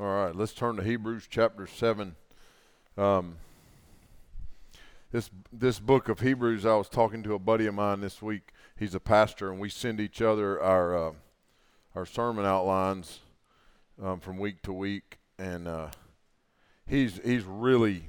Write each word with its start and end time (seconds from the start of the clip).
All 0.00 0.06
right, 0.06 0.34
let's 0.34 0.54
turn 0.54 0.76
to 0.76 0.82
Hebrews 0.82 1.26
chapter 1.28 1.66
7. 1.66 2.16
Um, 2.96 3.36
this, 5.12 5.28
this 5.52 5.78
book 5.78 6.08
of 6.08 6.20
Hebrews, 6.20 6.64
I 6.64 6.74
was 6.74 6.88
talking 6.88 7.22
to 7.24 7.34
a 7.34 7.38
buddy 7.38 7.66
of 7.66 7.74
mine 7.74 8.00
this 8.00 8.22
week. 8.22 8.54
He's 8.78 8.94
a 8.94 9.00
pastor, 9.00 9.50
and 9.50 9.60
we 9.60 9.68
send 9.68 10.00
each 10.00 10.22
other 10.22 10.58
our, 10.58 10.96
uh, 10.96 11.12
our 11.94 12.06
sermon 12.06 12.46
outlines 12.46 13.18
um, 14.02 14.20
from 14.20 14.38
week 14.38 14.62
to 14.62 14.72
week. 14.72 15.18
And 15.38 15.68
uh, 15.68 15.88
he's, 16.86 17.20
he's 17.22 17.44
really, 17.44 18.04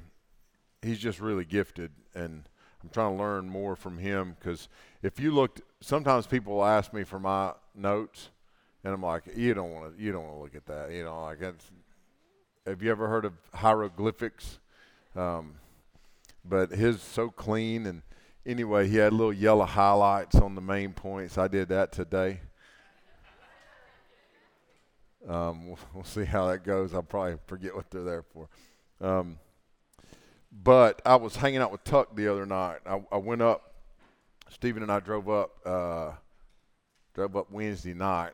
he's 0.80 0.98
just 0.98 1.20
really 1.20 1.44
gifted. 1.44 1.90
And 2.14 2.44
I'm 2.82 2.88
trying 2.88 3.18
to 3.18 3.22
learn 3.22 3.50
more 3.50 3.76
from 3.76 3.98
him 3.98 4.34
because 4.38 4.70
if 5.02 5.20
you 5.20 5.30
looked, 5.30 5.60
sometimes 5.82 6.26
people 6.26 6.64
ask 6.64 6.94
me 6.94 7.04
for 7.04 7.20
my 7.20 7.52
notes, 7.74 8.30
and 8.84 8.94
I'm 8.94 9.02
like, 9.02 9.24
you 9.36 9.54
don't 9.54 9.72
want 9.72 9.96
to, 9.96 10.02
you 10.02 10.12
don't 10.12 10.24
want 10.24 10.36
to 10.36 10.42
look 10.42 10.54
at 10.54 10.66
that, 10.66 10.92
you 10.92 11.04
know, 11.04 11.22
like 11.22 11.40
have 12.66 12.82
you 12.82 12.90
ever 12.90 13.08
heard 13.08 13.24
of 13.24 13.32
hieroglyphics? 13.54 14.58
Um, 15.16 15.54
but 16.44 16.70
his 16.70 17.00
so 17.02 17.28
clean 17.28 17.86
and 17.86 18.02
anyway, 18.46 18.88
he 18.88 18.96
had 18.96 19.12
little 19.12 19.32
yellow 19.32 19.64
highlights 19.64 20.36
on 20.36 20.54
the 20.54 20.60
main 20.60 20.92
points. 20.92 21.38
I 21.38 21.48
did 21.48 21.68
that 21.68 21.92
today. 21.92 22.40
Um, 25.28 25.68
we'll, 25.68 25.78
we'll, 25.94 26.04
see 26.04 26.24
how 26.24 26.48
that 26.48 26.64
goes. 26.64 26.94
I'll 26.94 27.02
probably 27.02 27.38
forget 27.46 27.74
what 27.74 27.90
they're 27.90 28.02
there 28.02 28.22
for. 28.22 28.48
Um, 29.00 29.38
but 30.52 31.00
I 31.06 31.16
was 31.16 31.36
hanging 31.36 31.60
out 31.60 31.72
with 31.72 31.84
Tuck 31.84 32.14
the 32.14 32.28
other 32.28 32.46
night. 32.46 32.78
I, 32.84 33.02
I 33.10 33.16
went 33.16 33.42
up. 33.42 33.74
Stephen 34.50 34.82
and 34.82 34.92
I 34.92 35.00
drove 35.00 35.28
up. 35.28 35.58
Uh, 35.64 36.12
drove 37.14 37.36
up 37.36 37.50
Wednesday 37.50 37.94
night, 37.94 38.32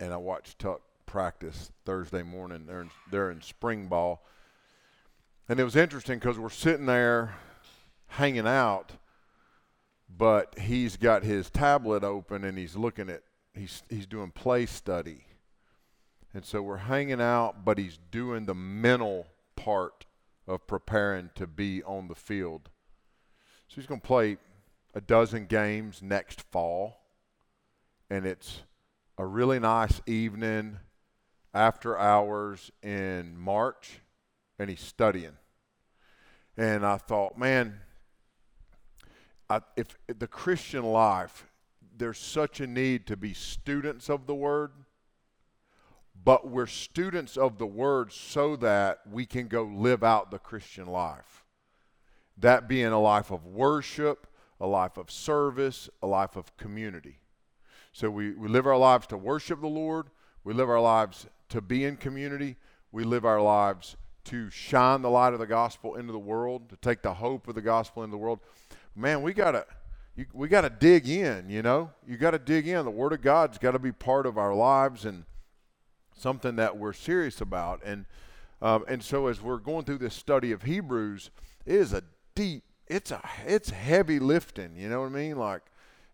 and 0.00 0.12
I 0.12 0.16
watched 0.16 0.58
Tuck 0.58 0.80
practice 1.06 1.72
Thursday 1.84 2.22
morning. 2.22 2.64
They're 2.66 2.82
in, 2.82 2.90
they're 3.10 3.30
in 3.30 3.40
spring 3.40 3.86
ball. 3.86 4.24
And 5.48 5.58
it 5.58 5.64
was 5.64 5.76
interesting 5.76 6.18
because 6.18 6.38
we're 6.38 6.50
sitting 6.50 6.86
there 6.86 7.34
hanging 8.08 8.46
out, 8.46 8.92
but 10.08 10.58
he's 10.58 10.96
got 10.96 11.22
his 11.22 11.50
tablet 11.50 12.04
open 12.04 12.44
and 12.44 12.58
he's 12.58 12.76
looking 12.76 13.08
at, 13.08 13.22
he's, 13.54 13.82
he's 13.88 14.06
doing 14.06 14.30
play 14.30 14.66
study. 14.66 15.24
And 16.34 16.44
so 16.44 16.60
we're 16.62 16.76
hanging 16.76 17.20
out, 17.20 17.64
but 17.64 17.78
he's 17.78 17.98
doing 18.10 18.44
the 18.44 18.54
mental 18.54 19.26
part 19.56 20.04
of 20.46 20.66
preparing 20.66 21.30
to 21.34 21.46
be 21.46 21.82
on 21.82 22.08
the 22.08 22.14
field. 22.14 22.68
So 23.68 23.76
he's 23.76 23.86
going 23.86 24.00
to 24.00 24.06
play 24.06 24.36
a 24.94 25.00
dozen 25.00 25.46
games 25.46 26.02
next 26.02 26.42
fall. 26.42 27.00
And 28.10 28.26
it's 28.26 28.62
a 29.18 29.26
really 29.26 29.58
nice 29.58 30.00
evening 30.06 30.78
after 31.52 31.98
hours 31.98 32.70
in 32.84 33.36
March, 33.36 33.98
and 34.60 34.70
he's 34.70 34.80
studying. 34.80 35.36
And 36.56 36.86
I 36.86 36.98
thought, 36.98 37.36
man, 37.36 37.80
I, 39.50 39.60
if, 39.76 39.98
if 40.06 40.20
the 40.20 40.28
Christian 40.28 40.84
life, 40.84 41.46
there's 41.96 42.18
such 42.18 42.60
a 42.60 42.66
need 42.66 43.08
to 43.08 43.16
be 43.16 43.34
students 43.34 44.08
of 44.08 44.28
the 44.28 44.36
Word, 44.36 44.70
but 46.24 46.48
we're 46.48 46.66
students 46.66 47.36
of 47.36 47.58
the 47.58 47.66
Word 47.66 48.12
so 48.12 48.54
that 48.56 49.00
we 49.10 49.26
can 49.26 49.48
go 49.48 49.64
live 49.64 50.04
out 50.04 50.30
the 50.30 50.38
Christian 50.38 50.86
life. 50.86 51.44
That 52.36 52.68
being 52.68 52.86
a 52.86 53.00
life 53.00 53.32
of 53.32 53.44
worship, 53.46 54.28
a 54.60 54.66
life 54.68 54.96
of 54.96 55.10
service, 55.10 55.90
a 56.00 56.06
life 56.06 56.36
of 56.36 56.56
community. 56.56 57.18
So 57.98 58.08
we, 58.08 58.30
we 58.30 58.46
live 58.46 58.64
our 58.64 58.76
lives 58.76 59.08
to 59.08 59.16
worship 59.16 59.60
the 59.60 59.66
Lord, 59.66 60.06
we 60.44 60.54
live 60.54 60.70
our 60.70 60.80
lives 60.80 61.26
to 61.48 61.60
be 61.60 61.84
in 61.84 61.96
community. 61.96 62.54
We 62.92 63.02
live 63.02 63.24
our 63.24 63.42
lives 63.42 63.96
to 64.26 64.50
shine 64.50 65.02
the 65.02 65.10
light 65.10 65.32
of 65.32 65.40
the 65.40 65.48
gospel 65.48 65.96
into 65.96 66.12
the 66.12 66.18
world, 66.20 66.68
to 66.68 66.76
take 66.76 67.02
the 67.02 67.14
hope 67.14 67.48
of 67.48 67.56
the 67.56 67.60
gospel 67.60 68.04
into 68.04 68.12
the 68.12 68.18
world. 68.18 68.38
Man, 68.94 69.20
we 69.22 69.32
got 69.32 69.50
to 69.50 69.66
we 70.32 70.46
got 70.46 70.60
to 70.60 70.70
dig 70.70 71.08
in, 71.08 71.50
you 71.50 71.60
know? 71.60 71.90
You 72.06 72.16
got 72.16 72.30
to 72.30 72.38
dig 72.38 72.68
in. 72.68 72.84
The 72.84 72.90
word 72.92 73.14
of 73.14 73.20
God's 73.20 73.58
got 73.58 73.72
to 73.72 73.80
be 73.80 73.90
part 73.90 74.26
of 74.26 74.38
our 74.38 74.54
lives 74.54 75.04
and 75.04 75.24
something 76.16 76.54
that 76.54 76.76
we're 76.76 76.92
serious 76.92 77.40
about. 77.40 77.80
And 77.84 78.04
um, 78.62 78.84
and 78.86 79.02
so 79.02 79.26
as 79.26 79.42
we're 79.42 79.58
going 79.58 79.84
through 79.84 79.98
this 79.98 80.14
study 80.14 80.52
of 80.52 80.62
Hebrews, 80.62 81.32
it 81.66 81.74
is 81.74 81.92
a 81.92 82.04
deep 82.36 82.62
it's 82.86 83.10
a 83.10 83.28
it's 83.44 83.70
heavy 83.70 84.20
lifting, 84.20 84.76
you 84.76 84.88
know 84.88 85.00
what 85.00 85.08
I 85.08 85.10
mean? 85.10 85.36
Like 85.36 85.62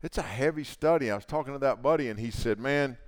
it's 0.05 0.19
a 0.19 0.23
heavy 0.23 0.65
study. 0.65 1.11
I 1.11 1.15
was 1.15 1.25
talking 1.25 1.53
to 1.53 1.59
that 1.61 1.83
buddy 1.83 2.09
and 2.09 2.21
he 2.21 2.31
said, 2.31 2.59
"Man, 2.59 2.99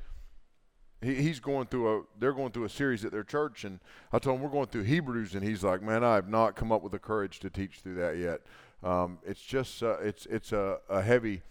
he, 1.00 1.14
he's 1.16 1.40
going 1.40 1.66
through 1.66 1.98
a 1.98 2.02
they're 2.18 2.32
going 2.32 2.52
through 2.52 2.64
a 2.64 2.68
series 2.68 3.04
at 3.04 3.12
their 3.12 3.24
church. 3.24 3.64
And 3.64 3.80
i 4.12 4.18
told 4.18 4.36
him 4.36 4.42
we're 4.42 4.50
going 4.50 4.66
through 4.66 4.82
hebrews. 4.82 5.34
And 5.34 5.44
he's 5.44 5.62
like 5.62 5.82
man 5.82 6.04
i 6.04 6.14
have 6.14 6.28
not 6.28 6.56
come 6.56 6.72
up 6.72 6.82
with 6.82 6.92
the 6.92 6.98
courage 6.98 7.40
to 7.40 7.50
teach 7.50 7.80
through 7.80 7.96
that 7.96 8.16
yet. 8.16 8.40
Um, 8.82 9.18
it's 9.24 9.42
just 9.42 9.82
uh, 9.82 9.98
it's 10.00 10.26
it's 10.26 10.52
a, 10.52 10.78
a 10.88 11.02
heavy 11.02 11.42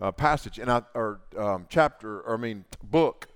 uh, 0.00 0.12
passage. 0.12 0.58
And 0.58 0.70
I, 0.70 0.82
or 0.94 1.20
um, 1.36 1.66
chapter 1.68 2.20
or 2.20 2.34
i 2.34 2.36
mean 2.36 2.64
book. 2.82 3.28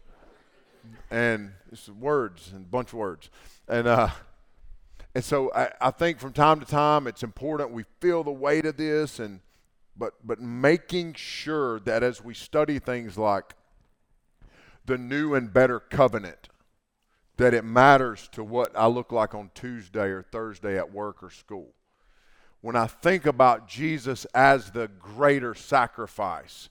And 1.10 1.52
it's 1.72 1.88
words 1.88 2.52
and 2.54 2.70
bunch 2.70 2.88
of 2.88 2.98
words. 2.98 3.30
And 3.68 3.86
uh, 3.86 4.10
and 5.14 5.24
so 5.24 5.50
I, 5.54 5.70
I 5.80 5.90
think 5.90 6.18
from 6.18 6.32
time 6.32 6.60
to 6.60 6.66
time 6.66 7.06
it's 7.06 7.22
important 7.22 7.70
we 7.70 7.84
feel 8.00 8.22
the 8.22 8.32
weight 8.32 8.66
of 8.66 8.76
this 8.76 9.18
and 9.18 9.40
but 9.96 10.14
but 10.24 10.40
making 10.40 11.14
sure 11.14 11.80
that 11.80 12.02
as 12.02 12.22
we 12.22 12.34
study 12.34 12.78
things 12.78 13.16
like 13.16 13.54
the 14.86 14.98
new 14.98 15.34
and 15.34 15.52
better 15.52 15.80
covenant, 15.80 16.48
that 17.36 17.54
it 17.54 17.64
matters 17.64 18.28
to 18.32 18.44
what 18.44 18.72
I 18.76 18.86
look 18.86 19.12
like 19.12 19.34
on 19.34 19.50
Tuesday 19.54 20.08
or 20.08 20.22
Thursday 20.22 20.76
at 20.76 20.92
work 20.92 21.22
or 21.22 21.30
school. 21.30 21.74
When 22.60 22.76
I 22.76 22.86
think 22.86 23.26
about 23.26 23.68
Jesus 23.68 24.24
as 24.34 24.70
the 24.70 24.88
greater 24.88 25.54
sacrifice, 25.54 26.68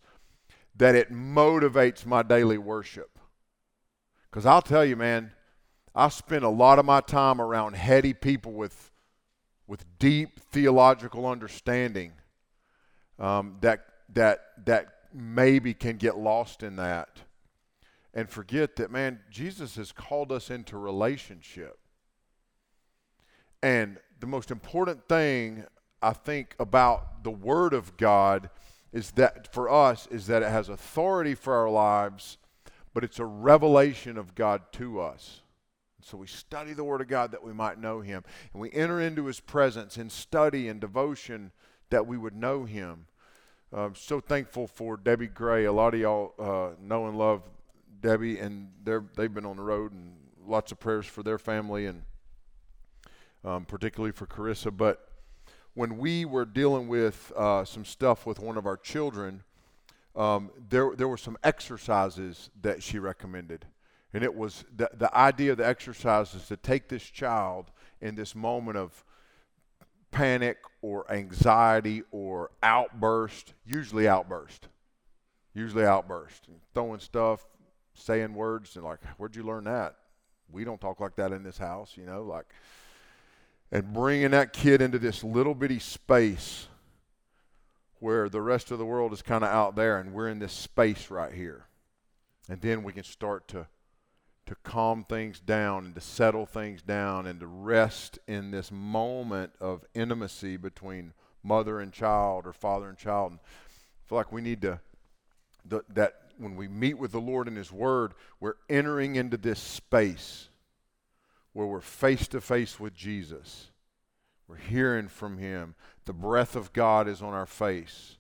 that 0.76 0.96
it 0.96 1.12
motivates 1.12 2.06
my 2.06 2.24
daily 2.24 2.58
worship. 2.58 3.20
Because 4.30 4.46
I'll 4.46 4.62
tell 4.62 4.84
you, 4.84 4.96
man, 4.96 5.32
I 5.94 6.10
spend 6.10 6.44
a 6.44 6.50
lot 6.50 6.80
of 6.80 6.86
my 6.86 7.02
time 7.02 7.40
around 7.40 7.76
heady 7.76 8.14
people 8.14 8.54
with, 8.54 8.92
with 9.68 9.86
deep 10.00 10.40
theological 10.40 11.28
understanding 11.28 12.14
um, 13.24 13.56
that, 13.62 13.86
that, 14.10 14.42
that 14.66 14.88
maybe 15.14 15.74
can 15.74 15.96
get 15.96 16.18
lost 16.18 16.62
in 16.62 16.76
that 16.76 17.22
and 18.14 18.30
forget 18.30 18.76
that, 18.76 18.92
man, 18.92 19.22
Jesus 19.32 19.78
has 19.78 19.94
called 19.94 20.32
us 20.32 20.50
into 20.50 20.78
relationship. 20.78 21.80
And 23.62 23.98
the 24.20 24.28
most 24.28 24.52
important 24.52 25.08
thing 25.08 25.64
I 26.02 26.12
think 26.12 26.54
about 26.60 27.24
the 27.24 27.32
Word 27.32 27.74
of 27.74 27.96
God 27.96 28.50
is 28.92 29.12
that 29.12 29.52
for 29.54 29.70
us 29.70 30.06
is 30.12 30.28
that 30.28 30.44
it 30.44 30.50
has 30.50 30.68
authority 30.68 31.34
for 31.34 31.56
our 31.56 31.70
lives, 31.70 32.38
but 32.94 33.06
it's 33.06 33.20
a 33.20 33.26
revelation 33.26 34.18
of 34.18 34.36
God 34.36 34.64
to 34.74 35.00
us. 35.00 35.42
So 36.02 36.18
we 36.18 36.28
study 36.28 36.74
the 36.74 36.84
Word 36.84 37.00
of 37.00 37.08
God 37.08 37.32
that 37.32 37.44
we 37.44 37.54
might 37.54 37.80
know 37.80 38.02
Him, 38.02 38.26
and 38.52 38.62
we 38.62 38.70
enter 38.74 39.00
into 39.00 39.28
His 39.28 39.40
presence 39.40 39.98
in 39.98 40.10
study 40.10 40.68
and 40.68 40.82
devotion 40.82 41.54
that 41.90 42.06
we 42.06 42.18
would 42.18 42.36
know 42.36 42.66
Him. 42.66 43.06
I'm 43.76 43.96
so 43.96 44.20
thankful 44.20 44.68
for 44.68 44.98
Debbie 44.98 45.26
Gray. 45.26 45.66
A 45.66 45.72
lot 45.72 45.96
of 45.96 46.00
y'all 46.00 46.36
uh, 46.38 46.76
know 46.80 47.08
and 47.08 47.18
love 47.18 47.42
Debbie, 48.02 48.38
and 48.38 48.70
they're 48.84 49.04
they've 49.16 49.34
been 49.34 49.48
on 49.48 49.58
the 49.58 49.64
road, 49.64 49.92
and 49.94 50.14
lots 50.46 50.72
of 50.72 50.80
prayers 50.80 51.08
for 51.08 51.24
their 51.24 51.40
family, 51.40 51.88
and 51.88 52.04
um, 53.44 53.66
particularly 53.66 54.12
for 54.12 54.28
Carissa. 54.28 54.76
But 54.76 55.10
when 55.74 55.98
we 55.98 56.24
were 56.24 56.46
dealing 56.46 56.88
with 56.88 57.32
uh, 57.36 57.66
some 57.66 57.84
stuff 57.84 58.28
with 58.28 58.40
one 58.40 58.58
of 58.58 58.68
our 58.68 58.78
children, 58.78 59.44
um, 60.16 60.52
there 60.70 60.92
there 60.96 61.08
were 61.08 61.18
some 61.18 61.36
exercises 61.44 62.52
that 62.62 62.84
she 62.84 63.00
recommended, 63.00 63.66
and 64.14 64.24
it 64.24 64.36
was 64.36 64.66
the 64.76 64.92
the 64.94 65.18
idea 65.18 65.54
of 65.54 65.58
the 65.58 65.68
exercise 65.68 66.36
is 66.36 66.48
to 66.48 66.58
take 66.58 66.90
this 66.90 67.04
child 67.04 67.72
in 68.02 68.14
this 68.14 68.36
moment 68.36 68.78
of 68.78 69.04
panic 70.14 70.58
or 70.82 71.12
anxiety 71.12 72.04
or 72.12 72.52
outburst, 72.62 73.54
usually 73.66 74.08
outburst, 74.08 74.68
usually 75.54 75.86
outburst, 75.86 76.48
throwing 76.74 77.00
stuff, 77.00 77.46
saying 77.94 78.34
words 78.34 78.76
and 78.76 78.86
like, 78.86 79.00
where'd 79.18 79.36
you 79.36 79.44
learn 79.44 79.66
that? 79.66 79.96
We 80.52 80.64
don't 80.64 80.80
talk 80.80 81.00
like 81.00 81.16
that 81.16 81.32
in 81.32 81.44
this 81.44 81.58
house, 81.58 81.94
you 81.98 82.06
know, 82.06 82.24
like, 82.24 82.46
and 83.72 83.92
bringing 83.92 84.32
that 84.32 84.54
kid 84.54 84.82
into 84.82 85.00
this 85.00 85.24
little 85.24 85.56
bitty 85.56 85.80
space 85.80 86.68
where 88.00 88.30
the 88.30 88.42
rest 88.42 88.70
of 88.70 88.78
the 88.78 88.86
world 88.86 89.14
is 89.14 89.22
kind 89.22 89.44
of 89.44 89.50
out 89.50 89.76
there 89.76 90.00
and 90.00 90.14
we're 90.14 90.30
in 90.30 90.40
this 90.40 90.54
space 90.54 91.10
right 91.10 91.34
here. 91.34 91.66
And 92.50 92.62
then 92.62 92.84
we 92.84 92.94
can 92.94 93.04
start 93.04 93.48
to 93.50 93.68
to 94.46 94.56
calm 94.64 95.04
things 95.04 95.40
down 95.40 95.86
and 95.86 95.96
to 95.96 96.02
settle 96.02 96.46
things 96.46 96.82
down 96.82 97.26
and 97.26 97.40
to 97.40 97.48
rest 97.48 98.20
in 98.28 98.52
this 98.52 98.72
moment 98.72 99.54
of 99.60 99.86
intimacy 99.94 100.58
between 100.58 101.14
mother 101.44 101.80
and 101.80 101.94
child 101.94 102.46
or 102.46 102.54
father 102.54 102.90
and 102.90 102.98
child. 102.98 103.32
And 103.32 103.40
I 103.42 104.08
feel 104.08 104.18
like 104.18 104.32
we 104.32 104.42
need 104.42 104.62
to 104.62 104.80
that 105.66 106.16
when 106.38 106.56
we 106.56 106.68
meet 106.68 106.98
with 106.98 107.12
the 107.12 107.22
Lord 107.22 107.48
in 107.48 107.56
His 107.56 107.72
Word, 107.72 108.14
we're 108.40 108.56
entering 108.70 109.16
into 109.16 109.38
this 109.38 109.60
space 109.60 110.50
where 111.54 111.68
we're 111.68 111.80
face 111.80 112.28
to 112.30 112.42
face 112.42 112.80
with 112.80 112.94
Jesus. 112.94 113.70
We're 114.48 114.58
hearing 114.58 115.08
from 115.08 115.38
Him. 115.38 115.76
The 116.06 116.14
breath 116.14 116.56
of 116.56 116.74
God 116.74 117.08
is 117.08 117.22
on 117.22 117.34
our 117.34 117.46
face. 117.46 118.18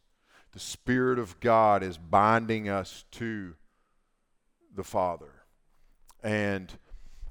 The 0.54 0.60
Spirit 0.60 1.20
of 1.20 1.40
God 1.42 1.84
is 1.84 1.98
binding 1.98 2.70
us 2.70 3.04
to 3.12 3.56
the 4.74 4.84
Father. 4.84 5.43
And 6.24 6.72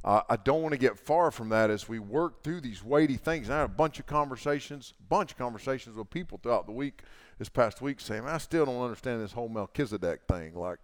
uh, 0.05 0.23
I 0.29 0.37
don't 0.37 0.63
want 0.63 0.73
to 0.73 0.79
get 0.79 0.99
far 0.99 1.31
from 1.31 1.49
that 1.51 1.71
as 1.71 1.89
we 1.89 1.99
work 1.99 2.43
through 2.43 2.61
these 2.61 2.85
weighty 2.85 3.17
things. 3.17 3.49
And 3.49 3.55
I 3.55 3.61
had 3.61 3.65
a 3.65 3.69
bunch 3.69 3.99
of 3.99 4.07
conversations, 4.07 4.95
bunch 5.09 5.33
of 5.33 5.39
conversations 5.39 5.97
with 5.97 6.11
people 6.11 6.39
throughout 6.43 6.67
the 6.67 6.73
week, 6.73 7.03
this 7.39 7.49
past 7.49 7.81
week, 7.81 8.01
saying, 8.01 8.27
I 8.27 8.39
still 8.39 8.67
don't 8.67 8.83
understand 8.83 9.23
this 9.23 9.33
whole 9.33 9.49
Melchizedek 9.49 10.23
thing. 10.29 10.55
Like, 10.55 10.79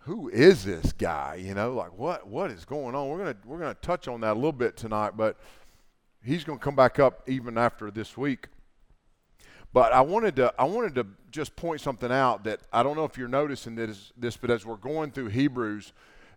who 0.00 0.28
is 0.28 0.64
this 0.64 0.92
guy? 0.92 1.42
You 1.44 1.54
know, 1.54 1.74
like 1.74 1.96
what 1.98 2.28
what 2.28 2.52
is 2.52 2.64
going 2.64 2.94
on? 2.94 3.08
We're 3.08 3.18
gonna 3.18 3.36
we're 3.44 3.58
gonna 3.58 3.74
touch 3.74 4.06
on 4.06 4.20
that 4.20 4.34
a 4.34 4.34
little 4.34 4.52
bit 4.52 4.76
tonight, 4.76 5.16
but 5.16 5.36
he's 6.22 6.44
gonna 6.44 6.60
come 6.60 6.76
back 6.76 7.00
up 7.00 7.22
even 7.26 7.58
after 7.58 7.90
this 7.90 8.16
week. 8.16 8.46
But 9.72 9.92
I 9.92 10.02
wanted 10.02 10.36
to 10.36 10.54
I 10.58 10.64
wanted 10.64 10.94
to 10.94 11.06
just 11.32 11.56
point 11.56 11.80
something 11.80 12.12
out 12.12 12.44
that 12.44 12.60
I 12.72 12.84
don't 12.84 12.96
know 12.96 13.04
if 13.04 13.18
you're 13.18 13.26
noticing 13.26 13.74
this, 13.74 14.12
this 14.16 14.36
but 14.36 14.50
as 14.50 14.64
we're 14.64 14.76
going 14.76 15.10
through 15.10 15.28
Hebrews, 15.28 15.92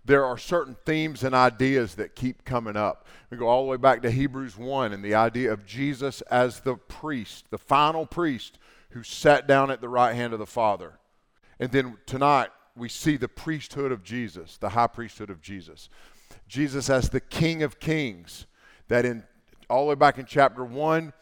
there 0.06 0.25
are 0.25 0.38
certain 0.38 0.75
themes 0.86 1.24
and 1.24 1.36
ideas 1.36 1.96
that 1.96 2.16
keep 2.16 2.46
coming 2.46 2.75
up. 2.75 3.06
We 3.30 3.38
go 3.38 3.48
all 3.48 3.63
the 3.63 3.69
way 3.69 3.78
back 3.78 4.01
to 4.01 4.12
Hebrews 4.12 4.57
1 4.57 4.94
and 4.94 5.04
the 5.04 5.16
idea 5.16 5.51
of 5.51 5.66
Jesus 5.66 6.22
as 6.22 6.62
the 6.62 6.75
priest, 6.75 7.46
the 7.51 7.57
final 7.57 8.06
priest 8.06 8.57
who 8.92 9.04
sat 9.04 9.48
down 9.48 9.69
at 9.69 9.81
the 9.81 9.90
right 9.90 10.16
hand 10.16 10.34
of 10.34 10.40
the 10.40 10.48
Father. 10.48 11.00
And 11.60 11.72
then 11.72 11.98
tonight 12.06 12.50
we 12.75 12.90
see 12.90 13.18
the 13.18 13.28
priesthood 13.28 13.92
of 13.92 14.04
Jesus, 14.04 14.57
the 14.57 14.69
high 14.69 14.88
priesthood 14.88 15.30
of 15.30 15.42
Jesus. 15.42 15.90
Jesus 16.48 16.90
as 16.90 17.10
the 17.10 17.19
King 17.19 17.62
of 17.62 17.80
Kings, 17.80 18.48
that 18.88 19.06
in 19.06 19.24
all 19.69 19.84
the 19.84 19.90
way 19.90 19.95
back 19.95 20.18
in 20.18 20.25
chapter 20.25 20.63
1, 20.63 21.13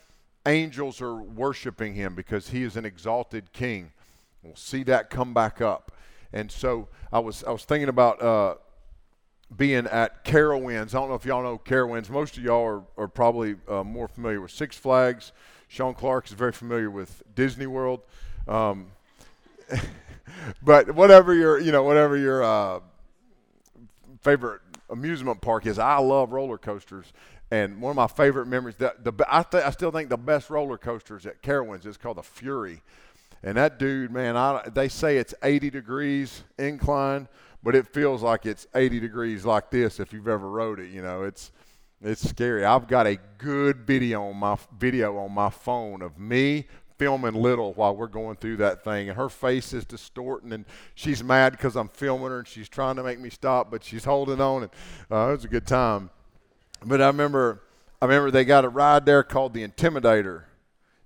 angels 0.46 1.02
are 1.02 1.16
worshiping 1.16 1.94
him 1.94 2.16
because 2.16 2.50
he 2.50 2.64
is 2.64 2.78
an 2.78 2.86
exalted 2.86 3.52
king. 3.52 3.92
We'll 4.42 4.56
see 4.56 4.84
that 4.84 5.10
come 5.10 5.34
back 5.34 5.60
up. 5.60 5.92
And 6.32 6.52
so 6.52 6.88
I 7.12 7.20
was 7.20 7.44
I 7.44 7.52
was 7.52 7.66
thinking 7.66 7.90
about 7.90 8.22
uh, 8.22 8.56
being 9.56 9.88
at 9.88 10.26
Carowinds. 10.26 10.90
I 10.90 11.00
don't 11.00 11.10
know 11.10 11.16
if 11.16 11.26
y'all 11.26 11.44
know 11.44 11.58
Carowinds. 11.58 12.10
Most 12.10 12.38
of 12.38 12.44
y'all 12.44 12.66
are, 12.66 12.84
are 12.98 13.08
probably 13.08 13.56
uh, 13.68 13.84
more 13.84 14.08
familiar 14.08 14.42
with 14.42 14.52
Six 14.52 14.78
Flags. 14.78 15.32
Sean 15.68 15.94
Clark 15.94 16.28
is 16.28 16.34
very 16.34 16.52
familiar 16.52 16.90
with 16.90 17.24
Disney 17.36 17.68
World. 17.68 18.02
Um, 18.48 18.88
but 20.62 20.92
whatever 20.96 21.34
your 21.34 21.60
you 21.60 21.72
know 21.72 21.84
whatever 21.84 22.18
your 22.18 22.44
uh, 22.44 22.80
favorite 24.22 24.62
amusement 24.90 25.42
park 25.42 25.66
is, 25.66 25.80
I 25.80 25.98
love 25.98 26.32
roller 26.32 26.58
coasters. 26.58 27.12
And 27.50 27.80
one 27.80 27.92
of 27.92 27.96
my 27.96 28.08
favorite 28.08 28.48
memories, 28.48 28.76
the, 28.76 28.94
the 29.02 29.14
I, 29.28 29.42
th- 29.44 29.64
I 29.64 29.70
still 29.72 29.92
think 29.92 30.10
the 30.10 30.18
best 30.18 30.50
roller 30.50 30.78
coasters 30.78 31.26
at 31.26 31.42
Carowinds 31.42 31.86
is 31.86 31.96
called 31.96 32.18
the 32.18 32.24
Fury. 32.24 32.82
And 33.42 33.58
that 33.58 33.80
dude, 33.80 34.12
man, 34.12 34.36
I, 34.36 34.68
they 34.74 34.90
say 34.90 35.18
it's 35.18 35.34
80 35.44 35.70
degrees 35.70 36.44
incline, 36.58 37.28
but 37.68 37.76
it 37.76 37.86
feels 37.86 38.24
like 38.24 38.46
it's 38.46 38.66
80 38.74 39.02
degrees 39.02 39.44
like 39.44 39.70
this 39.72 40.00
if 40.00 40.14
you've 40.14 40.30
ever 40.30 40.50
rode 40.50 40.80
it. 40.80 40.90
You 40.90 41.02
know, 41.02 41.24
it's 41.24 41.52
it's 42.02 42.30
scary. 42.30 42.64
I've 42.64 42.88
got 42.88 43.06
a 43.06 43.18
good 43.38 43.86
video 43.86 44.24
on 44.24 44.38
my 44.38 44.58
video 44.80 45.18
on 45.18 45.34
my 45.34 45.50
phone 45.50 46.02
of 46.02 46.18
me 46.18 46.68
filming 46.98 47.34
little 47.34 47.74
while 47.74 47.94
we're 47.94 48.08
going 48.08 48.38
through 48.38 48.56
that 48.58 48.86
thing, 48.86 49.10
and 49.10 49.18
her 49.18 49.28
face 49.28 49.74
is 49.74 49.84
distorting, 49.84 50.54
and 50.54 50.64
she's 50.96 51.22
mad 51.22 51.52
because 51.52 51.76
I'm 51.76 51.90
filming 51.90 52.30
her, 52.30 52.40
and 52.40 52.48
she's 52.48 52.70
trying 52.70 52.96
to 52.96 53.04
make 53.04 53.20
me 53.20 53.30
stop, 53.30 53.70
but 53.70 53.84
she's 53.84 54.06
holding 54.06 54.40
on, 54.40 54.64
and 54.64 54.72
uh, 55.12 55.28
it 55.28 55.36
was 55.36 55.44
a 55.44 55.50
good 55.50 55.68
time. 55.68 56.10
But 56.86 57.02
I 57.02 57.08
remember, 57.08 57.64
I 58.02 58.06
remember 58.06 58.32
they 58.32 58.46
got 58.46 58.64
a 58.64 58.70
ride 58.70 59.06
there 59.06 59.24
called 59.24 59.54
the 59.54 59.68
Intimidator. 59.68 60.44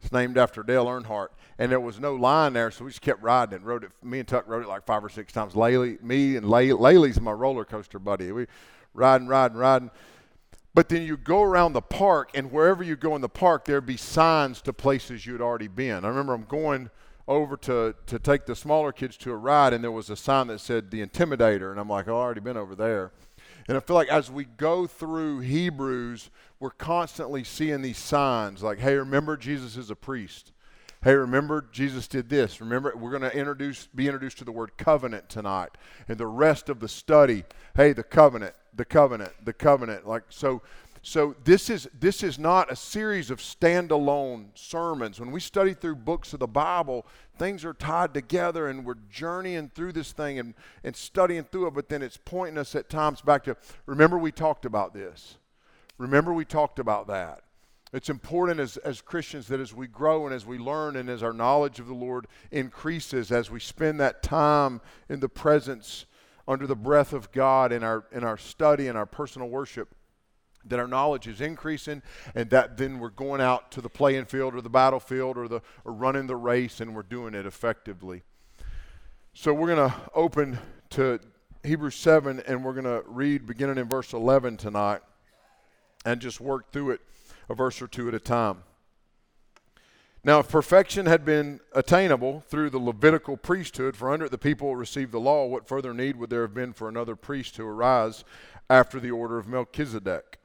It's 0.01 0.11
named 0.11 0.37
after 0.37 0.63
Dale 0.63 0.85
Earnhardt, 0.87 1.29
and 1.59 1.71
there 1.71 1.79
was 1.79 1.99
no 1.99 2.15
line 2.15 2.53
there, 2.53 2.71
so 2.71 2.85
we 2.85 2.89
just 2.91 3.01
kept 3.01 3.21
riding 3.21 3.55
and 3.55 3.65
rode 3.65 3.83
it. 3.83 3.91
Me 4.03 4.19
and 4.19 4.27
Tuck 4.27 4.47
rode 4.47 4.63
it 4.63 4.67
like 4.67 4.85
five 4.85 5.03
or 5.03 5.09
six 5.09 5.31
times. 5.31 5.53
Laylee, 5.53 6.01
me 6.01 6.35
and 6.37 6.49
Lay, 6.49 6.69
Laylee's 6.69 7.21
my 7.21 7.31
roller 7.31 7.65
coaster 7.65 7.99
buddy. 7.99 8.31
We 8.31 8.47
riding, 8.93 9.27
riding, 9.27 9.57
riding. 9.57 9.91
But 10.73 10.89
then 10.89 11.03
you 11.03 11.17
go 11.17 11.43
around 11.43 11.73
the 11.73 11.81
park, 11.81 12.31
and 12.33 12.51
wherever 12.51 12.83
you 12.83 12.95
go 12.95 13.15
in 13.15 13.21
the 13.21 13.29
park, 13.29 13.65
there'd 13.65 13.85
be 13.85 13.97
signs 13.97 14.61
to 14.63 14.73
places 14.73 15.25
you'd 15.25 15.41
already 15.41 15.67
been. 15.67 16.05
I 16.05 16.07
remember 16.07 16.33
I'm 16.33 16.45
going 16.45 16.89
over 17.27 17.57
to, 17.57 17.93
to 18.07 18.19
take 18.19 18.45
the 18.45 18.55
smaller 18.55 18.91
kids 18.91 19.17
to 19.17 19.31
a 19.31 19.35
ride, 19.35 19.73
and 19.73 19.83
there 19.83 19.91
was 19.91 20.09
a 20.09 20.15
sign 20.15 20.47
that 20.47 20.59
said 20.59 20.89
the 20.89 21.05
Intimidator, 21.05 21.71
and 21.71 21.79
I'm 21.79 21.89
like, 21.89 22.07
oh, 22.07 22.15
I've 22.15 22.23
already 22.23 22.41
been 22.41 22.57
over 22.57 22.73
there. 22.73 23.11
And 23.67 23.77
I 23.77 23.79
feel 23.79 23.95
like 23.95 24.09
as 24.09 24.31
we 24.31 24.45
go 24.45 24.87
through 24.87 25.39
Hebrews, 25.39 26.29
we're 26.59 26.71
constantly 26.71 27.43
seeing 27.43 27.81
these 27.81 27.97
signs 27.97 28.63
like, 28.63 28.79
hey, 28.79 28.95
remember 28.95 29.37
Jesus 29.37 29.77
is 29.77 29.89
a 29.89 29.95
priest. 29.95 30.51
Hey, 31.03 31.15
remember 31.15 31.65
Jesus 31.71 32.07
did 32.07 32.29
this. 32.29 32.61
Remember, 32.61 32.93
we're 32.95 33.09
going 33.09 33.23
to 33.23 33.35
introduce, 33.35 33.87
be 33.87 34.05
introduced 34.05 34.37
to 34.37 34.43
the 34.43 34.51
word 34.51 34.77
covenant 34.77 35.29
tonight, 35.29 35.71
and 36.07 36.17
the 36.19 36.27
rest 36.27 36.69
of 36.69 36.79
the 36.79 36.87
study. 36.87 37.43
Hey, 37.75 37.93
the 37.93 38.03
covenant, 38.03 38.53
the 38.75 38.85
covenant, 38.85 39.31
the 39.43 39.53
covenant. 39.53 40.07
Like 40.07 40.23
so, 40.29 40.61
so 41.03 41.35
this 41.43 41.69
is 41.69 41.89
this 41.99 42.21
is 42.21 42.37
not 42.37 42.71
a 42.71 42.75
series 42.75 43.31
of 43.31 43.39
standalone 43.39 44.49
sermons. 44.53 45.19
When 45.19 45.31
we 45.31 45.39
study 45.39 45.73
through 45.73 45.95
books 45.95 46.33
of 46.33 46.39
the 46.39 46.47
Bible, 46.47 47.07
things 47.39 47.65
are 47.65 47.73
tied 47.73 48.13
together, 48.13 48.67
and 48.67 48.85
we're 48.85 48.95
journeying 49.09 49.71
through 49.73 49.93
this 49.93 50.11
thing 50.11 50.37
and 50.37 50.53
and 50.83 50.95
studying 50.95 51.43
through 51.43 51.67
it. 51.67 51.73
But 51.73 51.89
then 51.89 52.03
it's 52.03 52.17
pointing 52.17 52.59
us 52.59 52.75
at 52.75 52.89
times 52.89 53.21
back 53.21 53.45
to 53.45 53.57
remember 53.87 54.19
we 54.19 54.31
talked 54.31 54.65
about 54.65 54.93
this. 54.93 55.37
Remember 55.97 56.33
we 56.33 56.45
talked 56.45 56.77
about 56.77 57.07
that. 57.07 57.41
It's 57.93 58.09
important 58.09 58.59
as, 58.59 58.77
as 58.77 59.01
Christians 59.01 59.47
that 59.47 59.59
as 59.59 59.73
we 59.73 59.85
grow 59.85 60.25
and 60.25 60.33
as 60.33 60.45
we 60.45 60.57
learn 60.57 60.95
and 60.95 61.09
as 61.09 61.23
our 61.23 61.33
knowledge 61.33 61.79
of 61.79 61.87
the 61.87 61.93
Lord 61.93 62.27
increases, 62.49 63.31
as 63.31 63.51
we 63.51 63.59
spend 63.59 63.99
that 63.99 64.23
time 64.23 64.79
in 65.09 65.19
the 65.19 65.27
presence 65.27 66.05
under 66.47 66.65
the 66.65 66.75
breath 66.75 67.11
of 67.11 67.31
God 67.33 67.73
in 67.73 67.83
our, 67.83 68.05
in 68.13 68.23
our 68.23 68.37
study 68.37 68.87
and 68.87 68.97
our 68.97 69.05
personal 69.05 69.49
worship, 69.49 69.93
that 70.65 70.79
our 70.79 70.87
knowledge 70.87 71.27
is 71.27 71.41
increasing 71.41 72.01
and 72.35 72.49
that 72.49 72.77
then 72.77 72.99
we're 72.99 73.09
going 73.09 73.41
out 73.41 73.71
to 73.71 73.81
the 73.81 73.89
playing 73.89 74.25
field 74.25 74.55
or 74.55 74.61
the 74.61 74.69
battlefield 74.69 75.37
or, 75.37 75.47
the, 75.47 75.61
or 75.85 75.93
running 75.93 76.27
the 76.27 76.35
race 76.35 76.79
and 76.79 76.95
we're 76.95 77.03
doing 77.03 77.33
it 77.33 77.45
effectively. 77.45 78.23
So 79.33 79.53
we're 79.53 79.75
going 79.75 79.89
to 79.89 79.95
open 80.13 80.59
to 80.91 81.19
Hebrews 81.63 81.95
7 81.95 82.41
and 82.47 82.63
we're 82.63 82.73
going 82.73 82.83
to 82.85 83.03
read 83.07 83.45
beginning 83.45 83.77
in 83.77 83.87
verse 83.87 84.13
11 84.13 84.57
tonight 84.57 85.01
and 86.05 86.19
just 86.19 86.41
work 86.41 86.71
through 86.71 86.91
it 86.91 87.01
a 87.49 87.55
verse 87.55 87.81
or 87.81 87.87
two 87.87 88.07
at 88.07 88.13
a 88.13 88.19
time. 88.19 88.63
Now, 90.23 90.39
if 90.39 90.49
perfection 90.49 91.07
had 91.07 91.25
been 91.25 91.61
attainable 91.73 92.43
through 92.47 92.69
the 92.69 92.79
Levitical 92.79 93.37
priesthood, 93.37 93.95
for 93.95 94.11
under 94.11 94.25
it 94.25 94.31
the 94.31 94.37
people 94.37 94.75
received 94.75 95.11
the 95.11 95.19
law, 95.19 95.47
what 95.47 95.67
further 95.67 95.95
need 95.95 96.15
would 96.17 96.29
there 96.29 96.43
have 96.43 96.53
been 96.53 96.73
for 96.73 96.87
another 96.87 97.15
priest 97.15 97.55
to 97.55 97.63
arise 97.63 98.23
after 98.69 98.99
the 98.99 99.09
order 99.09 99.39
of 99.39 99.47
Melchizedek, 99.47 100.37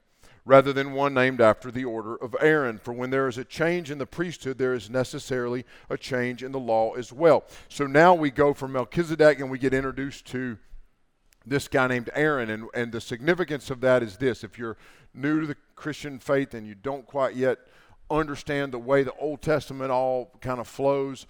rather 0.47 0.71
than 0.71 0.93
one 0.93 1.13
named 1.13 1.41
after 1.41 1.69
the 1.69 1.85
order 1.85 2.15
of 2.15 2.35
Aaron? 2.39 2.79
For 2.79 2.93
when 2.93 3.09
there 3.09 3.27
is 3.27 3.37
a 3.37 3.43
change 3.43 3.91
in 3.91 3.97
the 3.97 4.05
priesthood, 4.05 4.57
there 4.57 4.73
is 4.73 4.89
necessarily 4.89 5.65
a 5.89 5.97
change 5.97 6.41
in 6.41 6.51
the 6.51 6.59
law 6.59 6.93
as 6.93 7.11
well. 7.11 7.43
So 7.69 7.85
now 7.85 8.13
we 8.13 8.31
go 8.31 8.53
from 8.53 8.71
Melchizedek 8.71 9.39
and 9.39 9.51
we 9.51 9.59
get 9.59 9.73
introduced 9.73 10.25
to 10.27 10.57
this 11.45 11.67
guy 11.67 11.87
named 11.87 12.09
Aaron. 12.13 12.49
And, 12.49 12.67
and 12.73 12.91
the 12.91 13.01
significance 13.01 13.69
of 13.69 13.81
that 13.81 14.01
is 14.01 14.17
this 14.17 14.43
if 14.43 14.57
you're 14.57 14.77
new 15.13 15.41
to 15.41 15.47
the 15.47 15.57
Christian 15.75 16.19
faith 16.19 16.53
and 16.53 16.65
you 16.65 16.75
don't 16.75 17.05
quite 17.05 17.35
yet 17.35 17.59
understand 18.09 18.73
the 18.73 18.79
way 18.79 19.03
the 19.03 19.13
Old 19.19 19.41
Testament 19.41 19.91
all 19.91 20.31
kind 20.41 20.59
of 20.59 20.67
flows, 20.67 21.27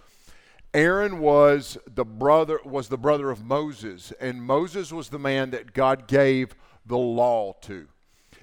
Aaron 0.74 1.20
was 1.20 1.78
the 1.88 2.06
brother 2.06 2.60
was 2.64 2.90
the 2.90 2.98
brother 2.98 3.32
of 3.32 3.44
Moses, 3.44 4.14
and 4.20 4.44
Moses 4.44 4.92
was 4.92 5.10
the 5.10 5.20
man 5.20 5.50
that 5.52 5.74
God 5.74 6.08
gave 6.08 6.54
the 6.86 6.98
law 6.98 7.54
to. 7.62 7.88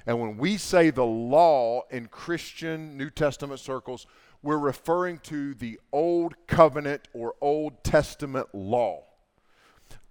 And 0.06 0.20
when 0.20 0.36
we 0.36 0.56
say 0.56 0.90
the 0.90 1.04
law 1.04 1.82
in 1.90 2.06
Christian 2.08 2.96
New 2.96 3.10
Testament 3.10 3.60
circles, 3.60 4.06
we're 4.42 4.58
referring 4.58 5.18
to 5.20 5.54
the 5.54 5.80
Old 5.92 6.34
Covenant 6.46 7.08
or 7.14 7.34
Old 7.40 7.82
Testament 7.82 8.48
law. 8.54 9.04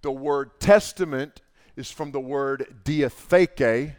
The 0.02 0.10
word 0.10 0.60
testament 0.60 1.40
is 1.76 1.90
from 1.90 2.10
the 2.10 2.20
word 2.20 2.82
diatheke, 2.84 3.94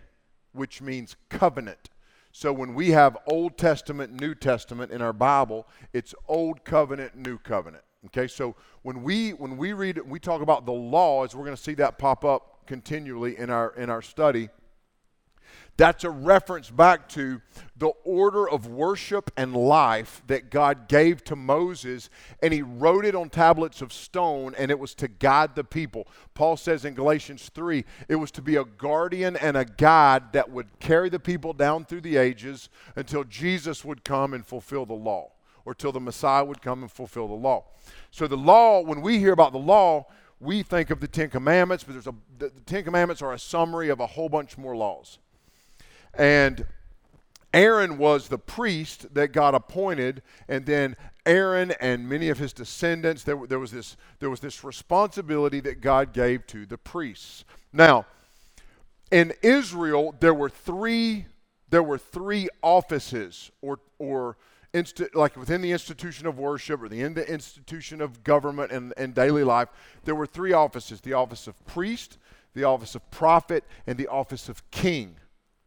which 0.51 0.81
means 0.81 1.15
covenant. 1.29 1.89
So 2.31 2.51
when 2.51 2.73
we 2.73 2.91
have 2.91 3.17
Old 3.27 3.57
Testament, 3.57 4.19
New 4.19 4.35
Testament 4.35 4.91
in 4.91 5.01
our 5.01 5.13
Bible, 5.13 5.65
it's 5.93 6.13
Old 6.27 6.65
Covenant, 6.65 7.15
New 7.15 7.37
Covenant. 7.37 7.83
Okay, 8.07 8.27
so 8.27 8.55
when 8.83 9.01
we 9.01 9.31
when 9.31 9.57
we 9.57 9.73
read 9.73 9.97
we 9.99 10.19
talk 10.19 10.41
about 10.41 10.65
the 10.65 10.73
laws, 10.73 11.33
we're 11.33 11.45
going 11.45 11.55
to 11.55 11.63
see 11.63 11.73
that 11.75 11.97
pop 11.97 12.23
up 12.23 12.67
continually 12.67 13.37
in 13.37 13.49
our 13.49 13.73
in 13.75 13.89
our 13.89 14.01
study. 14.01 14.49
That's 15.77 16.05
a 16.05 16.09
reference 16.09 16.69
back 16.69 17.09
to 17.09 17.41
the 17.75 17.91
order 18.05 18.49
of 18.49 18.65
worship 18.65 19.29
and 19.35 19.53
life 19.53 20.23
that 20.27 20.49
God 20.49 20.87
gave 20.87 21.21
to 21.25 21.35
Moses, 21.35 22.09
and 22.41 22.53
he 22.53 22.61
wrote 22.61 23.03
it 23.03 23.13
on 23.13 23.29
tablets 23.29 23.81
of 23.81 23.91
stone, 23.91 24.55
and 24.57 24.71
it 24.71 24.79
was 24.79 24.95
to 24.95 25.09
guide 25.09 25.53
the 25.53 25.65
people. 25.65 26.07
Paul 26.33 26.55
says 26.55 26.85
in 26.85 26.93
Galatians 26.93 27.51
3 27.53 27.83
it 28.07 28.15
was 28.15 28.31
to 28.31 28.41
be 28.41 28.55
a 28.55 28.63
guardian 28.63 29.35
and 29.35 29.57
a 29.57 29.65
guide 29.65 30.31
that 30.31 30.49
would 30.49 30.79
carry 30.79 31.09
the 31.09 31.19
people 31.19 31.51
down 31.51 31.83
through 31.83 32.01
the 32.01 32.15
ages 32.15 32.69
until 32.95 33.25
Jesus 33.25 33.83
would 33.83 34.05
come 34.05 34.33
and 34.33 34.45
fulfill 34.45 34.85
the 34.85 34.93
law, 34.93 35.33
or 35.65 35.75
till 35.75 35.91
the 35.91 35.99
Messiah 35.99 36.45
would 36.45 36.61
come 36.61 36.83
and 36.83 36.91
fulfill 36.91 37.27
the 37.27 37.33
law. 37.33 37.65
So, 38.11 38.27
the 38.27 38.37
law, 38.37 38.79
when 38.79 39.01
we 39.01 39.19
hear 39.19 39.33
about 39.33 39.51
the 39.51 39.57
law, 39.57 40.07
we 40.39 40.63
think 40.63 40.89
of 40.89 41.01
the 41.01 41.07
Ten 41.07 41.29
Commandments, 41.29 41.83
but 41.83 41.93
there's 41.93 42.07
a, 42.07 42.15
the, 42.37 42.47
the 42.47 42.61
Ten 42.61 42.85
Commandments 42.85 43.21
are 43.21 43.33
a 43.33 43.39
summary 43.39 43.89
of 43.89 43.99
a 43.99 44.07
whole 44.07 44.29
bunch 44.29 44.57
more 44.57 44.77
laws. 44.77 45.19
And 46.17 46.65
Aaron 47.53 47.97
was 47.97 48.27
the 48.27 48.37
priest 48.37 49.13
that 49.13 49.29
God 49.29 49.55
appointed, 49.55 50.21
and 50.47 50.65
then 50.65 50.95
Aaron 51.25 51.71
and 51.79 52.07
many 52.07 52.29
of 52.29 52.37
his 52.37 52.53
descendants, 52.53 53.23
there, 53.23 53.37
there, 53.47 53.59
was 53.59 53.71
this, 53.71 53.97
there 54.19 54.29
was 54.29 54.41
this 54.41 54.63
responsibility 54.63 55.59
that 55.61 55.81
God 55.81 56.13
gave 56.13 56.45
to 56.47 56.65
the 56.65 56.77
priests. 56.77 57.45
Now, 57.71 58.05
in 59.09 59.33
Israel, 59.41 60.13
there 60.19 60.33
were 60.33 60.49
three, 60.49 61.25
there 61.69 61.83
were 61.83 61.97
three 61.97 62.49
offices 62.61 63.51
or, 63.61 63.79
or 63.97 64.37
insti- 64.73 65.15
like 65.15 65.37
within 65.37 65.61
the 65.61 65.71
institution 65.71 66.27
of 66.27 66.37
worship 66.37 66.83
or 66.83 66.89
the, 66.89 67.01
in 67.01 67.13
the 67.13 67.27
institution 67.31 68.01
of 68.01 68.23
government 68.23 68.71
and, 68.71 68.93
and 68.97 69.15
daily 69.15 69.43
life, 69.43 69.69
there 70.03 70.15
were 70.15 70.27
three 70.27 70.53
offices 70.53 71.01
the 71.01 71.13
office 71.13 71.47
of 71.47 71.65
priest, 71.65 72.17
the 72.53 72.65
office 72.65 72.95
of 72.95 73.09
prophet, 73.11 73.63
and 73.87 73.97
the 73.97 74.07
office 74.07 74.49
of 74.49 74.69
king. 74.71 75.15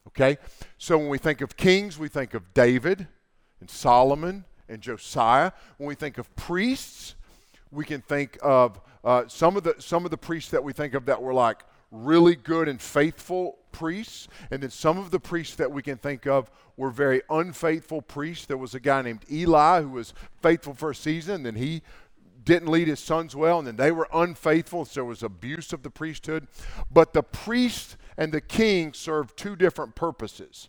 Okay? 0.09 0.39
So 0.79 0.99
when 0.99 1.09
we 1.09 1.19
think 1.19 1.41
of 1.41 1.57
kings, 1.57 1.99
we 1.99 2.09
think 2.09 2.35
of 2.35 2.55
David 2.55 3.07
and 3.61 3.71
Solomon 3.71 4.45
and 4.69 4.81
Josiah. 4.81 5.53
When 5.77 5.89
we 5.89 5.95
think 5.95 6.19
of 6.19 6.35
priests, 6.37 7.15
we 7.71 7.85
can 7.85 8.01
think 8.01 8.39
of 8.43 8.81
uh, 9.05 9.25
some 9.29 9.57
of 9.57 9.63
the 9.63 9.77
some 9.79 10.05
of 10.05 10.11
the 10.11 10.19
priests 10.19 10.51
that 10.51 10.65
we 10.65 10.73
think 10.73 10.95
of 10.95 11.07
that 11.07 11.23
were 11.23 11.35
like 11.35 11.63
really 11.91 12.35
good 12.35 12.69
and 12.69 12.81
faithful 12.81 13.59
priests, 13.73 14.29
and 14.51 14.63
then 14.63 14.71
some 14.71 14.99
of 14.99 15.11
the 15.11 15.21
priests 15.21 15.57
that 15.57 15.71
we 15.71 15.83
can 15.83 15.97
think 15.97 16.27
of 16.27 16.51
were 16.77 16.91
very 16.91 17.23
unfaithful 17.31 18.03
priests. 18.03 18.47
There 18.47 18.57
was 18.57 18.75
a 18.75 18.81
guy 18.81 19.03
named 19.03 19.25
Eli 19.31 19.83
who 19.83 19.91
was 19.91 20.15
faithful 20.43 20.75
for 20.75 20.91
a 20.91 20.95
season, 20.95 21.37
and 21.37 21.47
then 21.47 21.55
he 21.57 21.83
didn't 22.45 22.69
lead 22.69 22.89
his 22.89 23.01
sons 23.01 23.37
well, 23.37 23.59
and 23.59 23.67
then 23.67 23.77
they 23.77 23.93
were 23.93 24.09
unfaithful, 24.13 24.85
so 24.85 24.95
there 24.95 25.05
was 25.05 25.23
abuse 25.23 25.73
of 25.73 25.83
the 25.83 25.91
priesthood. 25.91 26.47
But 26.91 27.13
the 27.13 27.23
priest 27.23 27.97
and 28.19 28.33
the 28.33 28.41
king 28.41 28.93
served 28.93 29.39
two 29.39 29.57
different 29.57 29.95
purposes. 29.95 30.69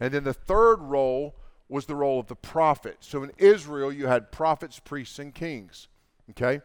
And 0.00 0.12
then 0.12 0.24
the 0.24 0.32
third 0.32 0.80
role 0.80 1.36
was 1.68 1.86
the 1.86 1.94
role 1.94 2.18
of 2.18 2.26
the 2.26 2.34
prophet. 2.34 2.96
So 3.00 3.22
in 3.22 3.30
Israel, 3.36 3.92
you 3.92 4.06
had 4.06 4.32
prophets, 4.32 4.80
priests, 4.80 5.18
and 5.18 5.34
kings. 5.34 5.86
Okay? 6.30 6.60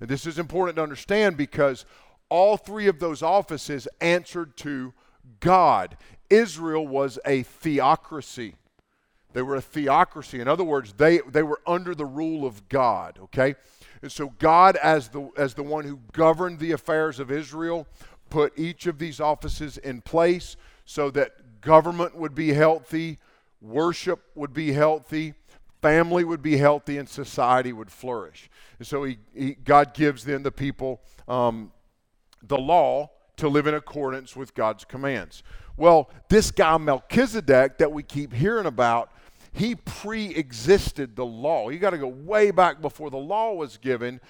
And 0.00 0.08
this 0.08 0.26
is 0.26 0.38
important 0.38 0.76
to 0.76 0.82
understand 0.82 1.36
because 1.36 1.86
all 2.28 2.56
three 2.56 2.88
of 2.88 2.98
those 2.98 3.22
offices 3.22 3.86
answered 4.00 4.56
to 4.58 4.92
God. 5.40 5.96
Israel 6.28 6.86
was 6.86 7.18
a 7.24 7.44
theocracy. 7.44 8.56
They 9.32 9.42
were 9.42 9.56
a 9.56 9.62
theocracy. 9.62 10.40
In 10.40 10.48
other 10.48 10.64
words, 10.64 10.94
they, 10.94 11.18
they 11.18 11.42
were 11.42 11.60
under 11.66 11.94
the 11.94 12.04
rule 12.04 12.44
of 12.44 12.68
God, 12.68 13.18
okay? 13.24 13.54
And 14.02 14.10
so 14.10 14.30
God, 14.38 14.76
as 14.76 15.08
the, 15.08 15.30
as 15.36 15.54
the 15.54 15.62
one 15.62 15.84
who 15.84 16.00
governed 16.12 16.58
the 16.58 16.72
affairs 16.72 17.20
of 17.20 17.30
Israel, 17.30 17.86
put 18.30 18.58
each 18.58 18.86
of 18.86 18.98
these 18.98 19.20
offices 19.20 19.78
in 19.78 20.00
place 20.00 20.56
so 20.84 21.10
that 21.10 21.60
government 21.60 22.16
would 22.16 22.34
be 22.34 22.52
healthy, 22.52 23.18
worship 23.60 24.20
would 24.34 24.52
be 24.52 24.72
healthy, 24.72 25.34
family 25.82 26.24
would 26.24 26.42
be 26.42 26.56
healthy, 26.56 26.98
and 26.98 27.08
society 27.08 27.72
would 27.72 27.90
flourish. 27.90 28.50
And 28.78 28.86
so 28.86 29.04
he, 29.04 29.18
he 29.34 29.54
God 29.54 29.94
gives 29.94 30.24
then 30.24 30.42
the 30.42 30.52
people 30.52 31.00
um, 31.26 31.72
the 32.42 32.58
law 32.58 33.10
to 33.36 33.48
live 33.48 33.66
in 33.66 33.74
accordance 33.74 34.36
with 34.36 34.54
God's 34.54 34.84
commands. 34.84 35.42
Well, 35.76 36.10
this 36.28 36.50
guy 36.50 36.76
Melchizedek 36.76 37.78
that 37.78 37.92
we 37.92 38.02
keep 38.02 38.32
hearing 38.32 38.66
about, 38.66 39.12
he 39.52 39.76
pre 39.76 40.34
existed 40.34 41.16
the 41.16 41.24
law. 41.24 41.68
You 41.68 41.78
got 41.78 41.90
to 41.90 41.98
go 41.98 42.08
way 42.08 42.50
back 42.50 42.80
before 42.80 43.10
the 43.10 43.16
law 43.16 43.54
was 43.54 43.76
given. 43.76 44.20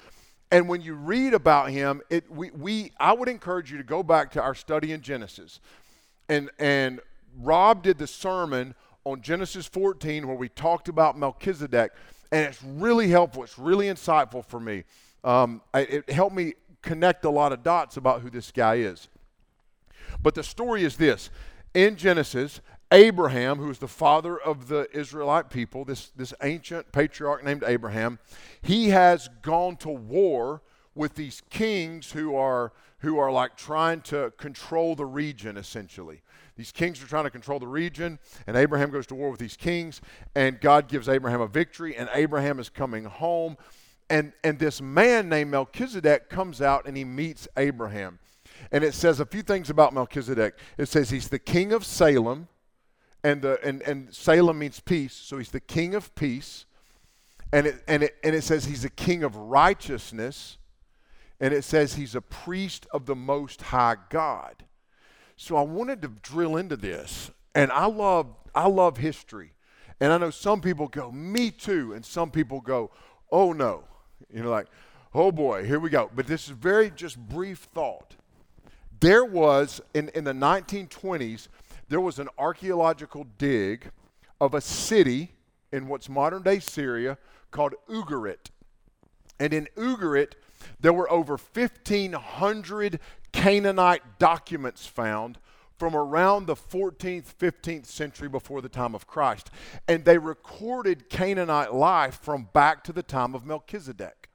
And 0.50 0.69
when 0.69 0.81
you 0.81 0.95
read 0.95 1.35
about 1.35 1.71
him, 1.71 2.00
it, 2.09 2.31
we, 2.31 2.50
we, 2.50 2.93
I 2.99 3.12
would 3.12 3.28
encourage 3.28 3.71
you 3.71 3.78
to 3.78 3.85
go 3.85 4.02
back 4.02 4.31
to 4.33 4.43
our 4.43 4.55
study 4.55 4.93
in 4.93 5.02
Genesis. 5.02 5.61
And, 6.28 6.50
and 6.59 7.00
Rob 7.38 7.83
did 7.83 7.99
the 7.99 8.07
sermon 8.07 8.75
on 9.05 9.21
Genesis 9.21 9.67
14 9.67 10.26
where 10.26 10.37
we 10.37 10.49
talked 10.49 10.88
about 10.88 11.19
Melchizedek. 11.19 11.93
And 12.33 12.47
it's 12.47 12.62
really 12.62 13.09
helpful. 13.09 13.45
It's 13.45 13.59
really 13.59 13.87
insightful 13.87 14.45
for 14.45 14.61
me. 14.61 14.85
Um, 15.25 15.61
it 15.75 16.09
helped 16.11 16.37
me 16.37 16.55
connect 16.83 17.25
a 17.25 17.31
lot 17.31 17.52
of 17.52 17.62
dots 17.62 17.97
about 17.97 18.23
who 18.23 18.31
this 18.31 18.50
guy 18.50 18.76
is. 18.76 19.09
But 20.23 20.35
the 20.35 20.43
story 20.43 20.85
is 20.85 20.97
this 20.97 21.31
in 21.75 21.97
Genesis, 21.97 22.61
Abraham, 22.90 23.59
who 23.59 23.71
is 23.71 23.78
the 23.78 23.88
father 23.88 24.38
of 24.38 24.68
the 24.68 24.88
Israelite 24.92 25.50
people, 25.50 25.85
this, 25.85 26.11
this 26.16 26.33
ancient 26.42 26.90
patriarch 26.92 27.45
named 27.45 27.62
Abraham, 27.66 28.18
he 28.62 28.88
has 28.88 29.28
gone 29.42 29.76
to 29.76 29.90
war 29.90 30.62
with 30.95 31.14
these 31.14 31.42
kings 31.50 32.12
who 32.12 32.35
are, 32.35 32.73
who 33.00 33.18
are 33.18 33.30
like 33.30 33.57
trying 33.57 34.00
to 34.02 34.33
control 34.37 34.95
the 34.95 35.07
region, 35.07 35.57
essentially. 35.57 36.23
These 36.57 36.73
kings 36.73 37.02
are 37.02 37.07
trying 37.07 37.25
to 37.25 37.30
control 37.30 37.61
the 37.61 37.68
region, 37.68 38.18
and 38.47 38.57
Abraham 38.57 38.90
goes 38.90 39.07
to 39.09 39.14
war 39.14 39.30
with 39.30 39.38
these 39.38 39.57
kings, 39.57 40.00
and 40.35 40.61
God 40.61 40.88
gives 40.88 41.09
Abraham 41.09 41.40
a 41.40 41.47
victory, 41.47 41.95
and 41.97 42.09
Abraham 42.12 42.59
is 42.59 42.68
coming 42.68 43.04
home 43.04 43.57
and, 44.11 44.33
and 44.42 44.59
this 44.59 44.80
man 44.80 45.28
named 45.28 45.50
Melchizedek 45.50 46.30
comes 46.30 46.62
out 46.62 46.87
and 46.87 46.97
he 46.97 47.04
meets 47.04 47.47
Abraham. 47.57 48.18
And 48.73 48.83
it 48.83 48.95
says 48.95 49.21
a 49.21 49.26
few 49.26 49.42
things 49.42 49.71
about 49.71 49.92
Melchizedek. 49.92 50.59
It 50.78 50.87
says 50.87 51.11
he's 51.11 51.28
the 51.28 51.38
king 51.38 51.73
of 51.73 51.85
Salem, 51.85 52.49
and, 53.25 53.43
the, 53.43 53.59
and, 53.65 53.83
and 53.83 54.15
Salem 54.15 54.61
means 54.61 54.81
peace, 54.81 55.15
so 55.15 55.39
he's 55.39 55.51
the 55.51 55.61
king 55.61 55.95
of 55.95 56.15
peace. 56.15 56.67
And 57.53 57.67
it, 57.67 57.83
and, 57.89 58.03
it, 58.03 58.17
and 58.23 58.35
it 58.35 58.43
says 58.43 58.67
he's 58.67 58.85
a 58.85 58.91
king 58.91 59.23
of 59.23 59.35
righteousness, 59.35 60.59
and 61.41 61.55
it 61.55 61.65
says 61.65 61.95
he's 61.95 62.15
a 62.15 62.21
priest 62.21 62.87
of 62.93 63.07
the 63.07 63.17
Most 63.17 63.63
High 63.63 63.97
God. 64.11 64.65
So 65.37 65.57
I 65.57 65.63
wanted 65.63 66.03
to 66.03 66.09
drill 66.09 66.57
into 66.57 66.77
this, 66.77 67.31
and 67.55 67.73
I 67.73 67.87
love, 67.87 68.27
I 68.55 68.69
love 68.69 68.99
history. 68.99 69.53
And 70.01 70.13
I 70.13 70.19
know 70.19 70.31
some 70.31 70.61
people 70.61 70.89
go, 70.89 71.11
me 71.11 71.51
too, 71.51 71.93
and 71.93 72.05
some 72.05 72.31
people 72.31 72.61
go, 72.61 72.91
oh 73.33 73.53
no. 73.53 73.85
You 74.33 74.43
know, 74.43 74.51
like, 74.51 74.67
oh 75.15 75.33
boy, 75.33 75.65
here 75.65 75.81
we 75.81 75.91
go. 75.91 76.11
But 76.15 76.27
this 76.27 76.45
is 76.45 76.51
very 76.51 76.91
just 76.91 77.19
brief 77.19 77.69
thought. 77.75 78.15
There 79.01 79.25
was, 79.25 79.81
in, 79.95 80.09
in 80.11 80.25
the 80.25 80.33
1920s, 80.33 81.49
there 81.88 82.00
was 82.00 82.18
an 82.18 82.28
archaeological 82.38 83.26
dig 83.38 83.90
of 84.40 84.54
a 84.54 84.61
city 84.61 85.33
in 85.73 85.88
what's 85.88 86.09
modern 86.09 86.42
day 86.42 86.59
Syria 86.59 87.18
called 87.50 87.75
Ugarit. 87.88 88.50
And 89.40 89.52
in 89.52 89.68
Ugarit, 89.76 90.33
there 90.80 90.92
were 90.92 91.11
over 91.11 91.37
1,500 91.37 93.00
Canaanite 93.33 94.18
documents 94.18 94.87
found 94.87 95.38
from 95.78 95.95
around 95.95 96.47
the 96.47 96.57
14th, 96.57 97.35
15th 97.38 97.87
century 97.87 98.28
before 98.28 98.61
the 98.61 98.68
time 98.68 98.95
of 98.95 99.07
Christ. 99.07 99.50
And 99.87 100.04
they 100.04 100.18
recorded 100.18 101.09
Canaanite 101.09 101.73
life 101.73 102.21
from 102.21 102.49
back 102.52 102.83
to 102.85 102.92
the 102.92 103.02
time 103.02 103.35
of 103.35 103.47
Melchizedek. 103.47 104.28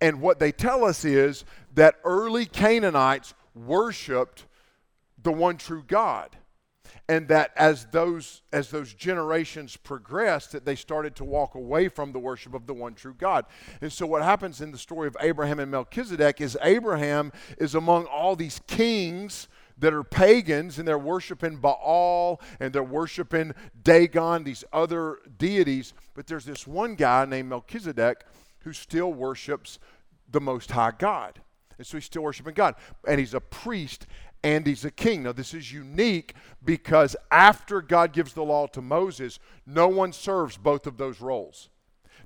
And 0.00 0.20
what 0.20 0.38
they 0.38 0.52
tell 0.52 0.84
us 0.84 1.04
is 1.04 1.44
that 1.74 1.96
early 2.04 2.44
Canaanites 2.44 3.34
worshiped 3.54 4.44
the 5.22 5.32
one 5.32 5.56
true 5.56 5.82
God. 5.86 6.36
And 7.08 7.28
that 7.28 7.52
as 7.56 7.86
those 7.86 8.42
as 8.52 8.70
those 8.70 8.94
generations 8.94 9.76
progressed, 9.76 10.52
that 10.52 10.64
they 10.64 10.74
started 10.74 11.16
to 11.16 11.24
walk 11.24 11.54
away 11.54 11.88
from 11.88 12.12
the 12.12 12.18
worship 12.18 12.54
of 12.54 12.66
the 12.66 12.74
one 12.74 12.94
true 12.94 13.14
God. 13.14 13.46
And 13.80 13.92
so 13.92 14.06
what 14.06 14.22
happens 14.22 14.60
in 14.60 14.72
the 14.72 14.78
story 14.78 15.08
of 15.08 15.16
Abraham 15.20 15.58
and 15.58 15.70
Melchizedek 15.70 16.40
is 16.40 16.56
Abraham 16.62 17.32
is 17.58 17.74
among 17.74 18.06
all 18.06 18.36
these 18.36 18.60
kings 18.66 19.48
that 19.78 19.94
are 19.94 20.02
pagans 20.02 20.78
and 20.78 20.86
they're 20.86 20.98
worshiping 20.98 21.56
Baal 21.56 22.40
and 22.60 22.72
they're 22.72 22.82
worshiping 22.82 23.54
Dagon, 23.82 24.44
these 24.44 24.64
other 24.72 25.18
deities. 25.38 25.94
But 26.14 26.26
there's 26.26 26.44
this 26.44 26.66
one 26.66 26.94
guy 26.94 27.24
named 27.24 27.48
Melchizedek 27.48 28.24
who 28.60 28.72
still 28.72 29.12
worships 29.12 29.78
the 30.30 30.40
Most 30.40 30.70
High 30.70 30.92
God. 30.98 31.40
And 31.78 31.86
so 31.86 31.96
he's 31.96 32.06
still 32.06 32.22
worshiping 32.22 32.54
God. 32.54 32.74
And 33.06 33.20
he's 33.20 33.34
a 33.34 33.40
priest 33.40 34.06
and 34.42 34.66
he's 34.66 34.84
a 34.84 34.90
king. 34.90 35.24
Now, 35.24 35.32
this 35.32 35.54
is 35.54 35.72
unique 35.72 36.34
because 36.64 37.16
after 37.30 37.80
God 37.80 38.12
gives 38.12 38.32
the 38.32 38.44
law 38.44 38.66
to 38.68 38.80
Moses, 38.80 39.38
no 39.66 39.88
one 39.88 40.12
serves 40.12 40.56
both 40.56 40.86
of 40.86 40.96
those 40.96 41.20
roles. 41.20 41.68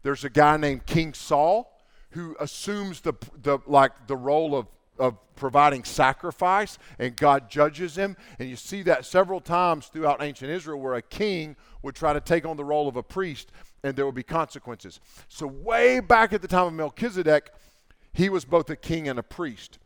There's 0.02 0.25
a 0.25 0.31
guy 0.31 0.57
named 0.57 0.87
King 0.87 1.14
Saul 1.14 1.81
who 2.11 2.37
assumes 2.40 3.00
the, 3.00 3.14
the 3.42 3.59
like 3.66 4.07
the 4.07 4.16
role 4.16 4.54
of 4.54 4.66
of 4.99 5.16
providing 5.37 5.83
sacrifice, 5.85 6.78
and 6.99 7.16
God 7.16 7.50
judges 7.50 7.97
him. 7.97 8.16
And 8.38 8.49
you 8.49 8.57
see 8.57 8.83
that 8.83 9.04
several 9.04 9.40
times 9.40 9.87
throughout 9.87 10.23
ancient 10.23 10.50
Israel 10.50 10.78
where 10.78 10.95
a 10.95 11.02
king 11.02 11.57
would 11.83 11.95
try 11.95 12.12
to 12.12 12.21
take 12.21 12.47
on 12.47 12.57
the 12.57 12.64
role 12.64 12.88
of 12.88 12.97
a 12.97 13.02
priest 13.02 13.50
and 13.83 13.97
there 13.97 14.07
would 14.07 14.14
be 14.14 14.23
consequences. 14.23 15.00
So, 15.28 15.47
way 15.47 16.00
back 16.00 16.33
at 16.33 16.42
the 16.42 16.49
time 16.49 16.66
of 16.66 16.73
Melchizedek, 16.75 17.50
he 18.12 18.28
was 18.28 18.45
both 18.45 18.71
a 18.71 18.76
king 18.76 19.09
and 19.09 19.19
a 19.19 19.23
priest. 19.23 19.78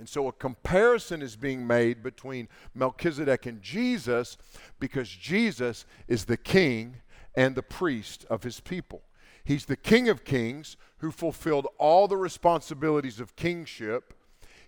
And 0.00 0.08
so 0.08 0.28
a 0.28 0.32
comparison 0.32 1.20
is 1.20 1.36
being 1.36 1.66
made 1.66 2.02
between 2.02 2.48
Melchizedek 2.74 3.44
and 3.44 3.60
Jesus 3.60 4.38
because 4.80 5.10
Jesus 5.10 5.84
is 6.08 6.24
the 6.24 6.38
king 6.38 6.96
and 7.36 7.54
the 7.54 7.62
priest 7.62 8.24
of 8.30 8.42
his 8.42 8.60
people. 8.60 9.02
He's 9.44 9.66
the 9.66 9.76
king 9.76 10.08
of 10.08 10.24
kings 10.24 10.78
who 10.98 11.10
fulfilled 11.10 11.66
all 11.76 12.08
the 12.08 12.16
responsibilities 12.16 13.20
of 13.20 13.36
kingship 13.36 14.14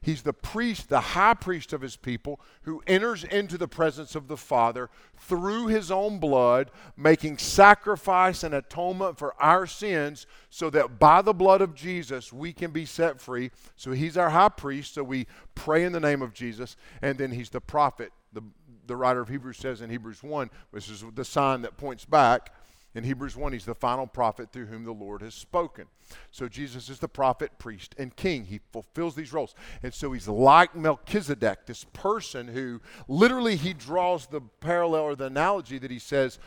He's 0.02 0.22
the 0.22 0.32
priest, 0.32 0.88
the 0.88 1.00
high 1.00 1.34
priest 1.34 1.72
of 1.72 1.80
his 1.80 1.94
people, 1.94 2.40
who 2.62 2.82
enters 2.88 3.22
into 3.22 3.56
the 3.56 3.68
presence 3.68 4.16
of 4.16 4.26
the 4.26 4.36
Father 4.36 4.90
through 5.16 5.68
his 5.68 5.92
own 5.92 6.18
blood, 6.18 6.72
making 6.96 7.38
sacrifice 7.38 8.42
and 8.42 8.52
atonement 8.52 9.16
for 9.16 9.40
our 9.40 9.64
sins, 9.66 10.26
so 10.50 10.68
that 10.70 10.98
by 10.98 11.22
the 11.22 11.32
blood 11.32 11.60
of 11.60 11.74
Jesus 11.74 12.32
we 12.32 12.52
can 12.52 12.72
be 12.72 12.84
set 12.84 13.20
free. 13.20 13.52
So 13.76 13.92
he's 13.92 14.16
our 14.16 14.30
high 14.30 14.48
priest, 14.48 14.94
so 14.94 15.04
we 15.04 15.28
pray 15.54 15.84
in 15.84 15.92
the 15.92 16.00
name 16.00 16.20
of 16.20 16.34
Jesus. 16.34 16.76
And 17.00 17.16
then 17.16 17.30
he's 17.30 17.50
the 17.50 17.60
prophet. 17.60 18.12
The, 18.32 18.42
the 18.88 18.96
writer 18.96 19.20
of 19.20 19.28
Hebrews 19.28 19.58
says 19.58 19.82
in 19.82 19.90
Hebrews 19.90 20.24
1, 20.24 20.50
which 20.72 20.90
is 20.90 21.04
the 21.14 21.24
sign 21.24 21.62
that 21.62 21.76
points 21.76 22.04
back 22.04 22.50
in 22.94 23.04
Hebrews 23.04 23.36
1, 23.36 23.52
he's 23.52 23.64
the 23.64 23.74
final 23.74 24.06
prophet 24.06 24.52
through 24.52 24.66
whom 24.66 24.84
the 24.84 24.92
Lord 24.92 25.22
has 25.22 25.34
spoken. 25.34 25.86
So 26.30 26.48
Jesus 26.48 26.90
is 26.90 26.98
the 26.98 27.08
prophet, 27.08 27.58
priest, 27.58 27.94
and 27.98 28.14
king. 28.14 28.44
He 28.44 28.60
fulfills 28.70 29.14
these 29.14 29.32
roles. 29.32 29.54
And 29.82 29.94
so 29.94 30.12
he's 30.12 30.28
like 30.28 30.76
Melchizedek, 30.76 31.66
this 31.66 31.84
person 31.92 32.48
who 32.48 32.80
literally 33.08 33.56
he 33.56 33.72
draws 33.72 34.26
the 34.26 34.42
parallel 34.60 35.02
or 35.02 35.16
the 35.16 35.26
analogy 35.26 35.78
that 35.78 35.90
he 35.90 35.98
says 35.98 36.38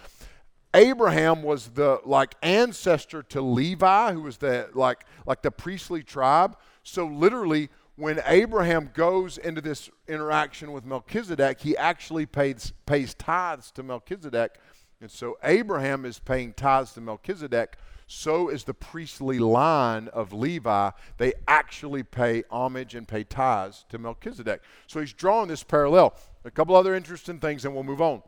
Abraham 0.76 1.42
was 1.42 1.70
the 1.70 2.00
like 2.06 2.36
ancestor 2.44 3.24
to 3.24 3.42
Levi, 3.42 4.12
who 4.12 4.22
was 4.22 4.38
the 4.38 4.70
like 4.74 5.06
like 5.26 5.42
the 5.42 5.52
priestly 5.52 6.04
tribe. 6.04 6.58
So 6.84 7.08
literally 7.08 7.70
when 7.96 8.22
Abraham 8.26 8.90
goes 8.94 9.38
into 9.38 9.62
this 9.62 9.90
interaction 10.08 10.74
with 10.74 10.86
Melchizedek, 10.86 11.62
he 11.62 11.78
actually 11.78 12.26
pays, 12.26 12.74
pays 12.86 13.14
tithes 13.14 13.72
to 13.72 13.84
Melchizedek 13.84 14.60
and 15.02 15.12
so 15.12 15.38
Abraham 15.44 16.06
is 16.06 16.20
paying 16.20 16.54
tithes 16.54 16.94
to 16.94 17.02
Melchizedek. 17.02 17.78
So 18.08 18.50
is 18.50 18.66
the 18.66 18.74
priestly 18.74 19.40
line 19.40 20.10
of 20.10 20.32
Levi. 20.32 20.92
They 21.18 21.34
actually 21.48 22.04
pay 22.04 22.44
homage 22.52 22.94
and 22.94 23.08
pay 23.08 23.24
tithes 23.24 23.84
to 23.90 23.98
Melchizedek. 23.98 24.62
So 24.86 25.00
he's 25.00 25.14
drawing 25.14 25.48
this 25.48 25.64
parallel. 25.64 26.16
A 26.44 26.52
couple 26.52 26.76
other 26.76 26.94
interesting 26.94 27.40
things, 27.40 27.66
and 27.66 27.74
we'll 27.74 27.84
move 27.84 28.02
on. 28.02 28.22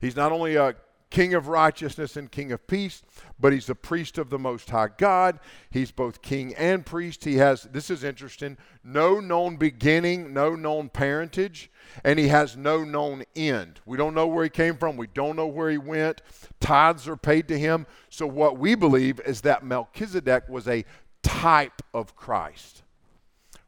He's 0.00 0.16
not 0.16 0.32
only 0.32 0.56
a 0.56 0.74
king 1.12 1.34
of 1.34 1.46
righteousness 1.46 2.16
and 2.16 2.32
king 2.32 2.52
of 2.52 2.66
peace, 2.66 3.02
but 3.38 3.52
he's 3.52 3.66
the 3.66 3.74
priest 3.74 4.16
of 4.16 4.30
the 4.30 4.38
Most 4.38 4.70
High 4.70 4.88
God. 4.96 5.38
He's 5.70 5.90
both 5.90 6.22
king 6.22 6.54
and 6.54 6.86
priest. 6.86 7.24
He 7.24 7.36
has, 7.36 7.64
this 7.64 7.90
is 7.90 8.02
interesting, 8.02 8.56
no 8.82 9.20
known 9.20 9.56
beginning, 9.56 10.32
no 10.32 10.54
known 10.54 10.88
parentage, 10.88 11.70
and 12.02 12.18
he 12.18 12.28
has 12.28 12.56
no 12.56 12.82
known 12.82 13.24
end. 13.36 13.80
We 13.84 13.98
don't 13.98 14.14
know 14.14 14.26
where 14.26 14.44
he 14.44 14.50
came 14.50 14.78
from, 14.78 14.96
we 14.96 15.06
don't 15.06 15.36
know 15.36 15.46
where 15.46 15.70
he 15.70 15.76
went. 15.76 16.22
Tithes 16.60 17.06
are 17.06 17.16
paid 17.16 17.46
to 17.48 17.58
him. 17.58 17.86
So, 18.08 18.26
what 18.26 18.56
we 18.56 18.74
believe 18.74 19.20
is 19.20 19.42
that 19.42 19.62
Melchizedek 19.62 20.48
was 20.48 20.66
a 20.66 20.82
type 21.22 21.82
of 21.92 22.16
Christ. 22.16 22.84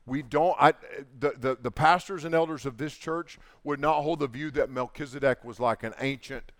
We 0.06 0.22
don't, 0.22 0.56
I, 0.58 0.72
the, 1.18 1.34
the, 1.38 1.58
the 1.60 1.70
pastors 1.70 2.24
and 2.24 2.34
elders 2.34 2.64
of 2.64 2.78
this 2.78 2.94
church 2.94 3.38
would 3.64 3.80
not 3.80 4.00
hold 4.00 4.20
the 4.20 4.28
view 4.28 4.50
that 4.52 4.70
Melchizedek 4.70 5.44
was 5.44 5.60
like 5.60 5.82
an 5.82 5.92
ancient 6.00 6.52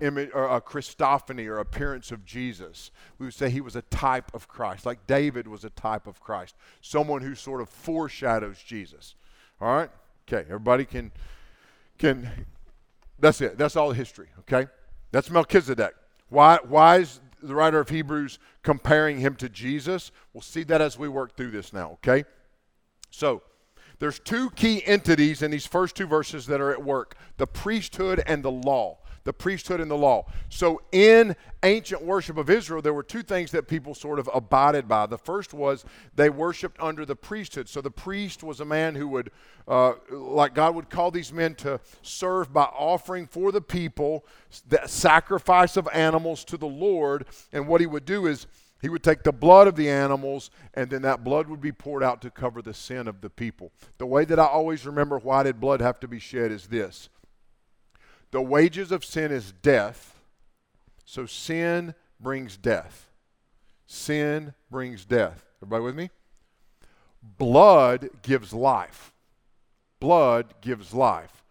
image 0.00 0.30
or 0.34 0.48
a 0.48 0.60
Christophany 0.60 1.46
or 1.46 1.58
appearance 1.58 2.12
of 2.12 2.24
Jesus. 2.24 2.90
We 3.18 3.26
would 3.26 3.34
say 3.34 3.50
he 3.50 3.60
was 3.60 3.76
a 3.76 3.82
type 3.82 4.32
of 4.34 4.48
Christ, 4.48 4.86
like 4.86 5.06
David 5.06 5.48
was 5.48 5.64
a 5.64 5.70
type 5.70 6.06
of 6.06 6.20
Christ, 6.20 6.54
someone 6.80 7.22
who 7.22 7.34
sort 7.34 7.60
of 7.60 7.68
foreshadows 7.68 8.58
Jesus. 8.62 9.14
All 9.60 9.74
right? 9.74 9.90
Okay, 10.28 10.44
everybody 10.48 10.84
can 10.84 11.12
can 11.98 12.30
that's 13.18 13.40
it. 13.40 13.56
That's 13.56 13.76
all 13.76 13.92
history, 13.92 14.28
okay? 14.40 14.68
That's 15.12 15.30
Melchizedek. 15.30 15.94
Why 16.28 16.58
why 16.66 16.98
is 16.98 17.20
the 17.42 17.54
writer 17.54 17.80
of 17.80 17.88
Hebrews 17.88 18.38
comparing 18.62 19.20
him 19.20 19.36
to 19.36 19.48
Jesus? 19.48 20.10
We'll 20.32 20.42
see 20.42 20.64
that 20.64 20.80
as 20.80 20.98
we 20.98 21.08
work 21.08 21.36
through 21.36 21.52
this 21.52 21.72
now, 21.72 21.92
okay? 21.92 22.24
So, 23.10 23.42
there's 23.98 24.18
two 24.18 24.50
key 24.50 24.82
entities 24.84 25.40
in 25.40 25.50
these 25.50 25.66
first 25.66 25.96
two 25.96 26.06
verses 26.06 26.46
that 26.46 26.60
are 26.60 26.70
at 26.70 26.84
work 26.84 27.16
the 27.38 27.46
priesthood 27.46 28.22
and 28.26 28.42
the 28.42 28.50
law 28.50 28.98
the 29.26 29.32
priesthood 29.32 29.80
and 29.80 29.90
the 29.90 29.96
law. 29.96 30.24
So, 30.48 30.80
in 30.92 31.36
ancient 31.62 32.02
worship 32.02 32.38
of 32.38 32.48
Israel, 32.48 32.80
there 32.80 32.94
were 32.94 33.02
two 33.02 33.22
things 33.22 33.50
that 33.50 33.68
people 33.68 33.94
sort 33.94 34.18
of 34.18 34.30
abided 34.32 34.88
by. 34.88 35.06
The 35.06 35.18
first 35.18 35.52
was 35.52 35.84
they 36.14 36.30
worshiped 36.30 36.80
under 36.80 37.04
the 37.04 37.16
priesthood. 37.16 37.68
So, 37.68 37.82
the 37.82 37.90
priest 37.90 38.42
was 38.42 38.60
a 38.60 38.64
man 38.64 38.94
who 38.94 39.08
would, 39.08 39.30
uh, 39.68 39.94
like 40.10 40.54
God 40.54 40.74
would 40.76 40.88
call 40.88 41.10
these 41.10 41.32
men 41.32 41.54
to 41.56 41.80
serve 42.00 42.52
by 42.52 42.64
offering 42.64 43.26
for 43.26 43.52
the 43.52 43.60
people 43.60 44.24
the 44.68 44.86
sacrifice 44.86 45.76
of 45.76 45.88
animals 45.92 46.44
to 46.44 46.56
the 46.56 46.66
Lord. 46.66 47.26
And 47.52 47.68
what 47.68 47.80
he 47.80 47.86
would 47.86 48.06
do 48.06 48.26
is, 48.26 48.46
he 48.82 48.90
would 48.90 49.02
take 49.02 49.22
the 49.22 49.32
blood 49.32 49.66
of 49.66 49.74
the 49.74 49.88
animals, 49.88 50.50
and 50.74 50.90
then 50.90 51.02
that 51.02 51.24
blood 51.24 51.48
would 51.48 51.62
be 51.62 51.72
poured 51.72 52.02
out 52.02 52.20
to 52.22 52.30
cover 52.30 52.60
the 52.60 52.74
sin 52.74 53.08
of 53.08 53.22
the 53.22 53.30
people. 53.30 53.72
The 53.98 54.06
way 54.06 54.26
that 54.26 54.38
I 54.38 54.44
always 54.44 54.86
remember 54.86 55.18
why 55.18 55.42
did 55.42 55.58
blood 55.58 55.80
have 55.80 55.98
to 56.00 56.08
be 56.08 56.18
shed 56.18 56.52
is 56.52 56.66
this 56.66 57.08
the 58.30 58.42
wages 58.42 58.92
of 58.92 59.04
sin 59.04 59.32
is 59.32 59.52
death. 59.52 60.20
So 61.04 61.26
sin 61.26 61.94
brings 62.20 62.56
death. 62.56 63.10
Sin 63.86 64.54
brings 64.70 65.04
death. 65.04 65.44
Everybody 65.58 65.84
with 65.84 65.94
me? 65.94 66.10
Blood 67.22 68.10
gives 68.22 68.52
life. 68.52 69.12
Blood 70.00 70.54
gives 70.60 70.92
life. 70.92 71.44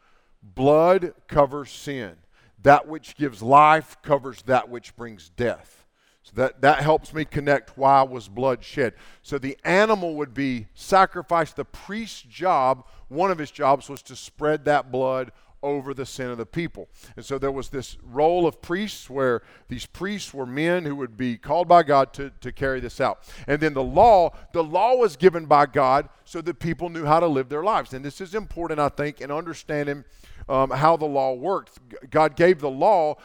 Blood 0.44 1.14
covers 1.28 1.72
sin. 1.72 2.18
That 2.62 2.88
which 2.88 3.16
gives 3.16 3.42
life 3.42 3.98
covers 4.02 4.42
that 4.44 4.70
which 4.70 4.96
brings 4.96 5.30
death. 5.30 5.86
So 6.24 6.32
that, 6.36 6.62
that 6.62 6.80
helps 6.80 7.14
me 7.14 7.24
connect 7.24 7.78
why 7.78 8.02
was 8.02 8.28
blood 8.28 8.64
shed. 8.64 8.94
So 9.22 9.38
the 9.38 9.58
animal 9.64 10.16
would 10.16 10.34
be 10.34 10.68
sacrificed. 10.74 11.56
The 11.56 11.66
priest's 11.66 12.24
job, 12.24 12.86
one 13.10 13.30
of 13.30 13.38
his 13.38 13.52
jobs 13.52 13.90
was 13.90 14.02
to 14.04 14.16
spread 14.16 14.66
that 14.66 14.92
blood 14.92 15.32
over 15.66 15.94
the 15.94 16.06
sin 16.06 16.30
of 16.30 16.38
the 16.38 16.46
people. 16.46 16.88
And 17.16 17.26
so 17.26 17.38
there 17.38 17.52
was 17.52 17.70
this 17.70 17.98
role 18.04 18.46
of 18.46 18.62
priests 18.62 19.10
where 19.10 19.42
these 19.68 19.86
priests 19.86 20.34
were 20.34 20.46
men 20.46 20.86
who 20.86 20.96
would 20.96 21.18
be 21.18 21.38
called 21.38 21.68
by 21.68 21.84
God 21.84 22.14
to, 22.14 22.32
to 22.42 22.52
carry 22.52 22.80
this 22.80 23.02
out. 23.02 23.20
And 23.48 23.60
then 23.60 23.74
the 23.74 23.84
law, 23.84 24.32
the 24.54 24.64
law 24.64 24.96
was 24.96 25.18
given 25.18 25.48
by 25.48 25.66
God 25.66 26.08
so 26.24 26.40
that 26.42 26.60
people 26.60 26.90
knew 26.90 27.06
how 27.06 27.20
to 27.20 27.28
live 27.28 27.50
their 27.50 27.64
lives. 27.64 27.94
And 27.94 28.06
this 28.06 28.22
is 28.22 28.36
important, 28.36 28.80
I 28.80 28.90
think, 28.90 29.22
in 29.22 29.32
understanding 29.32 30.06
um, 30.48 30.70
how 30.70 30.96
the 30.96 31.06
law 31.06 31.34
worked. 31.34 31.80
God 32.10 32.36
gave 32.36 32.60
the 32.60 32.70
law 32.70 33.16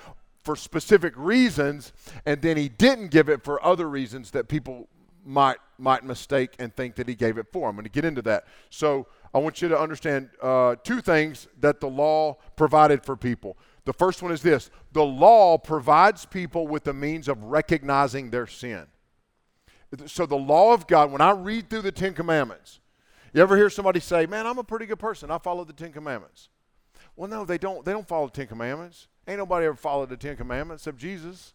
for 0.43 0.57
specific 0.57 1.13
reasons, 1.17 1.93
and 2.25 2.41
then 2.41 2.57
He 2.57 2.69
didn't 2.69 3.09
give 3.09 3.29
it 3.29 3.45
for 3.45 3.63
other 3.65 3.89
reasons 3.89 4.31
that 4.31 4.49
people 4.49 4.89
might 5.31 5.59
might 5.79 6.05
mistake 6.05 6.55
and 6.59 6.75
think 6.75 6.97
that 6.97 7.09
He 7.09 7.15
gave 7.15 7.39
it 7.39 7.47
for. 7.53 7.69
I'm 7.69 7.75
going 7.75 7.85
to 7.85 7.91
get 7.91 8.05
into 8.05 8.23
that. 8.23 8.45
So 8.69 9.07
I 9.33 9.39
want 9.39 9.63
you 9.63 9.69
to 9.69 9.79
understand 9.79 10.31
uh, 10.43 10.77
two 10.83 11.01
things 11.01 11.49
that 11.61 11.81
the 11.81 11.89
law 11.89 12.37
provided 12.57 13.05
for 13.05 13.17
people. 13.17 13.57
The 13.85 13.93
first 13.93 14.23
one 14.23 14.33
is 14.33 14.43
this 14.43 14.71
the 14.93 15.05
law 15.05 15.57
provides 15.57 16.27
people 16.27 16.67
with 16.67 16.85
the 16.85 16.93
means 16.93 17.29
of 17.29 17.43
recognizing 17.45 18.31
their 18.31 18.47
sin. 18.47 18.87
So, 20.07 20.25
the 20.25 20.37
law 20.37 20.73
of 20.73 20.87
God, 20.87 21.11
when 21.11 21.21
I 21.21 21.33
read 21.33 21.69
through 21.69 21.83
the 21.83 21.91
Ten 21.91 22.15
Commandments, 22.15 22.79
you 23.33 23.43
ever 23.43 23.57
hear 23.57 23.69
somebody 23.69 23.99
say, 23.99 24.27
Man, 24.27 24.47
I'm 24.47 24.59
a 24.59 24.65
pretty 24.65 24.87
good 24.87 25.01
person. 25.01 25.31
I 25.31 25.39
follow 25.39 25.65
the 25.65 25.73
Ten 25.73 25.93
Commandments. 25.93 26.49
Well, 27.17 27.29
no, 27.29 27.45
they 27.45 27.59
don't. 27.59 27.85
They 27.85 27.93
don't 27.93 28.07
follow 28.07 28.27
the 28.27 28.33
Ten 28.33 28.47
Commandments. 28.47 29.09
Ain't 29.27 29.39
nobody 29.39 29.67
ever 29.67 29.77
followed 29.77 30.09
the 30.09 30.17
Ten 30.17 30.37
Commandments 30.37 30.83
except 30.83 30.99
Jesus. 30.99 31.55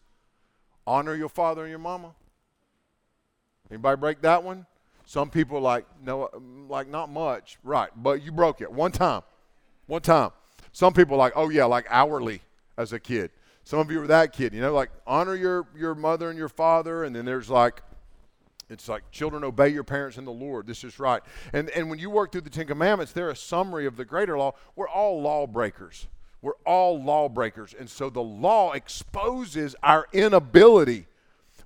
Honor 0.86 1.16
your 1.16 1.30
father 1.30 1.62
and 1.62 1.70
your 1.70 1.80
mama. 1.80 2.14
Anybody 3.70 4.00
break 4.00 4.22
that 4.22 4.44
one? 4.44 4.66
Some 5.06 5.30
people 5.30 5.60
like, 5.62 5.86
no, 6.04 6.30
mm, 6.34 6.70
like 6.70 6.88
not 6.88 7.10
much. 7.10 7.58
Right. 7.64 7.90
But 7.96 8.24
you 8.24 8.32
broke 8.32 8.62
it 8.62 8.72
one 8.72 8.92
time. 8.92 9.22
One 9.88 10.02
time. 10.02 10.32
Some 10.72 10.94
people 10.94 11.18
like, 11.18 11.34
oh 11.36 11.50
yeah, 11.50 11.66
like 11.66 11.86
hourly 11.90 12.42
as 12.78 12.92
a 12.92 13.00
kid. 13.00 13.32
Some 13.64 13.80
of 13.80 13.90
you 13.90 14.00
were 14.00 14.08
that 14.08 14.34
kid, 14.34 14.54
you 14.54 14.62
know, 14.62 14.74
like 14.74 14.92
honor 15.08 15.36
your, 15.36 15.68
your 15.76 15.96
mother 15.96 16.30
and 16.30 16.38
your 16.38 16.50
father. 16.50 17.04
And 17.04 17.16
then 17.16 17.26
there's 17.26 17.50
like, 17.50 17.82
it's 18.70 18.90
like 18.90 19.10
children 19.12 19.44
obey 19.44 19.70
your 19.70 19.84
parents 19.84 20.18
in 20.18 20.26
the 20.26 20.32
Lord. 20.32 20.68
This 20.68 20.84
is 20.84 21.00
right. 21.00 21.22
And, 21.54 21.70
and 21.72 21.90
when 21.90 22.00
you 22.00 22.10
work 22.10 22.32
through 22.32 22.42
the 22.42 22.50
Ten 22.50 22.68
Commandments, 22.68 23.12
they're 23.12 23.30
a 23.30 23.36
summary 23.36 23.86
of 23.86 23.96
the 23.96 24.06
greater 24.06 24.38
law. 24.38 24.54
We're 24.76 24.90
all 24.90 25.22
lawbreakers. 25.22 26.08
We're 26.42 26.54
all 26.66 27.02
lawbreakers. 27.02 27.76
And 27.78 27.90
so 27.90 28.10
the 28.10 28.22
law 28.22 28.74
exposes 28.74 29.76
our 29.82 30.08
inability 30.14 31.08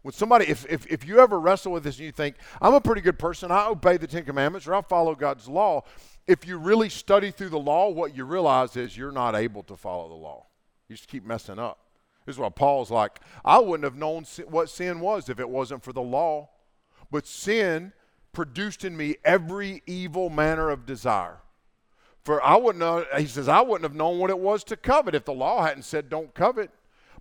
When 0.01 0.13
somebody, 0.13 0.45
if, 0.47 0.65
if, 0.69 0.85
if 0.88 1.05
you 1.05 1.19
ever 1.19 1.39
wrestle 1.39 1.71
with 1.73 1.83
this 1.83 1.97
and 1.97 2.05
you 2.05 2.12
think, 2.12 2.35
I'm 2.62 2.73
a 2.73 2.81
pretty 2.81 3.01
good 3.01 3.19
person, 3.19 3.51
I 3.51 3.67
obey 3.67 3.97
the 3.97 4.07
Ten 4.07 4.23
Commandments 4.23 4.67
or 4.67 4.75
I 4.75 4.81
follow 4.81 5.13
God's 5.13 5.47
law, 5.47 5.83
if 6.25 6.47
you 6.47 6.57
really 6.57 6.89
study 6.89 7.31
through 7.31 7.49
the 7.49 7.59
law, 7.59 7.89
what 7.89 8.15
you 8.15 8.23
realize 8.23 8.77
is 8.77 8.97
you're 8.97 9.12
not 9.12 9.35
able 9.35 9.63
to 9.63 9.75
follow 9.75 10.07
the 10.07 10.15
law. 10.15 10.45
You 10.88 10.95
just 10.95 11.09
keep 11.09 11.25
messing 11.25 11.59
up. 11.59 11.79
This 12.25 12.35
is 12.35 12.39
what 12.39 12.55
Paul's 12.55 12.91
like. 12.91 13.19
I 13.43 13.59
wouldn't 13.59 13.83
have 13.83 13.95
known 13.95 14.25
what 14.47 14.69
sin 14.69 14.99
was 14.99 15.29
if 15.29 15.39
it 15.39 15.49
wasn't 15.49 15.83
for 15.83 15.93
the 15.93 16.01
law. 16.01 16.49
But 17.12 17.25
sin 17.25 17.93
produced 18.31 18.85
in 18.85 18.95
me 18.95 19.15
every 19.25 19.81
evil 19.88 20.29
manner 20.29 20.69
of 20.69 20.85
desire. 20.85 21.39
For 22.23 22.43
I 22.43 22.57
wouldn't 22.57 22.79
know, 22.79 23.05
he 23.17 23.25
says, 23.25 23.47
I 23.47 23.62
wouldn't 23.62 23.89
have 23.89 23.95
known 23.95 24.19
what 24.19 24.29
it 24.29 24.38
was 24.38 24.63
to 24.65 24.77
covet 24.77 25.15
if 25.15 25.25
the 25.25 25.33
law 25.33 25.63
hadn't 25.63 25.83
said 25.83 26.09
don't 26.09 26.33
covet. 26.33 26.69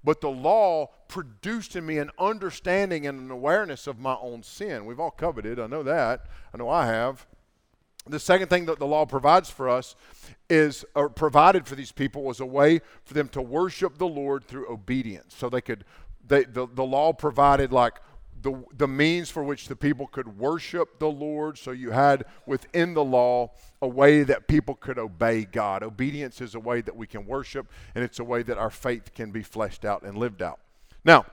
But 0.05 0.21
the 0.21 0.31
law 0.31 0.91
produced 1.09 1.77
in 1.77 1.85
me 1.87 1.99
an 1.99 2.11
understanding 2.19 3.07
and 3.07 3.21
an 3.21 3.31
awareness 3.31 3.87
of 3.87 3.99
my 3.99 4.17
own 4.21 4.43
sin. 4.43 4.87
We've 4.87 5.01
all 5.01 5.11
coveted, 5.11 5.59
I 5.59 5.67
know 5.67 5.83
that. 5.83 6.27
I 6.53 6.57
know 6.57 6.69
I 6.69 6.87
have. 6.87 7.27
The 8.07 8.19
second 8.19 8.49
thing 8.49 8.67
that 8.67 8.79
the 8.79 8.87
law 8.87 9.05
provides 9.05 9.51
for 9.51 9.69
us 9.69 9.95
is, 10.49 10.85
or 10.95 11.11
provided 11.11 11.67
for 11.67 11.75
these 11.75 11.93
people, 11.93 12.23
was 12.23 12.41
a 12.41 12.47
way 12.47 12.81
for 13.05 13.15
them 13.15 13.29
to 13.31 13.43
worship 13.43 13.99
the 13.99 14.09
Lord 14.09 14.45
through 14.45 14.71
obedience. 14.73 15.35
So 15.37 15.51
they 15.51 15.61
could, 15.61 15.85
they, 16.27 16.45
the, 16.45 16.67
the 16.73 16.85
law 16.85 17.13
provided 17.13 17.73
like 17.73 18.01
the, 18.42 18.64
the 18.77 18.88
means 18.88 19.31
for 19.31 19.42
which 19.42 19.68
the 19.68 19.77
people 19.77 20.07
could 20.07 20.38
worship 20.38 20.98
the 20.98 21.09
Lord. 21.09 21.59
So 21.59 21.70
you 21.70 21.90
had 21.90 22.24
within 22.46 22.94
the 22.94 23.05
law 23.05 23.53
a 23.83 23.88
way 23.88 24.22
that 24.22 24.48
people 24.48 24.74
could 24.74 24.98
obey 24.98 25.44
God. 25.44 25.83
Obedience 25.83 26.40
is 26.40 26.55
a 26.55 26.61
way 26.61 26.81
that 26.81 26.96
we 26.96 27.07
can 27.07 27.27
worship, 27.27 27.70
and 27.94 28.05
it's 28.05 28.18
a 28.18 28.24
way 28.24 28.42
that 28.42 28.59
our 28.59 28.70
faith 28.70 29.14
can 29.14 29.31
be 29.31 29.42
fleshed 29.42 29.85
out 29.85 30.03
and 30.03 30.16
lived 30.16 30.42
out. 30.42 30.61
Now, 31.05 31.27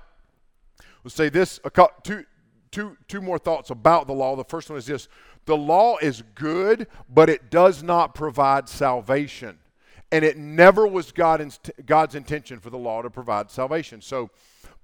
we'll 1.04 1.12
say 1.12 1.30
this 1.30 1.60
two, 2.04 2.26
two, 2.72 2.98
two 3.08 3.22
more 3.22 3.40
thoughts 3.40 3.70
about 3.70 4.08
the 4.08 4.14
law. 4.14 4.36
The 4.36 4.44
first 4.44 4.70
one 4.70 4.78
is 4.78 4.86
this 4.86 5.08
the 5.46 5.58
law 5.58 5.98
is 5.98 6.24
good, 6.34 6.88
but 7.08 7.30
it 7.30 7.50
does 7.50 7.84
not 7.84 8.16
provide 8.16 8.68
salvation. 8.68 9.60
And 10.12 10.24
it 10.24 10.38
never 10.38 10.88
was 10.88 11.12
God 11.12 11.46
God's 11.86 12.16
intention 12.16 12.60
for 12.60 12.70
the 12.70 12.78
law 12.78 13.02
to 13.02 13.10
provide 13.10 13.52
salvation. 13.52 14.02
So, 14.02 14.30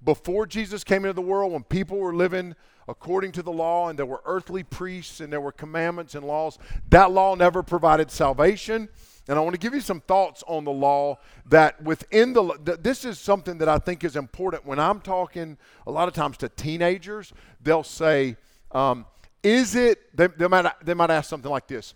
before 0.04 0.46
Jesus 0.46 0.84
came 0.84 1.04
into 1.04 1.12
the 1.12 1.22
world, 1.22 1.52
when 1.52 1.62
people 1.64 1.98
were 1.98 2.14
living 2.14 2.54
according 2.88 3.32
to 3.32 3.42
the 3.42 3.52
law 3.52 3.88
and 3.88 3.98
there 3.98 4.06
were 4.06 4.22
earthly 4.24 4.62
priests 4.62 5.20
and 5.20 5.32
there 5.32 5.40
were 5.40 5.52
commandments 5.52 6.14
and 6.14 6.24
laws, 6.24 6.58
that 6.90 7.10
law 7.12 7.34
never 7.34 7.62
provided 7.62 8.10
salvation. 8.10 8.88
And 9.28 9.38
I 9.38 9.40
want 9.42 9.54
to 9.54 9.60
give 9.60 9.72
you 9.72 9.80
some 9.80 10.00
thoughts 10.00 10.42
on 10.48 10.64
the 10.64 10.72
law 10.72 11.18
that 11.46 11.80
within 11.82 12.32
the 12.32 12.78
this 12.80 13.04
is 13.04 13.20
something 13.20 13.58
that 13.58 13.68
I 13.68 13.78
think 13.78 14.02
is 14.02 14.16
important 14.16 14.66
when 14.66 14.80
I'm 14.80 15.00
talking 15.00 15.58
a 15.86 15.92
lot 15.92 16.08
of 16.08 16.14
times 16.14 16.36
to 16.38 16.48
teenagers. 16.48 17.32
They'll 17.60 17.84
say, 17.84 18.36
um, 18.72 19.06
"Is 19.44 19.76
it?" 19.76 20.16
They, 20.16 20.26
they 20.26 20.48
might 20.48 20.66
they 20.84 20.94
might 20.94 21.10
ask 21.10 21.30
something 21.30 21.50
like 21.50 21.68
this: 21.68 21.94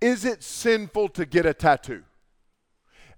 "Is 0.00 0.24
it 0.24 0.42
sinful 0.42 1.10
to 1.10 1.24
get 1.24 1.46
a 1.46 1.54
tattoo?" 1.54 2.02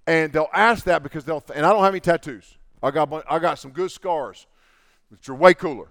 And 0.07 0.35
they'll 0.35 0.51
ask 0.53 0.85
that 0.85 1.03
because 1.03 1.25
they'll 1.25 1.42
and 1.55 1.64
I 1.64 1.72
don't 1.72 1.83
have 1.83 1.94
any 1.94 2.01
tattoos. 2.01 2.59
I 2.82 2.90
got, 2.90 3.24
I 3.28 3.38
got 3.38 3.58
some 3.58 3.70
good 3.70 3.90
scars, 3.90 4.46
which 5.10 5.28
are 5.28 5.34
way 5.34 5.54
cooler. 5.54 5.88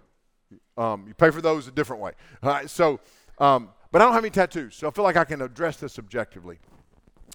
Um, 0.77 1.05
you 1.07 1.13
pay 1.13 1.29
for 1.31 1.41
those 1.41 1.67
a 1.67 1.71
different 1.71 2.01
way. 2.01 2.11
All 2.43 2.49
right, 2.49 2.69
so, 2.69 2.99
um, 3.39 3.69
but 3.91 4.01
I 4.01 4.05
don't 4.05 4.13
have 4.13 4.23
any 4.23 4.29
tattoos, 4.29 4.75
so 4.75 4.87
I 4.87 4.91
feel 4.91 5.03
like 5.03 5.17
I 5.17 5.23
can 5.23 5.41
address 5.41 5.77
this 5.77 5.97
objectively. 5.97 6.59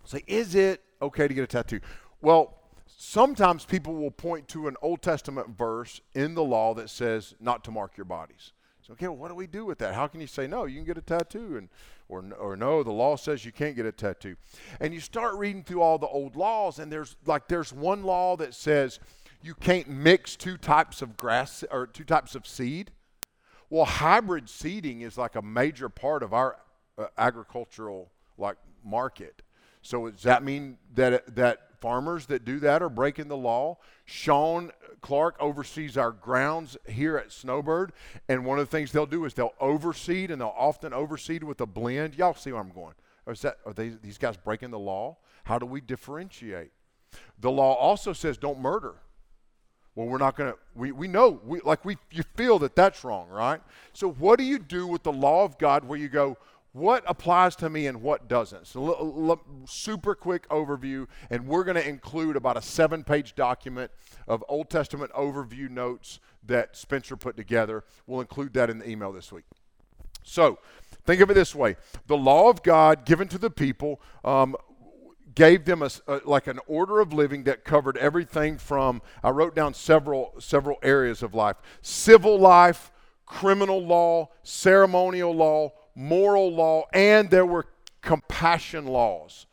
Say, 0.05 0.23
is 0.27 0.55
it 0.55 0.83
okay 1.01 1.27
to 1.29 1.35
get 1.35 1.45
a 1.45 1.47
tattoo? 1.47 1.81
Well, 2.21 2.57
sometimes 2.87 3.65
people 3.65 3.95
will 3.95 4.11
point 4.11 4.47
to 4.49 4.69
an 4.69 4.77
Old 4.83 5.03
Testament 5.03 5.57
verse 5.57 6.01
in 6.15 6.35
the 6.35 6.43
law 6.43 6.75
that 6.75 6.91
says 6.91 7.35
not 7.41 7.65
to 7.65 7.71
mark 7.71 7.97
your 7.97 8.05
bodies. 8.05 8.53
So, 8.83 8.93
okay, 8.95 9.09
well, 9.09 9.17
what 9.17 9.29
do 9.29 9.35
we 9.35 9.47
do 9.47 9.65
with 9.65 9.79
that? 9.79 9.95
How 9.95 10.07
can 10.07 10.21
you 10.21 10.27
say 10.27 10.47
no? 10.47 10.65
You 10.65 10.77
can 10.77 10.85
get 10.85 10.99
a 10.99 11.03
tattoo, 11.03 11.57
and 11.57 11.69
or 12.09 12.25
or 12.39 12.57
no, 12.57 12.83
the 12.83 12.91
law 12.91 13.17
says 13.17 13.45
you 13.45 13.53
can't 13.53 13.77
get 13.77 13.87
a 13.87 13.93
tattoo. 13.93 14.37
And 14.81 14.93
you 14.93 15.01
start 15.01 15.37
reading 15.37 15.63
through 15.63 15.83
all 15.83 15.99
the 15.99 16.09
old 16.09 16.35
laws, 16.35 16.79
and 16.79 16.91
there's 16.91 17.17
like 17.25 17.47
there's 17.47 17.73
one 17.73 18.03
law 18.03 18.37
that 18.37 18.55
says 18.55 18.99
you 19.43 19.55
can't 19.55 19.89
mix 19.89 20.37
two 20.37 20.57
types 20.57 21.03
of 21.03 21.17
grass 21.17 21.65
or 21.71 21.87
two 21.87 22.05
types 22.05 22.35
of 22.35 22.47
seed. 22.47 22.93
Well, 23.71 23.85
hybrid 23.85 24.49
seeding 24.49 25.01
is 25.03 25.17
like 25.17 25.37
a 25.37 25.43
major 25.43 25.89
part 25.89 26.23
of 26.23 26.35
our 26.35 26.59
uh, 26.99 27.07
agricultural 27.17 28.11
like 28.37 28.57
market. 28.85 29.43
So 29.83 30.11
does 30.11 30.23
that 30.25 30.43
mean 30.43 30.79
that 30.95 31.35
that 31.37 31.81
farmers 31.81 32.27
that 32.27 32.45
do 32.45 32.59
that 32.61 32.83
are 32.83 32.91
breaking 32.91 33.29
the 33.29 33.37
law? 33.37 33.79
Sean 34.05 34.73
Clark 35.01 35.37
oversees 35.41 35.97
our 35.97 36.11
grounds 36.11 36.77
here 36.87 37.17
at 37.17 37.33
Snowbird, 37.33 37.93
and 38.29 38.45
one 38.45 38.59
of 38.59 38.69
the 38.69 38.77
things 38.77 38.93
they'll 38.93 39.07
do 39.07 39.25
is 39.25 39.33
they'll 39.33 39.55
overseed, 39.61 40.31
and 40.31 40.41
they'll 40.41 40.55
often 40.57 40.93
overseed 40.93 41.45
with 41.45 41.61
a 41.61 41.67
blend. 41.67 42.17
Y'all 42.17 42.35
see 42.35 42.53
where 42.53 42.61
I'm 42.61 42.73
going? 42.73 42.95
Is 43.29 43.43
that 43.43 43.59
are 43.65 43.73
they, 43.73 43.91
these 43.91 44.19
guys 44.19 44.37
breaking 44.37 44.71
the 44.71 44.79
law? 44.79 45.17
How 45.45 45.59
do 45.59 45.65
we 45.65 45.81
differentiate? 45.81 46.73
The 47.39 47.51
law 47.51 47.75
also 47.75 48.13
says 48.13 48.37
don't 48.37 48.61
murder 48.61 48.97
well 49.95 50.07
we're 50.07 50.19
not 50.19 50.37
going 50.37 50.53
to 50.53 50.59
we, 50.75 50.93
we 50.93 51.09
know 51.09 51.41
we 51.45 51.61
like 51.61 51.85
we 51.85 51.97
you 52.11 52.23
feel 52.35 52.59
that 52.59 52.77
that's 52.77 53.05
wrong 53.05 53.29
right? 53.29 53.61
So 53.93 54.11
what 54.11 54.39
do 54.39 54.45
you 54.45 54.59
do 54.59 54.87
with 54.87 55.03
the 55.03 55.13
law 55.13 55.45
of 55.45 55.59
god 55.59 55.85
where 55.85 55.99
you 55.99 56.09
go 56.09 56.37
what 56.73 57.03
applies 57.07 57.57
to 57.57 57.69
me 57.69 57.89
and 57.89 58.01
what 58.01 58.29
doesn't? 58.29 58.67
So 58.69 58.95
l- 58.95 59.31
l- 59.31 59.65
super 59.67 60.15
quick 60.15 60.49
overview 60.51 61.09
and 61.29 61.47
we're 61.47 61.65
going 61.65 61.77
to 61.77 61.89
include 61.89 62.37
about 62.37 62.57
a 62.57 62.63
seven 62.63 63.03
page 63.03 63.35
document 63.35 63.91
of 64.29 64.45
old 64.49 64.71
testament 64.71 65.11
overview 65.13 65.69
notes 65.69 66.21
that 66.47 66.77
spencer 66.77 67.17
put 67.17 67.37
together. 67.37 67.85
We'll 68.07 68.21
include 68.21 68.55
that 68.55 68.71
in 68.71 68.79
the 68.79 68.89
email 68.89 69.13
this 69.13 69.33
week. 69.33 69.45
So 70.23 70.59
think 71.05 71.21
of 71.21 71.31
it 71.31 71.35
this 71.35 71.55
way. 71.55 71.77
The 72.07 72.17
law 72.17 72.49
of 72.49 72.63
god 72.63 73.05
given 73.05 73.27
to 73.29 73.39
the 73.39 73.51
people 73.51 74.01
um, 74.25 74.55
gave 75.41 75.65
them 75.65 75.81
a, 75.81 75.89
a, 76.07 76.21
like 76.27 76.47
an 76.49 76.61
order 76.67 77.01
of 77.01 77.15
living 77.15 77.45
that 77.45 77.65
covered 77.65 77.97
everything 77.97 78.59
from 78.59 79.01
I 79.23 79.31
wrote 79.31 79.55
down 79.55 79.73
several 79.73 80.35
several 80.39 80.77
areas 80.83 81.23
of 81.23 81.33
life. 81.33 81.57
Civil 81.81 82.39
life 82.39 82.93
criminal 83.25 83.83
law 83.83 84.29
ceremonial 84.43 85.35
law 85.35 85.73
moral 85.95 86.55
law 86.55 86.85
and 86.93 87.31
there 87.31 87.47
were 87.47 87.65
compassion 88.03 88.85
laws 88.85 89.47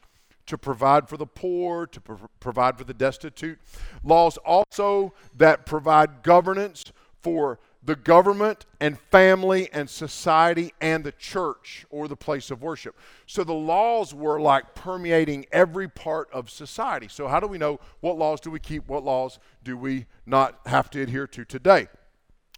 to 0.48 0.58
provide 0.58 1.08
for 1.08 1.16
the 1.16 1.26
poor 1.26 1.88
to 1.88 2.02
pro- 2.02 2.30
provide 2.42 2.78
for 2.78 2.84
the 2.84 2.94
destitute. 2.94 3.58
Laws 4.04 4.36
also 4.40 5.14
that 5.38 5.66
provide 5.66 6.22
governance 6.22 6.92
for 7.22 7.60
the 7.88 7.96
government 7.96 8.66
and 8.82 9.00
family 9.00 9.70
and 9.72 9.90
society 9.90 10.74
and 10.82 11.06
the 11.06 11.12
church 11.14 11.86
or 11.90 12.10
the 12.10 12.18
place 12.18 12.52
of 12.52 12.62
worship. 12.62 13.00
So 13.26 13.46
the 13.46 13.54
laws 13.54 14.14
were 14.14 14.42
like 14.42 14.76
permeating 14.76 15.46
every 15.54 15.88
part 15.88 16.30
of 16.34 16.50
society. 16.50 17.08
So, 17.08 17.30
how 17.30 17.40
do 17.40 17.48
we 17.48 17.58
know 17.58 17.80
what 18.02 18.18
laws 18.18 18.42
do 18.42 18.52
we 18.52 18.60
keep? 18.60 18.90
What 18.90 19.06
laws 19.06 19.40
do 19.64 19.78
we 19.78 20.06
not 20.26 20.60
have 20.66 20.90
to 20.92 21.02
adhere 21.02 21.28
to 21.28 21.46
today? 21.46 21.88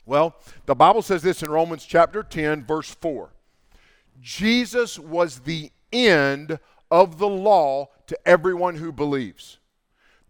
Well, 0.04 0.36
the 0.65 0.74
Bible 0.74 1.04
says 1.04 1.22
this 1.22 1.44
in 1.44 1.52
Romans 1.52 1.86
chapter 1.86 2.24
10, 2.24 2.65
verse 2.65 2.89
4 2.89 3.30
Jesus 4.20 4.98
was 4.98 5.42
the 5.42 5.72
end 5.94 6.58
of 6.89 7.20
the 7.20 7.30
law 7.30 7.89
to 8.08 8.18
everyone 8.28 8.78
who 8.78 8.92
believes. 8.92 9.60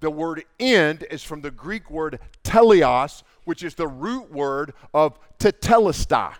The 0.01 0.11
word 0.11 0.43
end 0.59 1.05
is 1.09 1.23
from 1.23 1.39
the 1.39 1.51
Greek 1.51 1.89
word 1.89 2.19
teleos, 2.49 3.23
which 3.45 3.63
is 3.63 3.75
the 3.75 3.87
root 3.87 4.31
word 4.31 4.73
of 4.93 5.19
tetelestai. 5.37 6.33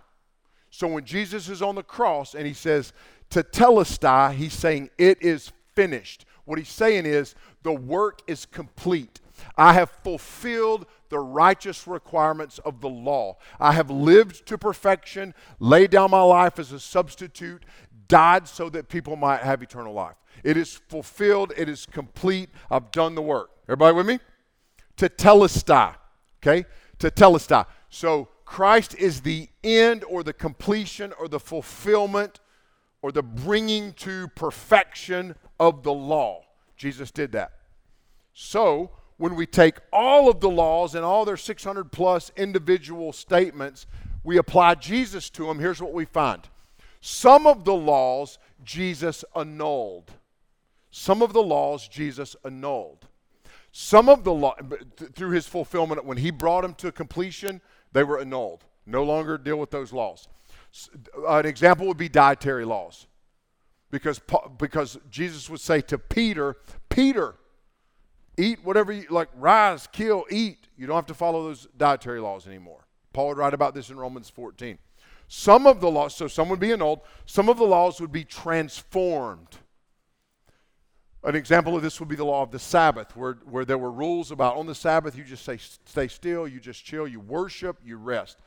So 0.72 0.88
when 0.88 1.06
Jesus 1.06 1.50
is 1.50 1.62
on 1.62 1.76
the 1.76 1.84
cross 1.84 2.34
and 2.34 2.48
he 2.48 2.54
says 2.54 2.93
tetelestai, 3.30 4.34
he's 4.34 4.54
saying 4.54 4.89
it 4.98 5.22
is 5.22 5.52
finished. 5.76 6.26
What 6.45 6.58
he's 6.58 6.69
saying 6.69 7.06
is 7.06 7.36
the 7.62 7.74
work 7.74 8.22
is 8.28 8.45
complete. 8.45 9.22
I 9.56 9.74
have 9.74 9.91
fulfilled 10.04 10.88
the 11.10 11.19
righteous 11.19 11.88
requirements 11.88 12.60
of 12.60 12.82
the 12.82 12.89
law. 12.89 13.38
I 13.60 13.74
have 13.74 13.89
lived 13.89 14.45
to 14.48 14.58
perfection, 14.58 15.34
laid 15.60 15.91
down 15.91 16.12
my 16.12 16.22
life 16.22 16.60
as 16.60 16.72
a 16.72 16.80
substitute, 16.80 17.65
died 18.08 18.48
so 18.48 18.69
that 18.69 18.89
people 18.89 19.15
might 19.15 19.41
have 19.41 19.62
eternal 19.62 19.93
life. 19.93 20.15
It 20.43 20.58
is 20.58 20.82
fulfilled, 20.88 21.54
it 21.56 21.69
is 21.69 21.86
complete. 21.86 22.50
I've 22.69 22.91
done 22.91 23.15
the 23.15 23.22
work. 23.22 23.52
Everybody 23.67 23.95
with 23.95 24.08
me? 24.08 24.19
Tetelestai. 24.98 25.95
Okay? 26.41 26.65
tetelestai. 26.99 27.65
So 27.89 28.28
Christ 28.45 28.95
is 28.95 29.21
the 29.21 29.49
end 29.63 30.04
or 30.04 30.23
the 30.23 30.34
completion 30.34 31.13
or 31.19 31.28
the 31.28 31.39
fulfillment 31.39 32.39
or 33.02 33.12
the 33.12 33.23
bringing 33.23 33.93
to 33.93 34.28
perfection 34.30 35.36
of 35.60 35.84
the 35.84 35.93
law. 35.93 36.43
Jesus 36.75 37.12
did 37.12 37.32
that. 37.32 37.52
So 38.34 38.91
when 39.17 39.36
we 39.36 39.45
take 39.45 39.75
all 39.91 40.30
of 40.30 40.39
the 40.39 40.49
laws 40.49 40.95
and 40.95 41.04
all 41.04 41.25
their 41.25 41.38
600 41.38 41.91
plus 41.91 42.32
individual 42.38 43.12
statements, 43.12 43.86
we 44.23 44.38
apply 44.38 44.75
Jesus 44.75 45.30
to 45.32 45.45
them. 45.45 45.60
Here's 45.60 45.82
what 45.82 45.93
we 45.93 46.06
find 46.06 46.47
some 47.02 47.47
of 47.47 47.63
the 47.63 47.75
laws 47.75 48.38
Jesus 48.63 49.23
annulled. 49.36 50.12
Some 50.91 51.21
of 51.21 51.34
the 51.34 51.43
laws 51.43 51.88
Jesus 51.88 52.36
annulled. 52.43 53.09
Some 53.71 54.10
of 54.10 54.23
the 54.23 54.34
law, 54.34 54.55
through 55.13 55.32
his 55.32 55.47
fulfillment, 55.47 56.05
when 56.05 56.17
he 56.17 56.32
brought 56.32 56.62
them 56.62 56.73
to 56.75 56.91
completion, 56.91 57.62
they 57.91 58.03
were 58.03 58.19
annulled. 58.19 58.65
No 58.86 59.03
longer 59.03 59.38
deal 59.38 59.58
with 59.58 59.71
those 59.71 59.93
laws. 59.93 60.27
An 61.27 61.45
example 61.45 61.88
would 61.88 61.97
be 61.97 62.10
dietary 62.10 62.65
laws. 62.65 63.08
Because, 63.91 64.21
because 64.58 64.97
Jesus 65.10 65.49
would 65.49 65.60
say 65.60 65.82
to 65.82 65.97
Peter, 65.97 66.55
Peter, 66.89 67.36
eat 68.38 68.63
whatever 68.63 68.91
you 68.91 69.05
like, 69.10 69.29
rise, 69.36 69.88
kill, 69.91 70.25
eat. 70.29 70.67
You 70.77 70.88
don't 70.88 70.95
have 70.95 71.05
to 71.08 71.13
follow 71.13 71.43
those 71.43 71.67
dietary 71.77 72.19
laws 72.19 72.47
anymore. 72.47 72.86
Paul 73.13 73.29
would 73.29 73.38
write 73.38 73.53
about 73.53 73.73
this 73.73 73.89
in 73.89 73.97
Romans 73.97 74.29
14. 74.29 74.77
Some 75.27 75.67
of 75.67 75.79
the 75.82 75.91
laws, 75.91 76.15
so 76.15 76.27
some 76.27 76.49
would 76.49 76.60
be 76.60 76.71
annulled, 76.71 77.01
some 77.25 77.49
of 77.49 77.58
the 77.58 77.65
laws 77.65 78.01
would 78.01 78.12
be 78.12 78.23
transformed. 78.23 79.58
An 81.23 81.36
example 81.36 81.75
of 81.75 81.82
this 81.82 81.99
would 81.99 82.08
be 82.08 82.15
the 82.15 82.25
law 82.25 82.43
of 82.43 82.51
the 82.51 82.60
Sabbath, 82.60 83.15
where, 83.15 83.34
where 83.43 83.65
there 83.65 83.77
were 83.77 83.91
rules 83.91 84.32
about 84.32 84.55
on 84.55 84.67
the 84.67 84.75
Sabbath, 84.75 85.17
you 85.17 85.23
just 85.23 85.43
say, 85.43 85.58
stay 85.58 86.08
still, 86.08 86.47
you 86.47 86.60
just 86.60 86.86
chill, 86.86 87.08
you 87.08 87.19
worship, 87.19 87.77
you 87.84 87.97
rest. 87.97 88.38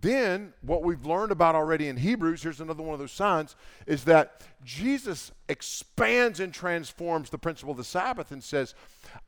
Then, 0.00 0.52
what 0.60 0.84
we've 0.84 1.04
learned 1.04 1.32
about 1.32 1.54
already 1.54 1.88
in 1.88 1.96
Hebrews, 1.96 2.42
here's 2.42 2.60
another 2.60 2.82
one 2.82 2.92
of 2.92 3.00
those 3.00 3.10
signs, 3.10 3.56
is 3.86 4.04
that 4.04 4.42
Jesus 4.62 5.32
expands 5.48 6.38
and 6.40 6.54
transforms 6.54 7.30
the 7.30 7.38
principle 7.38 7.72
of 7.72 7.78
the 7.78 7.84
Sabbath 7.84 8.30
and 8.30 8.44
says, 8.44 8.74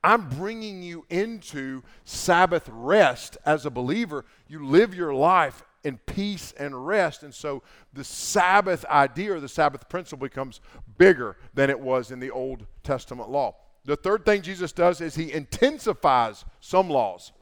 I'm 0.05 0.29
bringing 0.29 0.83
you 0.83 1.07
into 1.11 1.83
Sabbath 2.05 2.69
rest 2.71 3.37
as 3.45 3.67
a 3.67 3.71
believer. 3.71 4.25
You 4.47 4.65
live 4.65 4.95
your 4.95 5.15
life 5.15 5.65
in 5.85 5.99
peace 5.99 6.53
and 6.59 6.87
rest. 6.87 7.23
And 7.23 7.35
so 7.35 7.63
the 7.93 8.05
Sabbath 8.05 8.85
idea 8.87 9.35
or 9.35 9.41
the 9.41 9.49
Sabbath 9.49 9.89
principle 9.89 10.27
becomes 10.27 10.61
bigger 10.99 11.37
than 11.55 11.71
it 11.71 11.81
was 11.81 12.11
in 12.11 12.21
the 12.21 12.31
Old 12.31 12.67
Testament 12.83 13.31
law. 13.31 13.57
The 13.85 13.97
third 13.97 14.25
thing 14.25 14.43
Jesus 14.43 14.73
does 14.73 15.01
is 15.01 15.15
he 15.15 15.33
intensifies 15.33 16.45
some 16.61 16.91
laws. 16.91 17.33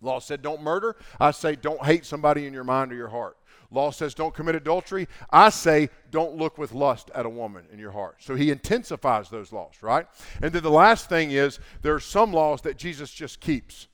Law 0.00 0.20
said 0.20 0.42
don't 0.42 0.62
murder. 0.62 0.96
I 1.18 1.30
say 1.32 1.56
don't 1.56 1.84
hate 1.84 2.04
somebody 2.04 2.46
in 2.46 2.52
your 2.52 2.64
mind 2.64 2.92
or 2.92 2.94
your 2.94 3.08
heart. 3.08 3.36
Law 3.70 3.90
says 3.90 4.14
don't 4.14 4.34
commit 4.34 4.54
adultery. 4.54 5.08
I 5.30 5.48
say 5.48 5.88
don't 6.10 6.36
look 6.36 6.58
with 6.58 6.72
lust 6.72 7.10
at 7.14 7.26
a 7.26 7.30
woman 7.30 7.64
in 7.72 7.78
your 7.78 7.90
heart. 7.90 8.16
So 8.20 8.36
he 8.36 8.50
intensifies 8.50 9.30
those 9.30 9.52
laws, 9.52 9.74
right? 9.82 10.06
And 10.40 10.52
then 10.52 10.62
the 10.62 10.70
last 10.70 11.08
thing 11.08 11.32
is 11.32 11.58
there 11.82 11.94
are 11.94 12.00
some 12.00 12.32
laws 12.32 12.60
that 12.62 12.76
Jesus 12.76 13.10
just 13.10 13.40
keeps. 13.40 13.88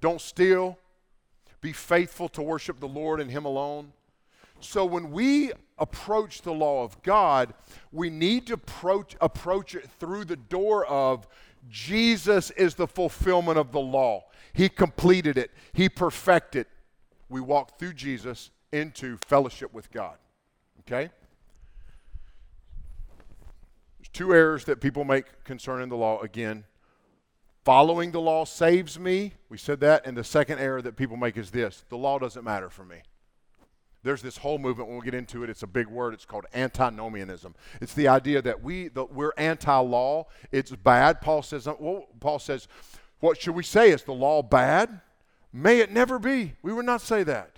Don't 0.00 0.20
steal. 0.20 0.78
Be 1.60 1.72
faithful 1.72 2.28
to 2.30 2.42
worship 2.42 2.80
the 2.80 2.88
Lord 2.88 3.20
and 3.20 3.30
him 3.30 3.44
alone. 3.44 3.92
So 4.60 4.84
when 4.84 5.10
we 5.10 5.52
approach 5.78 6.42
the 6.42 6.52
law 6.52 6.84
of 6.84 7.02
God, 7.02 7.54
we 7.92 8.10
need 8.10 8.46
to 8.48 8.54
approach, 8.54 9.16
approach 9.20 9.74
it 9.74 9.88
through 9.98 10.26
the 10.26 10.36
door 10.36 10.86
of 10.86 11.26
Jesus 11.68 12.50
is 12.52 12.74
the 12.74 12.86
fulfillment 12.86 13.58
of 13.58 13.72
the 13.72 13.80
law. 13.80 14.24
He 14.52 14.68
completed 14.68 15.38
it, 15.38 15.50
He 15.72 15.88
perfected. 15.88 16.66
We 17.28 17.40
walk 17.40 17.78
through 17.78 17.94
Jesus 17.94 18.50
into 18.72 19.16
fellowship 19.26 19.72
with 19.72 19.90
God. 19.90 20.16
Okay? 20.80 21.10
There's 23.98 24.08
two 24.12 24.34
errors 24.34 24.64
that 24.64 24.80
people 24.80 25.04
make 25.04 25.44
concerning 25.44 25.88
the 25.88 25.96
law. 25.96 26.20
Again, 26.20 26.64
following 27.64 28.12
the 28.12 28.20
law 28.20 28.44
saves 28.44 28.98
me. 28.98 29.34
We 29.48 29.58
said 29.58 29.80
that. 29.80 30.06
And 30.06 30.16
the 30.16 30.24
second 30.24 30.58
error 30.58 30.82
that 30.82 30.96
people 30.96 31.16
make 31.16 31.36
is 31.36 31.50
this 31.50 31.84
the 31.88 31.96
law 31.96 32.18
doesn't 32.18 32.44
matter 32.44 32.70
for 32.70 32.84
me. 32.84 33.02
There's 34.02 34.22
this 34.22 34.38
whole 34.38 34.58
movement, 34.58 34.88
when 34.88 34.98
we 34.98 35.04
get 35.04 35.14
into 35.14 35.44
it, 35.44 35.50
it's 35.50 35.62
a 35.62 35.66
big 35.66 35.86
word. 35.86 36.14
It's 36.14 36.24
called 36.24 36.46
antinomianism. 36.54 37.54
It's 37.82 37.92
the 37.92 38.08
idea 38.08 38.40
that 38.40 38.62
we, 38.62 38.88
the, 38.88 39.04
we're 39.04 39.32
anti 39.36 39.76
law. 39.76 40.26
It's 40.50 40.70
bad. 40.70 41.20
Paul 41.20 41.42
says, 41.42 41.68
uh, 41.68 41.74
well, 41.78 42.06
Paul 42.18 42.38
says, 42.38 42.66
what 43.20 43.40
should 43.40 43.54
we 43.54 43.62
say? 43.62 43.90
Is 43.90 44.02
the 44.02 44.12
law 44.12 44.42
bad? 44.42 45.02
May 45.52 45.80
it 45.80 45.90
never 45.90 46.18
be. 46.18 46.54
We 46.62 46.72
would 46.72 46.86
not 46.86 47.02
say 47.02 47.22
that. 47.24 47.56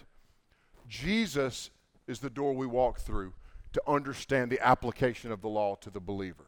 Jesus 0.88 1.70
is 2.08 2.18
the 2.18 2.30
door 2.30 2.54
we 2.54 2.66
walk 2.66 2.98
through 2.98 3.34
to 3.72 3.82
understand 3.86 4.50
the 4.50 4.60
application 4.66 5.30
of 5.30 5.40
the 5.40 5.48
law 5.48 5.76
to 5.76 5.90
the 5.90 6.00
believer. 6.00 6.46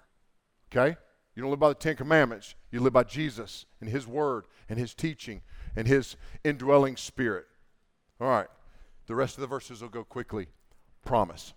Okay? 0.71 0.97
You 1.35 1.43
don't 1.43 1.51
live 1.51 1.61
by 1.61 1.69
the 1.69 1.75
Ten 1.75 1.97
Commandments. 1.97 2.55
You 2.71 2.81
live 2.81 2.93
by 2.93 3.05
Jesus 3.05 3.67
and 3.81 3.91
His 3.91 4.07
Word 4.07 4.47
and 4.69 4.79
His 4.79 4.95
teaching 4.95 5.43
and 5.75 5.89
His 5.89 6.17
indwelling 6.45 6.97
Spirit. 6.97 7.47
All 8.21 8.29
right. 8.29 8.47
The 9.07 9.15
rest 9.15 9.37
of 9.37 9.41
the 9.41 9.47
verses 9.47 9.83
will 9.83 9.89
go 9.89 10.05
quickly. 10.05 10.47
Promise. 11.05 11.53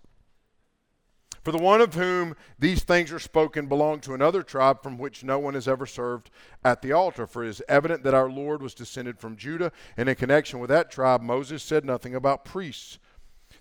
For 1.44 1.52
the 1.52 1.58
one 1.58 1.80
of 1.80 1.94
whom 1.94 2.34
these 2.58 2.82
things 2.82 3.12
are 3.12 3.20
spoken 3.20 3.66
belonged 3.66 4.02
to 4.02 4.14
another 4.14 4.42
tribe 4.42 4.82
from 4.82 4.98
which 4.98 5.24
no 5.24 5.38
one 5.38 5.54
has 5.54 5.68
ever 5.68 5.86
served 5.86 6.30
at 6.64 6.82
the 6.82 6.92
altar. 6.92 7.26
For 7.26 7.44
it 7.44 7.48
is 7.48 7.62
evident 7.68 8.02
that 8.02 8.12
our 8.12 8.28
Lord 8.28 8.60
was 8.60 8.74
descended 8.74 9.18
from 9.18 9.36
Judah, 9.36 9.72
and 9.96 10.08
in 10.08 10.16
connection 10.16 10.58
with 10.58 10.68
that 10.68 10.90
tribe, 10.90 11.22
Moses 11.22 11.62
said 11.62 11.84
nothing 11.84 12.14
about 12.14 12.44
priests. 12.44 12.98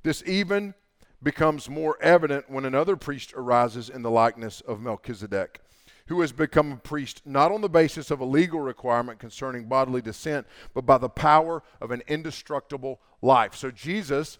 This 0.04 0.22
even 0.26 0.74
becomes 1.24 1.70
more 1.70 1.98
evident 2.02 2.50
when 2.50 2.66
another 2.66 2.98
priest 2.98 3.34
arises 3.36 3.90
in 3.90 4.02
the 4.02 4.12
likeness 4.12 4.60
of 4.62 4.82
Melchizedek 4.82 5.62
who 6.08 6.22
has 6.22 6.32
become 6.32 6.72
a 6.72 6.78
priest 6.78 7.22
not 7.26 7.52
on 7.52 7.62
the 7.62 7.70
basis 7.70 8.12
of 8.12 8.20
a 8.20 8.26
legal 8.26 8.60
requirement 8.60 9.20
concerning 9.20 9.66
bodily 9.66 10.02
descent, 10.02 10.48
but 10.74 10.86
by 10.86 10.98
the 10.98 11.10
power 11.10 11.64
of 11.82 11.92
an 11.92 12.02
indestructible 12.08 13.00
life. 13.22 13.56
So 13.56 13.72
Jesus 13.72 14.40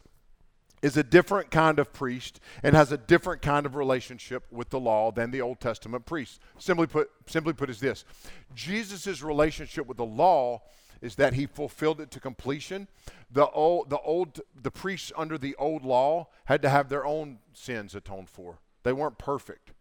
is 0.82 0.96
a 0.96 1.04
different 1.04 1.50
kind 1.50 1.80
of 1.80 1.92
priest 1.92 2.40
and 2.64 2.76
has 2.76 2.92
a 2.92 2.98
different 2.98 3.42
kind 3.42 3.66
of 3.66 3.76
relationship 3.76 4.44
with 4.52 4.70
the 4.70 4.80
law 4.80 5.12
than 5.12 5.32
the 5.32 5.42
Old 5.42 5.60
Testament 5.60 6.06
priest. 6.06 6.40
Simply 6.60 6.88
put, 6.88 7.10
simply 7.26 7.54
put 7.54 7.70
is 7.70 7.80
this. 7.80 8.06
Jesus' 8.54 9.22
relationship 9.22 9.88
with 9.88 9.98
the 9.98 10.06
law 10.06 10.62
is 11.02 11.16
that 11.16 11.34
he 11.34 11.46
fulfilled 11.46 12.02
it 12.02 12.12
to 12.12 12.20
completion. 12.20 12.88
The 13.32 13.48
old, 13.50 13.90
the 13.90 14.00
old, 14.00 14.42
the 14.56 14.72
priests 14.72 15.12
under 15.16 15.38
the 15.38 15.56
old 15.56 15.84
law 15.84 16.28
had 16.46 16.62
to 16.62 16.70
have 16.70 16.90
their 16.90 17.06
own 17.06 17.40
sins 17.54 17.96
atoned 17.96 18.30
for. 18.30 18.60
They 18.84 18.94
weren't 18.94 19.18
perfect, 19.18 19.72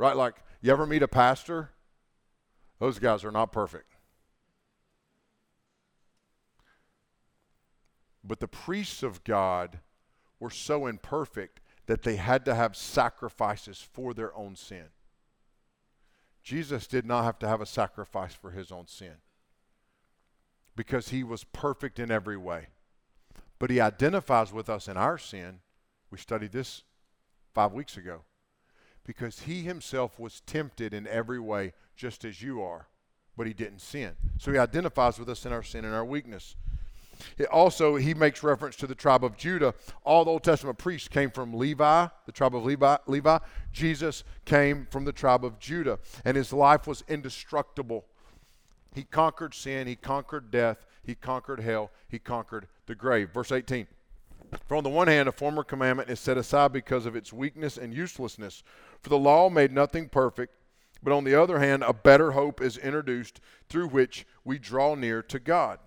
right? 0.00 0.16
Like 0.16 0.36
you 0.62 0.72
ever 0.72 0.86
meet 0.86 1.02
a 1.02 1.08
pastor? 1.08 1.70
Those 2.78 2.98
guys 2.98 3.22
are 3.22 3.30
not 3.30 3.52
perfect. 3.52 3.96
But 8.24 8.40
the 8.40 8.48
priests 8.48 9.02
of 9.02 9.22
God 9.24 9.80
were 10.38 10.50
so 10.50 10.86
imperfect 10.86 11.60
that 11.84 12.02
they 12.02 12.16
had 12.16 12.46
to 12.46 12.54
have 12.54 12.76
sacrifices 12.76 13.86
for 13.92 14.14
their 14.14 14.34
own 14.34 14.56
sin. 14.56 14.86
Jesus 16.42 16.86
did 16.86 17.04
not 17.04 17.24
have 17.24 17.38
to 17.40 17.48
have 17.48 17.60
a 17.60 17.66
sacrifice 17.66 18.32
for 18.32 18.52
his 18.52 18.72
own 18.72 18.86
sin 18.86 19.16
because 20.74 21.10
he 21.10 21.22
was 21.22 21.44
perfect 21.44 21.98
in 21.98 22.10
every 22.10 22.38
way. 22.38 22.68
But 23.58 23.68
he 23.70 23.80
identifies 23.80 24.50
with 24.50 24.70
us 24.70 24.88
in 24.88 24.96
our 24.96 25.18
sin. 25.18 25.60
We 26.10 26.16
studied 26.16 26.52
this 26.52 26.84
five 27.52 27.72
weeks 27.72 27.98
ago 27.98 28.22
because 29.04 29.40
he 29.40 29.62
himself 29.62 30.18
was 30.18 30.40
tempted 30.42 30.94
in 30.94 31.06
every 31.06 31.40
way, 31.40 31.72
just 31.96 32.24
as 32.24 32.42
you 32.42 32.62
are, 32.62 32.88
but 33.36 33.46
he 33.46 33.52
didn't 33.52 33.80
sin. 33.80 34.12
So 34.38 34.52
he 34.52 34.58
identifies 34.58 35.18
with 35.18 35.28
us 35.28 35.44
in 35.46 35.52
our 35.52 35.62
sin 35.62 35.84
and 35.84 35.94
our 35.94 36.04
weakness. 36.04 36.56
It 37.38 37.46
also, 37.48 37.96
he 37.96 38.14
makes 38.14 38.42
reference 38.42 38.76
to 38.76 38.86
the 38.86 38.94
tribe 38.94 39.24
of 39.24 39.36
Judah. 39.36 39.74
All 40.04 40.24
the 40.24 40.30
Old 40.30 40.42
Testament 40.42 40.78
priests 40.78 41.08
came 41.08 41.30
from 41.30 41.54
Levi, 41.54 42.06
the 42.26 42.32
tribe 42.32 42.54
of 42.54 42.64
Levi. 42.64 42.96
Levi. 43.06 43.38
Jesus 43.72 44.24
came 44.44 44.86
from 44.90 45.04
the 45.04 45.12
tribe 45.12 45.44
of 45.44 45.58
Judah, 45.58 45.98
and 46.24 46.36
his 46.36 46.52
life 46.52 46.86
was 46.86 47.04
indestructible. 47.08 48.06
He 48.94 49.04
conquered 49.04 49.54
sin, 49.54 49.86
he 49.86 49.96
conquered 49.96 50.50
death, 50.50 50.84
he 51.04 51.14
conquered 51.14 51.60
hell, 51.60 51.90
he 52.08 52.18
conquered 52.18 52.66
the 52.86 52.94
grave. 52.94 53.30
Verse 53.30 53.52
18. 53.52 53.86
For 54.66 54.76
on 54.76 54.84
the 54.84 54.90
one 54.90 55.08
hand, 55.08 55.28
a 55.28 55.32
former 55.32 55.64
commandment 55.64 56.10
is 56.10 56.20
set 56.20 56.38
aside 56.38 56.72
because 56.72 57.06
of 57.06 57.16
its 57.16 57.32
weakness 57.32 57.76
and 57.76 57.94
uselessness. 57.94 58.62
For 59.02 59.08
the 59.08 59.18
law 59.18 59.48
made 59.48 59.72
nothing 59.72 60.08
perfect, 60.08 60.54
but 61.02 61.12
on 61.12 61.24
the 61.24 61.34
other 61.34 61.58
hand, 61.58 61.82
a 61.82 61.92
better 61.92 62.32
hope 62.32 62.60
is 62.60 62.76
introduced 62.76 63.40
through 63.68 63.88
which 63.88 64.26
we 64.44 64.58
draw 64.58 64.94
near 64.94 65.22
to 65.22 65.38
God. 65.38 65.78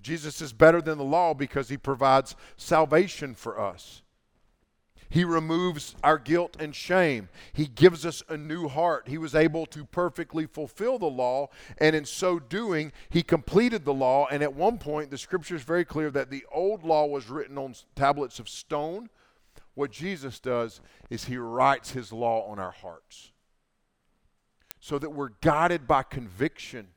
Jesus 0.00 0.40
is 0.40 0.52
better 0.52 0.82
than 0.82 0.98
the 0.98 1.04
law 1.04 1.32
because 1.32 1.68
he 1.68 1.76
provides 1.76 2.34
salvation 2.56 3.34
for 3.34 3.60
us. 3.60 4.01
He 5.12 5.24
removes 5.24 5.94
our 6.02 6.16
guilt 6.16 6.56
and 6.58 6.74
shame. 6.74 7.28
He 7.52 7.66
gives 7.66 8.06
us 8.06 8.22
a 8.30 8.38
new 8.38 8.66
heart. 8.66 9.08
He 9.08 9.18
was 9.18 9.34
able 9.34 9.66
to 9.66 9.84
perfectly 9.84 10.46
fulfill 10.46 10.98
the 10.98 11.04
law, 11.04 11.50
and 11.76 11.94
in 11.94 12.06
so 12.06 12.38
doing, 12.38 12.92
he 13.10 13.22
completed 13.22 13.84
the 13.84 13.92
law. 13.92 14.26
And 14.30 14.42
at 14.42 14.54
one 14.54 14.78
point, 14.78 15.10
the 15.10 15.18
scripture 15.18 15.54
is 15.54 15.64
very 15.64 15.84
clear 15.84 16.10
that 16.12 16.30
the 16.30 16.46
old 16.50 16.82
law 16.82 17.04
was 17.04 17.28
written 17.28 17.58
on 17.58 17.74
tablets 17.94 18.38
of 18.38 18.48
stone. 18.48 19.10
What 19.74 19.90
Jesus 19.90 20.40
does 20.40 20.80
is 21.10 21.26
he 21.26 21.36
writes 21.36 21.90
his 21.90 22.10
law 22.10 22.50
on 22.50 22.58
our 22.58 22.72
hearts 22.72 23.32
so 24.80 24.98
that 24.98 25.10
we're 25.10 25.32
guided 25.42 25.86
by 25.86 26.04
conviction. 26.04 26.88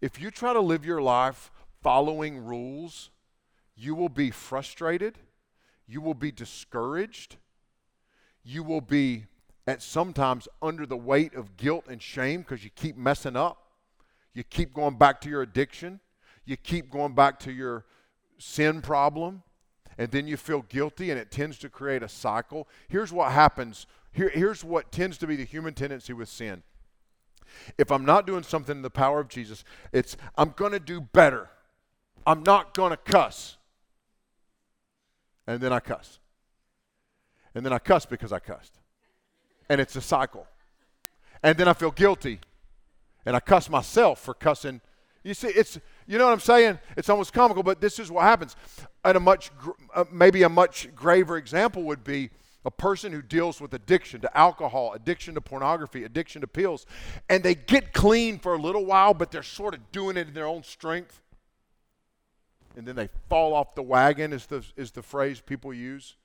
If 0.00 0.20
you 0.20 0.32
try 0.32 0.52
to 0.52 0.60
live 0.60 0.84
your 0.84 1.00
life 1.00 1.52
following 1.80 2.44
rules, 2.44 3.10
you 3.76 3.94
will 3.94 4.08
be 4.08 4.32
frustrated 4.32 5.16
you 5.90 6.00
will 6.00 6.14
be 6.14 6.30
discouraged. 6.30 7.36
You 8.44 8.62
will 8.62 8.80
be 8.80 9.24
at 9.66 9.82
sometimes 9.82 10.46
under 10.62 10.86
the 10.86 10.96
weight 10.96 11.34
of 11.34 11.56
guilt 11.56 11.86
and 11.88 12.00
shame 12.00 12.42
because 12.42 12.62
you 12.62 12.70
keep 12.70 12.96
messing 12.96 13.34
up. 13.34 13.58
You 14.32 14.44
keep 14.44 14.72
going 14.72 14.96
back 14.96 15.20
to 15.22 15.28
your 15.28 15.42
addiction. 15.42 15.98
You 16.44 16.56
keep 16.56 16.90
going 16.90 17.16
back 17.16 17.40
to 17.40 17.52
your 17.52 17.86
sin 18.38 18.82
problem, 18.82 19.42
and 19.98 20.12
then 20.12 20.28
you 20.28 20.36
feel 20.36 20.62
guilty, 20.62 21.10
and 21.10 21.18
it 21.18 21.32
tends 21.32 21.58
to 21.58 21.68
create 21.68 22.04
a 22.04 22.08
cycle. 22.08 22.68
Here's 22.88 23.12
what 23.12 23.32
happens. 23.32 23.86
Here, 24.12 24.30
here's 24.30 24.62
what 24.62 24.92
tends 24.92 25.18
to 25.18 25.26
be 25.26 25.34
the 25.34 25.44
human 25.44 25.74
tendency 25.74 26.12
with 26.12 26.28
sin. 26.28 26.62
If 27.78 27.90
I'm 27.90 28.04
not 28.04 28.28
doing 28.28 28.44
something 28.44 28.76
in 28.76 28.82
the 28.82 28.90
power 28.90 29.18
of 29.18 29.28
Jesus, 29.28 29.64
it's 29.92 30.16
I'm 30.38 30.50
going 30.50 30.72
to 30.72 30.78
do 30.80 31.00
better. 31.00 31.50
I'm 32.24 32.44
not 32.44 32.74
going 32.74 32.90
to 32.90 32.96
cuss. 32.96 33.56
And 35.50 35.60
then 35.60 35.72
I 35.72 35.80
cuss. 35.80 36.20
And 37.56 37.66
then 37.66 37.72
I 37.72 37.80
cuss 37.80 38.06
because 38.06 38.32
I 38.32 38.38
cussed. 38.38 38.78
And 39.68 39.80
it's 39.80 39.96
a 39.96 40.00
cycle. 40.00 40.46
And 41.42 41.58
then 41.58 41.66
I 41.66 41.72
feel 41.72 41.90
guilty. 41.90 42.38
And 43.26 43.34
I 43.34 43.40
cuss 43.40 43.68
myself 43.68 44.20
for 44.20 44.32
cussing. 44.32 44.80
You 45.24 45.34
see, 45.34 45.48
it's, 45.48 45.80
you 46.06 46.18
know 46.18 46.26
what 46.26 46.34
I'm 46.34 46.38
saying? 46.38 46.78
It's 46.96 47.08
almost 47.08 47.32
comical, 47.32 47.64
but 47.64 47.80
this 47.80 47.98
is 47.98 48.12
what 48.12 48.22
happens. 48.22 48.54
And 49.04 49.16
a 49.16 49.20
much, 49.20 49.50
uh, 49.92 50.04
maybe 50.12 50.44
a 50.44 50.48
much 50.48 50.94
graver 50.94 51.36
example 51.36 51.82
would 51.82 52.04
be 52.04 52.30
a 52.64 52.70
person 52.70 53.12
who 53.12 53.20
deals 53.20 53.60
with 53.60 53.74
addiction 53.74 54.20
to 54.20 54.38
alcohol, 54.38 54.92
addiction 54.92 55.34
to 55.34 55.40
pornography, 55.40 56.04
addiction 56.04 56.42
to 56.42 56.46
pills, 56.46 56.86
and 57.28 57.42
they 57.42 57.56
get 57.56 57.92
clean 57.92 58.38
for 58.38 58.54
a 58.54 58.58
little 58.58 58.84
while, 58.84 59.14
but 59.14 59.32
they're 59.32 59.42
sort 59.42 59.74
of 59.74 59.90
doing 59.90 60.16
it 60.16 60.28
in 60.28 60.34
their 60.34 60.46
own 60.46 60.62
strength. 60.62 61.20
And 62.76 62.86
then 62.86 62.96
they 62.96 63.08
fall 63.28 63.54
off 63.54 63.74
the 63.74 63.82
wagon, 63.82 64.32
is 64.32 64.46
the, 64.46 64.64
is 64.76 64.92
the 64.92 65.02
phrase 65.02 65.40
people 65.40 65.74
use. 65.74 66.16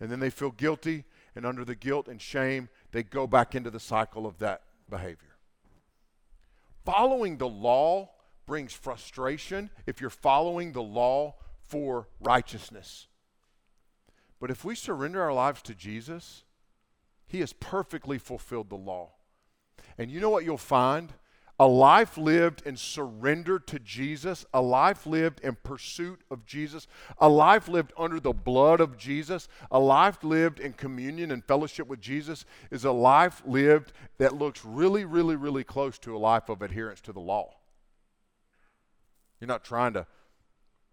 And 0.00 0.10
then 0.10 0.20
they 0.20 0.30
feel 0.30 0.50
guilty, 0.50 1.04
and 1.34 1.44
under 1.44 1.64
the 1.64 1.74
guilt 1.74 2.08
and 2.08 2.20
shame, 2.20 2.68
they 2.92 3.02
go 3.02 3.26
back 3.26 3.54
into 3.54 3.70
the 3.70 3.80
cycle 3.80 4.26
of 4.26 4.38
that 4.38 4.62
behavior. 4.88 5.36
Following 6.84 7.38
the 7.38 7.48
law 7.48 8.10
brings 8.46 8.72
frustration 8.72 9.70
if 9.86 10.00
you're 10.00 10.10
following 10.10 10.72
the 10.72 10.82
law 10.82 11.34
for 11.66 12.08
righteousness. 12.20 13.08
But 14.40 14.50
if 14.50 14.64
we 14.64 14.74
surrender 14.74 15.22
our 15.22 15.32
lives 15.32 15.62
to 15.62 15.74
Jesus, 15.74 16.44
He 17.26 17.40
has 17.40 17.52
perfectly 17.52 18.18
fulfilled 18.18 18.70
the 18.70 18.76
law. 18.76 19.10
And 19.98 20.10
you 20.10 20.20
know 20.20 20.30
what 20.30 20.44
you'll 20.44 20.58
find? 20.58 21.12
A 21.60 21.66
life 21.66 22.16
lived 22.16 22.62
in 22.64 22.76
surrender 22.76 23.58
to 23.58 23.80
Jesus, 23.80 24.46
a 24.54 24.62
life 24.62 25.06
lived 25.06 25.40
in 25.40 25.56
pursuit 25.64 26.20
of 26.30 26.46
Jesus, 26.46 26.86
a 27.18 27.28
life 27.28 27.66
lived 27.66 27.92
under 27.98 28.20
the 28.20 28.32
blood 28.32 28.80
of 28.80 28.96
Jesus, 28.96 29.48
a 29.70 29.80
life 29.80 30.22
lived 30.22 30.60
in 30.60 30.72
communion 30.72 31.32
and 31.32 31.44
fellowship 31.44 31.88
with 31.88 32.00
Jesus 32.00 32.44
is 32.70 32.84
a 32.84 32.92
life 32.92 33.42
lived 33.44 33.92
that 34.18 34.36
looks 34.36 34.64
really, 34.64 35.04
really, 35.04 35.34
really 35.34 35.64
close 35.64 35.98
to 35.98 36.16
a 36.16 36.18
life 36.18 36.48
of 36.48 36.62
adherence 36.62 37.00
to 37.00 37.12
the 37.12 37.18
law. 37.18 37.54
You're 39.40 39.48
not 39.48 39.64
trying 39.64 39.94
to 39.94 40.06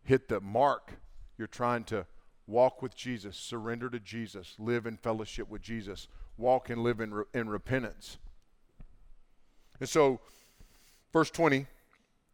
hit 0.03 0.29
the 0.29 0.41
mark, 0.41 0.93
you're 1.37 1.47
trying 1.47 1.83
to 1.85 2.07
walk 2.47 2.81
with 2.81 2.95
Jesus, 2.95 3.37
surrender 3.37 3.89
to 3.91 3.99
Jesus, 3.99 4.55
live 4.57 4.87
in 4.87 4.97
fellowship 4.97 5.47
with 5.47 5.61
Jesus, 5.61 6.07
walk 6.37 6.71
and 6.71 6.81
live 6.81 6.99
in, 6.99 7.13
re- 7.13 7.25
in 7.35 7.49
repentance. 7.49 8.17
And 9.79 9.89
so, 9.89 10.21
verse 11.15 11.31
20, 11.31 11.65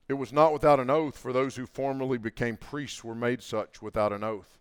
it 0.09 0.13
was 0.15 0.33
not 0.33 0.51
without 0.51 0.79
an 0.79 0.89
oath, 0.89 1.15
for 1.15 1.31
those 1.31 1.55
who 1.55 1.67
formerly 1.67 2.17
became 2.17 2.57
priests 2.57 3.03
were 3.03 3.13
made 3.13 3.43
such 3.43 3.79
without 3.79 4.11
an 4.11 4.23
oath. 4.23 4.57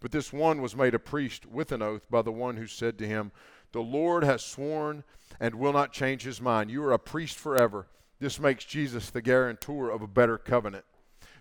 But 0.00 0.12
this 0.12 0.32
one 0.32 0.62
was 0.62 0.74
made 0.74 0.94
a 0.94 0.98
priest 0.98 1.44
with 1.44 1.70
an 1.70 1.82
oath 1.82 2.10
by 2.10 2.22
the 2.22 2.32
one 2.32 2.56
who 2.56 2.66
said 2.66 2.96
to 2.96 3.06
him, 3.06 3.32
The 3.72 3.82
Lord 3.82 4.24
has 4.24 4.42
sworn 4.42 5.04
and 5.38 5.56
will 5.56 5.74
not 5.74 5.92
change 5.92 6.22
his 6.22 6.40
mind. 6.40 6.70
You 6.70 6.82
are 6.84 6.94
a 6.94 6.98
priest 6.98 7.36
forever. 7.36 7.86
This 8.18 8.40
makes 8.40 8.64
Jesus 8.64 9.10
the 9.10 9.20
guarantor 9.20 9.90
of 9.90 10.00
a 10.00 10.06
better 10.06 10.38
covenant. 10.38 10.86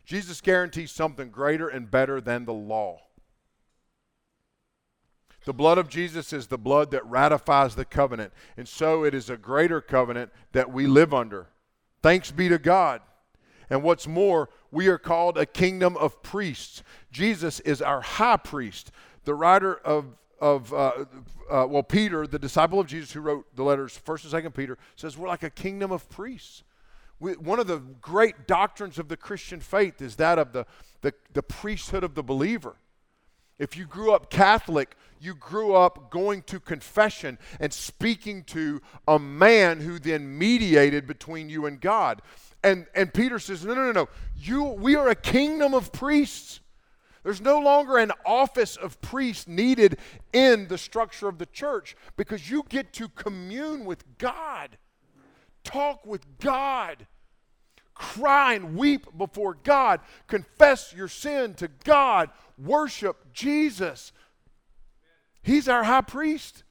Jesus 0.04 0.42
guarantees 0.42 0.92
something 0.92 1.30
greater 1.30 1.70
and 1.70 1.90
better 1.90 2.20
than 2.20 2.44
the 2.44 2.52
law. 2.52 3.00
The 5.46 5.54
blood 5.54 5.78
of 5.78 5.88
Jesus 5.88 6.34
is 6.34 6.48
the 6.48 6.58
blood 6.58 6.92
that 6.92 7.06
ratifies 7.06 7.76
the 7.76 7.86
covenant. 7.86 8.34
And 8.58 8.68
so 8.68 9.06
it 9.06 9.14
is 9.14 9.30
a 9.30 9.38
greater 9.38 9.80
covenant 9.80 10.34
that 10.52 10.70
we 10.70 10.86
live 10.86 11.14
under. 11.14 11.48
Thanks 12.02 12.32
be 12.32 12.50
to 12.50 12.58
God. 12.58 13.02
And 13.70 13.84
what's 13.84 14.08
more, 14.08 14.50
we 14.72 14.88
are 14.88 14.98
called 14.98 15.38
a 15.38 15.46
kingdom 15.46 15.96
of 15.98 16.22
priests. 16.24 16.84
Jesus 17.12 17.60
is 17.62 17.82
our 17.82 18.02
high 18.02 18.38
priest. 18.38 18.92
The 19.26 19.36
writer 19.36 19.76
of, 19.76 20.06
of 20.40 20.74
uh, 20.74 21.06
uh, 21.50 21.66
well, 21.68 21.84
Peter, 21.84 22.26
the 22.26 22.40
disciple 22.40 22.80
of 22.80 22.88
Jesus 22.88 23.12
who 23.12 23.22
wrote 23.22 23.56
the 23.56 23.64
letters, 23.64 24.00
1st 24.06 24.34
and 24.34 24.46
2nd 24.46 24.56
Peter, 24.56 24.78
says 24.96 25.18
we're 25.18 25.28
like 25.28 25.44
a 25.44 25.50
kingdom 25.50 25.92
of 25.92 26.10
priests. 26.10 26.64
We, 27.20 27.34
one 27.34 27.60
of 27.60 27.68
the 27.68 27.80
great 27.80 28.48
doctrines 28.48 28.98
of 28.98 29.10
the 29.10 29.18
Christian 29.18 29.60
faith 29.60 30.02
is 30.02 30.16
that 30.16 30.40
of 30.40 30.54
the, 30.54 30.66
the, 31.02 31.14
the 31.34 31.44
priesthood 31.44 32.04
of 32.04 32.16
the 32.16 32.24
believer. 32.24 32.76
If 33.60 33.76
you 33.76 33.86
grew 33.86 34.14
up 34.14 34.30
Catholic, 34.30 34.96
you 35.20 35.36
grew 35.36 35.76
up 35.76 36.10
going 36.10 36.44
to 36.44 36.60
confession 36.62 37.38
and 37.60 37.74
speaking 37.74 38.44
to 38.46 38.82
a 39.08 39.20
man 39.20 39.82
who 39.82 40.00
then 40.00 40.38
mediated 40.38 41.06
between 41.06 41.50
you 41.50 41.66
and 41.66 41.80
God. 41.80 42.22
And, 42.64 42.88
and 42.96 43.14
Peter 43.14 43.38
says, 43.38 43.66
No, 43.66 43.74
no, 43.74 43.84
no, 43.84 43.92
no. 43.92 44.10
You, 44.38 44.64
we 44.64 44.96
are 44.96 45.10
a 45.10 45.16
kingdom 45.16 45.74
of 45.74 45.92
priests. 45.92 46.62
There's 47.24 47.42
no 47.42 47.60
longer 47.60 47.98
an 47.98 48.14
office 48.26 48.78
of 48.78 49.02
priest 49.02 49.48
needed 49.48 49.98
in 50.32 50.70
the 50.70 50.78
structure 50.78 51.28
of 51.28 51.38
the 51.38 51.46
church 51.46 51.98
because 52.16 52.50
you 52.50 52.64
get 52.70 52.94
to 52.94 53.10
commune 53.10 53.84
with 53.84 54.06
God, 54.18 54.78
talk 55.66 56.06
with 56.06 56.26
God 56.40 57.08
cry 58.00 58.56
and 58.56 58.76
weep 58.76 59.06
before 59.18 59.58
God, 59.64 60.00
confess 60.26 60.94
your 60.96 61.08
sin 61.08 61.54
to 61.56 61.68
God, 61.84 62.32
worship 62.58 63.32
Jesus. 63.34 64.12
He's 65.44 65.70
our 65.70 65.84
high 65.84 66.02
priest. 66.02 66.64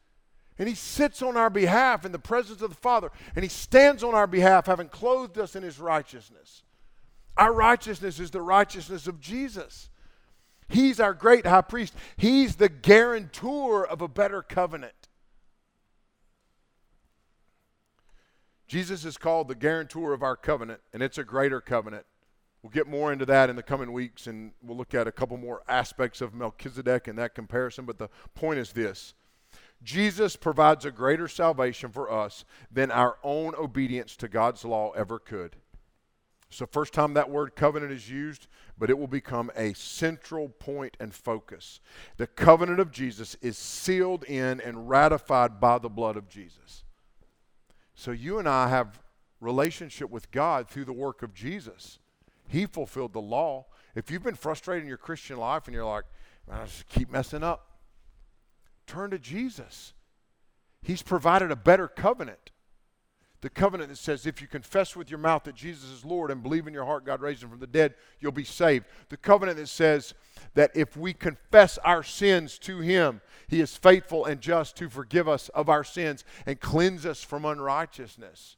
And 0.59 0.69
he 0.69 0.75
sits 0.75 1.23
on 1.23 1.37
our 1.37 1.51
behalf 1.51 2.05
in 2.05 2.11
the 2.11 2.19
presence 2.19 2.63
of 2.63 2.71
the 2.71 2.77
Father, 2.77 3.13
and 3.37 3.45
he 3.45 3.49
stands 3.49 4.03
on 4.03 4.17
our 4.17 4.27
behalf, 4.27 4.67
having 4.67 4.89
clothed 4.89 5.39
us 5.39 5.55
in 5.55 5.63
his 5.63 5.79
righteousness. 5.79 6.65
Our 7.37 7.53
righteousness 7.53 8.19
is 8.19 8.33
the 8.33 8.43
righteousness 8.43 9.07
of 9.07 9.21
Jesus. 9.21 9.89
He's 10.69 10.99
our 10.99 11.15
great 11.15 11.47
high 11.47 11.61
priest. 11.61 11.95
He's 12.17 12.57
the 12.57 12.69
guarantor 12.69 13.87
of 13.87 14.03
a 14.03 14.09
better 14.09 14.43
covenant. 14.43 14.98
Jesus 18.69 19.07
is 19.07 19.17
called 19.17 19.49
the 19.49 19.55
guarantor 19.55 20.13
of 20.13 20.23
our 20.23 20.37
covenant, 20.37 20.81
and 20.93 21.03
it's 21.03 21.17
a 21.17 21.25
greater 21.25 21.61
covenant. 21.61 22.05
We'll 22.63 22.71
get 22.71 22.87
more 22.87 23.13
into 23.13 23.25
that 23.25 23.49
in 23.49 23.57
the 23.57 23.63
coming 23.63 23.93
weeks, 23.93 24.27
and 24.27 24.53
we'll 24.63 24.77
look 24.77 24.95
at 24.95 25.09
a 25.09 25.13
couple 25.13 25.39
more 25.39 25.63
aspects 25.69 26.21
of 26.21 26.35
Melchizedek 26.35 27.09
in 27.09 27.17
that 27.17 27.35
comparison. 27.35 27.87
But 27.87 27.99
the 27.99 28.11
point 28.35 28.59
is 28.59 28.73
this 28.73 29.15
Jesus 29.83 30.37
provides 30.37 30.85
a 30.85 30.91
greater 30.91 31.29
salvation 31.29 31.91
for 31.91 32.13
us 32.13 32.45
than 32.71 32.91
our 32.91 33.17
own 33.23 33.55
obedience 33.55 34.17
to 34.17 34.29
God's 34.29 34.65
law 34.67 34.91
ever 34.91 35.19
could. 35.19 35.57
So, 36.51 36.67
first 36.67 36.93
time 36.93 37.15
that 37.15 37.31
word 37.31 37.57
covenant 37.57 37.93
is 37.93 38.11
used, 38.11 38.49
but 38.79 38.91
it 38.91 38.99
will 38.99 39.07
become 39.07 39.51
a 39.57 39.73
central 39.75 40.49
point 40.49 40.97
and 41.01 41.15
focus. 41.15 41.81
The 42.19 42.27
covenant 42.27 42.81
of 42.81 42.91
Jesus 42.91 43.37
is 43.41 43.57
sealed 43.57 44.25
in 44.25 44.61
and 44.61 44.91
ratified 44.91 45.59
by 45.59 45.79
the 45.79 45.89
blood 45.89 46.17
of 46.17 46.29
Jesus. 46.29 46.85
So 47.99 48.13
you 48.13 48.39
and 48.39 48.49
I 48.49 48.69
have 48.69 49.01
relationship 49.41 50.09
with 50.09 50.31
God 50.31 50.69
through 50.69 50.85
the 50.85 50.93
work 50.93 51.25
of 51.25 51.35
Jesus. 51.35 51.99
He 52.47 52.65
fulfilled 52.65 53.13
the 53.13 53.21
law. 53.21 53.67
If 53.97 54.09
you've 54.09 54.23
been 54.23 54.37
frustrated 54.37 54.85
in 54.85 54.89
your 54.89 54.99
Christian 54.99 55.37
life 55.37 55.67
and 55.67 55.75
you're 55.75 55.85
like, 55.85 56.05
I 56.49 56.65
just 56.65 56.89
keep 56.89 57.11
messing 57.11 57.43
up, 57.43 57.81
turn 58.87 59.11
to 59.11 59.19
Jesus. 59.19 59.95
He's 60.81 61.03
provided 61.03 61.51
a 61.51 61.57
better 61.57 61.89
covenant. 61.89 62.53
The 63.41 63.51
covenant 63.51 63.91
that 63.91 63.97
says 63.97 64.27
if 64.27 64.43
you 64.43 64.49
confess 64.49 64.97
with 64.97 65.11
your 65.11 65.19
mouth 65.19 65.45
that 65.45 65.55
Jesus 65.55 65.91
is 65.91 66.05
Lord 66.05 66.31
and 66.31 66.43
believe 66.43 66.67
in 66.67 66.75
your 66.75 66.85
heart 66.85 67.05
God 67.05 67.21
raised 67.21 67.43
him 67.43 67.51
from 67.51 67.61
the 67.61 67.69
dead, 67.69 67.95
you'll 68.21 68.33
be 68.33 68.45
saved. 68.45 68.87
The 69.11 69.17
covenant 69.17 69.59
that 69.59 69.69
says 69.69 70.15
that 70.55 70.73
if 70.75 70.97
we 70.97 71.13
confess 71.13 71.79
our 71.79 72.03
sins 72.03 72.59
to 72.61 72.81
him, 72.81 73.21
he 73.47 73.61
is 73.61 73.77
faithful 73.77 74.25
and 74.25 74.41
just 74.41 74.77
to 74.77 74.89
forgive 74.89 75.29
us 75.29 75.49
of 75.51 75.69
our 75.69 75.85
sins 75.85 76.25
and 76.47 76.61
cleanse 76.61 77.07
us 77.07 77.23
from 77.23 77.45
unrighteousness. 77.45 78.57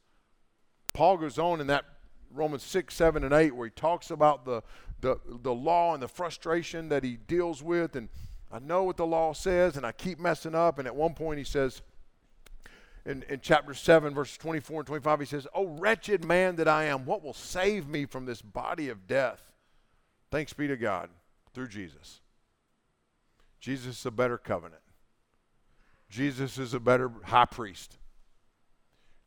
Paul 0.92 1.18
goes 1.18 1.38
on 1.38 1.60
in 1.60 1.66
that 1.66 1.84
Romans 2.32 2.62
6, 2.62 2.94
7, 2.94 3.24
and 3.24 3.34
8, 3.34 3.54
where 3.54 3.66
he 3.66 3.72
talks 3.72 4.10
about 4.10 4.44
the, 4.44 4.62
the, 5.00 5.18
the 5.26 5.54
law 5.54 5.94
and 5.94 6.02
the 6.02 6.08
frustration 6.08 6.88
that 6.88 7.02
he 7.02 7.16
deals 7.16 7.62
with. 7.62 7.96
And 7.96 8.08
I 8.52 8.60
know 8.60 8.84
what 8.84 8.96
the 8.96 9.06
law 9.06 9.32
says, 9.32 9.76
and 9.76 9.84
I 9.84 9.92
keep 9.92 10.18
messing 10.18 10.54
up. 10.54 10.78
And 10.78 10.86
at 10.86 10.94
one 10.94 11.14
point, 11.14 11.38
he 11.38 11.44
says, 11.44 11.82
in, 13.06 13.24
in 13.28 13.40
chapter 13.40 13.74
7, 13.74 14.14
verses 14.14 14.36
24 14.36 14.80
and 14.80 14.86
25, 14.86 15.20
he 15.20 15.26
says, 15.26 15.46
Oh, 15.54 15.66
wretched 15.66 16.24
man 16.24 16.56
that 16.56 16.68
I 16.68 16.84
am, 16.84 17.04
what 17.06 17.22
will 17.22 17.34
save 17.34 17.88
me 17.88 18.04
from 18.04 18.26
this 18.26 18.42
body 18.42 18.88
of 18.88 19.06
death? 19.06 19.52
Thanks 20.30 20.52
be 20.52 20.68
to 20.68 20.76
God 20.76 21.10
through 21.54 21.68
Jesus. 21.68 22.20
Jesus 23.58 24.00
is 24.00 24.06
a 24.06 24.10
better 24.10 24.38
covenant. 24.38 24.82
Jesus 26.08 26.58
is 26.58 26.74
a 26.74 26.80
better 26.80 27.10
high 27.24 27.44
priest. 27.44 27.98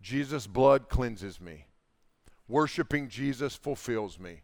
Jesus' 0.02 0.48
blood 0.48 0.90
cleanses 0.90 1.40
me. 1.40 1.66
Worshiping 2.48 3.08
Jesus 3.08 3.56
fulfills 3.56 4.20
me. 4.20 4.42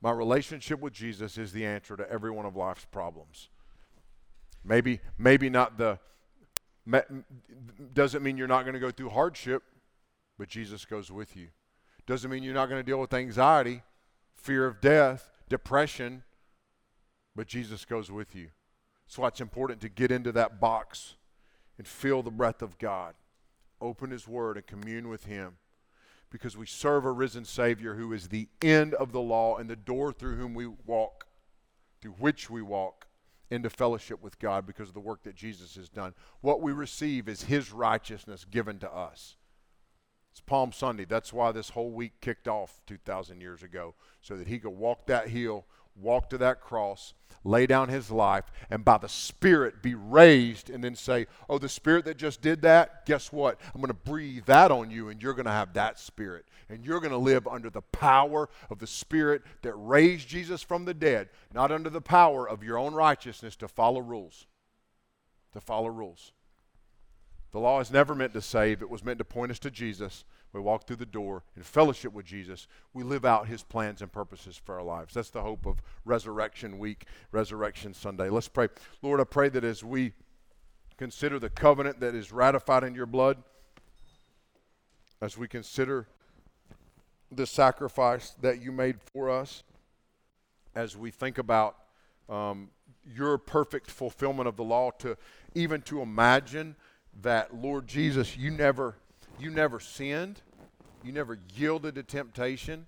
My 0.00 0.12
relationship 0.12 0.80
with 0.80 0.92
Jesus 0.92 1.36
is 1.36 1.52
the 1.52 1.66
answer 1.66 1.96
to 1.96 2.08
every 2.10 2.30
one 2.30 2.46
of 2.46 2.56
life's 2.56 2.84
problems. 2.84 3.48
Maybe, 4.64 5.00
maybe 5.18 5.50
not 5.50 5.78
the, 5.78 5.98
doesn't 7.94 8.22
mean 8.22 8.36
you're 8.36 8.46
not 8.46 8.62
going 8.62 8.74
to 8.74 8.80
go 8.80 8.90
through 8.90 9.10
hardship, 9.10 9.62
but 10.38 10.48
Jesus 10.48 10.84
goes 10.84 11.10
with 11.10 11.36
you. 11.36 11.48
Doesn't 12.06 12.30
mean 12.30 12.42
you're 12.42 12.54
not 12.54 12.68
going 12.68 12.80
to 12.80 12.86
deal 12.86 13.00
with 13.00 13.14
anxiety, 13.14 13.82
fear 14.36 14.66
of 14.66 14.80
death, 14.80 15.30
depression, 15.48 16.22
but 17.34 17.46
Jesus 17.46 17.84
goes 17.84 18.10
with 18.10 18.34
you. 18.34 18.48
That's 19.06 19.18
why 19.18 19.28
it's 19.28 19.40
important 19.40 19.80
to 19.80 19.88
get 19.88 20.10
into 20.10 20.32
that 20.32 20.60
box 20.60 21.16
and 21.78 21.86
feel 21.86 22.22
the 22.22 22.30
breath 22.30 22.62
of 22.62 22.78
God. 22.78 23.14
Open 23.80 24.10
His 24.10 24.28
Word 24.28 24.56
and 24.56 24.66
commune 24.66 25.08
with 25.08 25.24
Him 25.24 25.56
because 26.30 26.56
we 26.56 26.66
serve 26.66 27.04
a 27.04 27.12
risen 27.12 27.44
Savior 27.44 27.94
who 27.94 28.12
is 28.12 28.28
the 28.28 28.48
end 28.62 28.94
of 28.94 29.12
the 29.12 29.20
law 29.20 29.56
and 29.56 29.68
the 29.68 29.76
door 29.76 30.12
through 30.12 30.36
whom 30.36 30.54
we 30.54 30.66
walk, 30.66 31.26
through 32.00 32.12
which 32.12 32.50
we 32.50 32.60
walk 32.60 33.06
into 33.50 33.70
fellowship 33.70 34.22
with 34.22 34.38
God 34.38 34.66
because 34.66 34.88
of 34.88 34.94
the 34.94 35.00
work 35.00 35.22
that 35.24 35.34
Jesus 35.34 35.74
has 35.76 35.88
done. 35.88 36.14
What 36.40 36.60
we 36.60 36.72
receive 36.72 37.28
is 37.28 37.44
His 37.44 37.72
righteousness 37.72 38.44
given 38.44 38.78
to 38.80 38.92
us. 38.92 39.36
It's 40.34 40.40
Palm 40.40 40.72
Sunday. 40.72 41.04
That's 41.04 41.32
why 41.32 41.52
this 41.52 41.70
whole 41.70 41.92
week 41.92 42.20
kicked 42.20 42.48
off 42.48 42.80
2,000 42.88 43.40
years 43.40 43.62
ago, 43.62 43.94
so 44.20 44.36
that 44.36 44.48
He 44.48 44.58
could 44.58 44.70
walk 44.70 45.06
that 45.06 45.28
hill, 45.28 45.64
walk 45.94 46.28
to 46.30 46.38
that 46.38 46.60
cross, 46.60 47.14
lay 47.44 47.68
down 47.68 47.88
his 47.88 48.10
life, 48.10 48.50
and 48.68 48.84
by 48.84 48.98
the 48.98 49.08
Spirit 49.08 49.80
be 49.80 49.94
raised, 49.94 50.70
and 50.70 50.82
then 50.82 50.96
say, 50.96 51.28
Oh, 51.48 51.58
the 51.58 51.68
Spirit 51.68 52.04
that 52.06 52.16
just 52.16 52.42
did 52.42 52.62
that, 52.62 53.06
guess 53.06 53.30
what? 53.30 53.60
I'm 53.72 53.80
going 53.80 53.86
to 53.86 53.94
breathe 53.94 54.46
that 54.46 54.72
on 54.72 54.90
you, 54.90 55.08
and 55.08 55.22
you're 55.22 55.34
going 55.34 55.44
to 55.46 55.52
have 55.52 55.74
that 55.74 56.00
Spirit. 56.00 56.46
And 56.68 56.84
you're 56.84 56.98
going 56.98 57.12
to 57.12 57.16
live 57.16 57.46
under 57.46 57.70
the 57.70 57.82
power 57.82 58.48
of 58.70 58.80
the 58.80 58.88
Spirit 58.88 59.42
that 59.62 59.74
raised 59.74 60.26
Jesus 60.26 60.62
from 60.62 60.84
the 60.84 60.94
dead, 60.94 61.28
not 61.52 61.70
under 61.70 61.90
the 61.90 62.00
power 62.00 62.48
of 62.48 62.64
your 62.64 62.76
own 62.76 62.92
righteousness 62.92 63.54
to 63.56 63.68
follow 63.68 64.00
rules. 64.00 64.48
To 65.52 65.60
follow 65.60 65.90
rules. 65.90 66.32
The 67.54 67.60
law 67.60 67.80
is 67.80 67.90
never 67.90 68.14
meant 68.14 68.34
to 68.34 68.42
save, 68.42 68.82
it 68.82 68.90
was 68.90 69.02
meant 69.02 69.18
to 69.18 69.24
point 69.24 69.52
us 69.52 69.58
to 69.60 69.70
Jesus 69.70 70.24
we 70.54 70.60
walk 70.60 70.86
through 70.86 70.96
the 70.96 71.06
door 71.06 71.42
in 71.56 71.64
fellowship 71.64 72.12
with 72.12 72.24
Jesus. 72.24 72.68
We 72.92 73.02
live 73.02 73.24
out 73.24 73.48
his 73.48 73.64
plans 73.64 74.00
and 74.00 74.10
purposes 74.10 74.56
for 74.56 74.76
our 74.76 74.84
lives. 74.84 75.12
That's 75.14 75.30
the 75.30 75.42
hope 75.42 75.66
of 75.66 75.82
Resurrection 76.04 76.78
Week, 76.78 77.06
Resurrection 77.32 77.92
Sunday. 77.92 78.30
Let's 78.30 78.46
pray. 78.46 78.68
Lord, 79.02 79.20
I 79.20 79.24
pray 79.24 79.48
that 79.48 79.64
as 79.64 79.82
we 79.82 80.12
consider 80.96 81.40
the 81.40 81.50
covenant 81.50 81.98
that 82.00 82.14
is 82.14 82.30
ratified 82.30 82.84
in 82.84 82.94
your 82.94 83.06
blood, 83.06 83.42
as 85.20 85.36
we 85.36 85.48
consider 85.48 86.06
the 87.32 87.46
sacrifice 87.46 88.30
that 88.40 88.62
you 88.62 88.70
made 88.70 89.00
for 89.12 89.28
us, 89.28 89.64
as 90.76 90.96
we 90.96 91.10
think 91.10 91.38
about 91.38 91.76
um, 92.28 92.70
your 93.04 93.38
perfect 93.38 93.90
fulfillment 93.90 94.46
of 94.46 94.56
the 94.56 94.62
law, 94.62 94.92
to 94.98 95.16
even 95.56 95.82
to 95.82 96.00
imagine 96.00 96.76
that, 97.22 97.54
Lord 97.54 97.86
Jesus, 97.86 98.36
you 98.36 98.50
never 98.50 98.96
you 99.38 99.50
never 99.50 99.80
sinned, 99.80 100.40
you 101.02 101.12
never 101.12 101.38
yielded 101.56 101.96
to 101.96 102.02
temptation, 102.02 102.86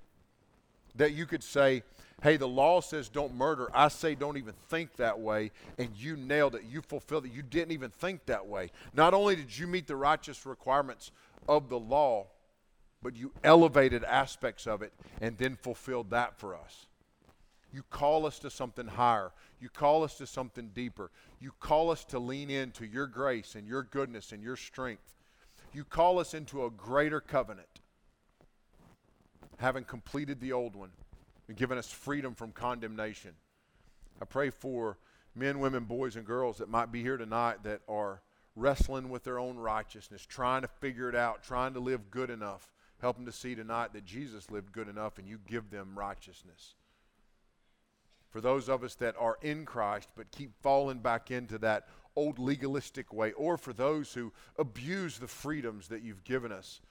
that 0.94 1.12
you 1.12 1.26
could 1.26 1.42
say, 1.42 1.82
hey, 2.22 2.36
the 2.36 2.48
law 2.48 2.80
says 2.80 3.08
don't 3.08 3.34
murder. 3.34 3.68
I 3.74 3.88
say 3.88 4.14
don't 4.14 4.36
even 4.36 4.54
think 4.68 4.96
that 4.96 5.18
way. 5.18 5.50
And 5.78 5.90
you 5.96 6.16
nailed 6.16 6.54
it. 6.54 6.62
You 6.68 6.82
fulfilled 6.82 7.26
it. 7.26 7.32
You 7.32 7.42
didn't 7.42 7.72
even 7.72 7.90
think 7.90 8.26
that 8.26 8.46
way. 8.46 8.70
Not 8.94 9.12
only 9.12 9.36
did 9.36 9.56
you 9.56 9.66
meet 9.66 9.86
the 9.86 9.96
righteous 9.96 10.46
requirements 10.46 11.10
of 11.48 11.68
the 11.68 11.78
law, 11.78 12.28
but 13.02 13.16
you 13.16 13.32
elevated 13.44 14.02
aspects 14.04 14.66
of 14.66 14.82
it 14.82 14.92
and 15.20 15.36
then 15.36 15.56
fulfilled 15.56 16.10
that 16.10 16.38
for 16.38 16.56
us. 16.56 16.86
You 17.72 17.82
call 17.90 18.26
us 18.26 18.38
to 18.40 18.50
something 18.50 18.86
higher. 18.86 19.32
You 19.60 19.68
call 19.68 20.04
us 20.04 20.16
to 20.18 20.26
something 20.26 20.70
deeper. 20.74 21.10
You 21.40 21.52
call 21.60 21.90
us 21.90 22.04
to 22.06 22.18
lean 22.18 22.50
into 22.50 22.86
your 22.86 23.06
grace 23.06 23.54
and 23.54 23.66
your 23.66 23.82
goodness 23.82 24.32
and 24.32 24.42
your 24.42 24.56
strength 24.56 25.16
you 25.76 25.84
call 25.84 26.18
us 26.18 26.32
into 26.32 26.64
a 26.64 26.70
greater 26.70 27.20
covenant, 27.20 27.80
having 29.58 29.84
completed 29.84 30.40
the 30.40 30.52
old 30.52 30.74
one 30.74 30.90
and 31.48 31.56
given 31.56 31.76
us 31.76 31.90
freedom 31.90 32.34
from 32.34 32.50
condemnation. 32.52 33.32
I 34.20 34.24
pray 34.24 34.48
for 34.48 34.96
men, 35.34 35.60
women, 35.60 35.84
boys, 35.84 36.16
and 36.16 36.24
girls 36.24 36.56
that 36.58 36.70
might 36.70 36.90
be 36.90 37.02
here 37.02 37.18
tonight 37.18 37.62
that 37.64 37.82
are 37.88 38.22
wrestling 38.54 39.10
with 39.10 39.24
their 39.24 39.38
own 39.38 39.58
righteousness, 39.58 40.24
trying 40.24 40.62
to 40.62 40.68
figure 40.68 41.10
it 41.10 41.14
out, 41.14 41.44
trying 41.44 41.74
to 41.74 41.80
live 41.80 42.10
good 42.10 42.30
enough. 42.30 42.72
Help 43.02 43.16
them 43.16 43.26
to 43.26 43.32
see 43.32 43.54
tonight 43.54 43.92
that 43.92 44.06
Jesus 44.06 44.50
lived 44.50 44.72
good 44.72 44.88
enough 44.88 45.18
and 45.18 45.28
you 45.28 45.38
give 45.46 45.68
them 45.68 45.90
righteousness. 45.94 46.74
For 48.36 48.42
those 48.42 48.68
of 48.68 48.84
us 48.84 48.94
that 48.96 49.16
are 49.18 49.38
in 49.40 49.64
Christ 49.64 50.10
but 50.14 50.30
keep 50.30 50.52
falling 50.60 50.98
back 50.98 51.30
into 51.30 51.56
that 51.60 51.88
old 52.14 52.38
legalistic 52.38 53.10
way, 53.10 53.32
or 53.32 53.56
for 53.56 53.72
those 53.72 54.12
who 54.12 54.30
abuse 54.58 55.18
the 55.18 55.26
freedoms 55.26 55.88
that 55.88 56.02
you've 56.02 56.22
given 56.22 56.52
us 56.52 56.82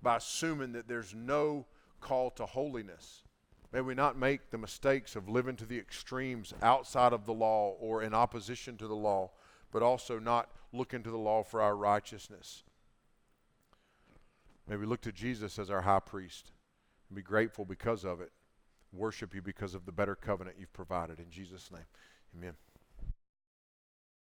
by 0.00 0.16
assuming 0.16 0.72
that 0.72 0.88
there's 0.88 1.14
no 1.14 1.66
call 2.00 2.30
to 2.30 2.46
holiness. 2.46 3.22
May 3.70 3.82
we 3.82 3.94
not 3.94 4.16
make 4.16 4.48
the 4.48 4.56
mistakes 4.56 5.14
of 5.14 5.28
living 5.28 5.56
to 5.56 5.66
the 5.66 5.78
extremes 5.78 6.54
outside 6.62 7.12
of 7.12 7.26
the 7.26 7.34
law 7.34 7.76
or 7.78 8.02
in 8.02 8.14
opposition 8.14 8.78
to 8.78 8.88
the 8.88 8.96
law, 8.96 9.30
but 9.72 9.82
also 9.82 10.18
not 10.18 10.48
looking 10.72 11.02
to 11.02 11.10
the 11.10 11.18
law 11.18 11.42
for 11.42 11.60
our 11.60 11.76
righteousness. 11.76 12.62
May 14.66 14.76
we 14.76 14.86
look 14.86 15.02
to 15.02 15.12
Jesus 15.12 15.58
as 15.58 15.68
our 15.68 15.82
high 15.82 16.00
priest 16.00 16.52
and 17.10 17.16
be 17.16 17.20
grateful 17.22 17.66
because 17.66 18.04
of 18.06 18.22
it. 18.22 18.32
Worship 18.94 19.34
you 19.34 19.42
because 19.42 19.74
of 19.74 19.86
the 19.86 19.92
better 19.92 20.14
covenant 20.14 20.56
you've 20.58 20.72
provided. 20.72 21.18
In 21.18 21.30
Jesus' 21.30 21.70
name, 21.70 21.86
amen. 22.36 22.54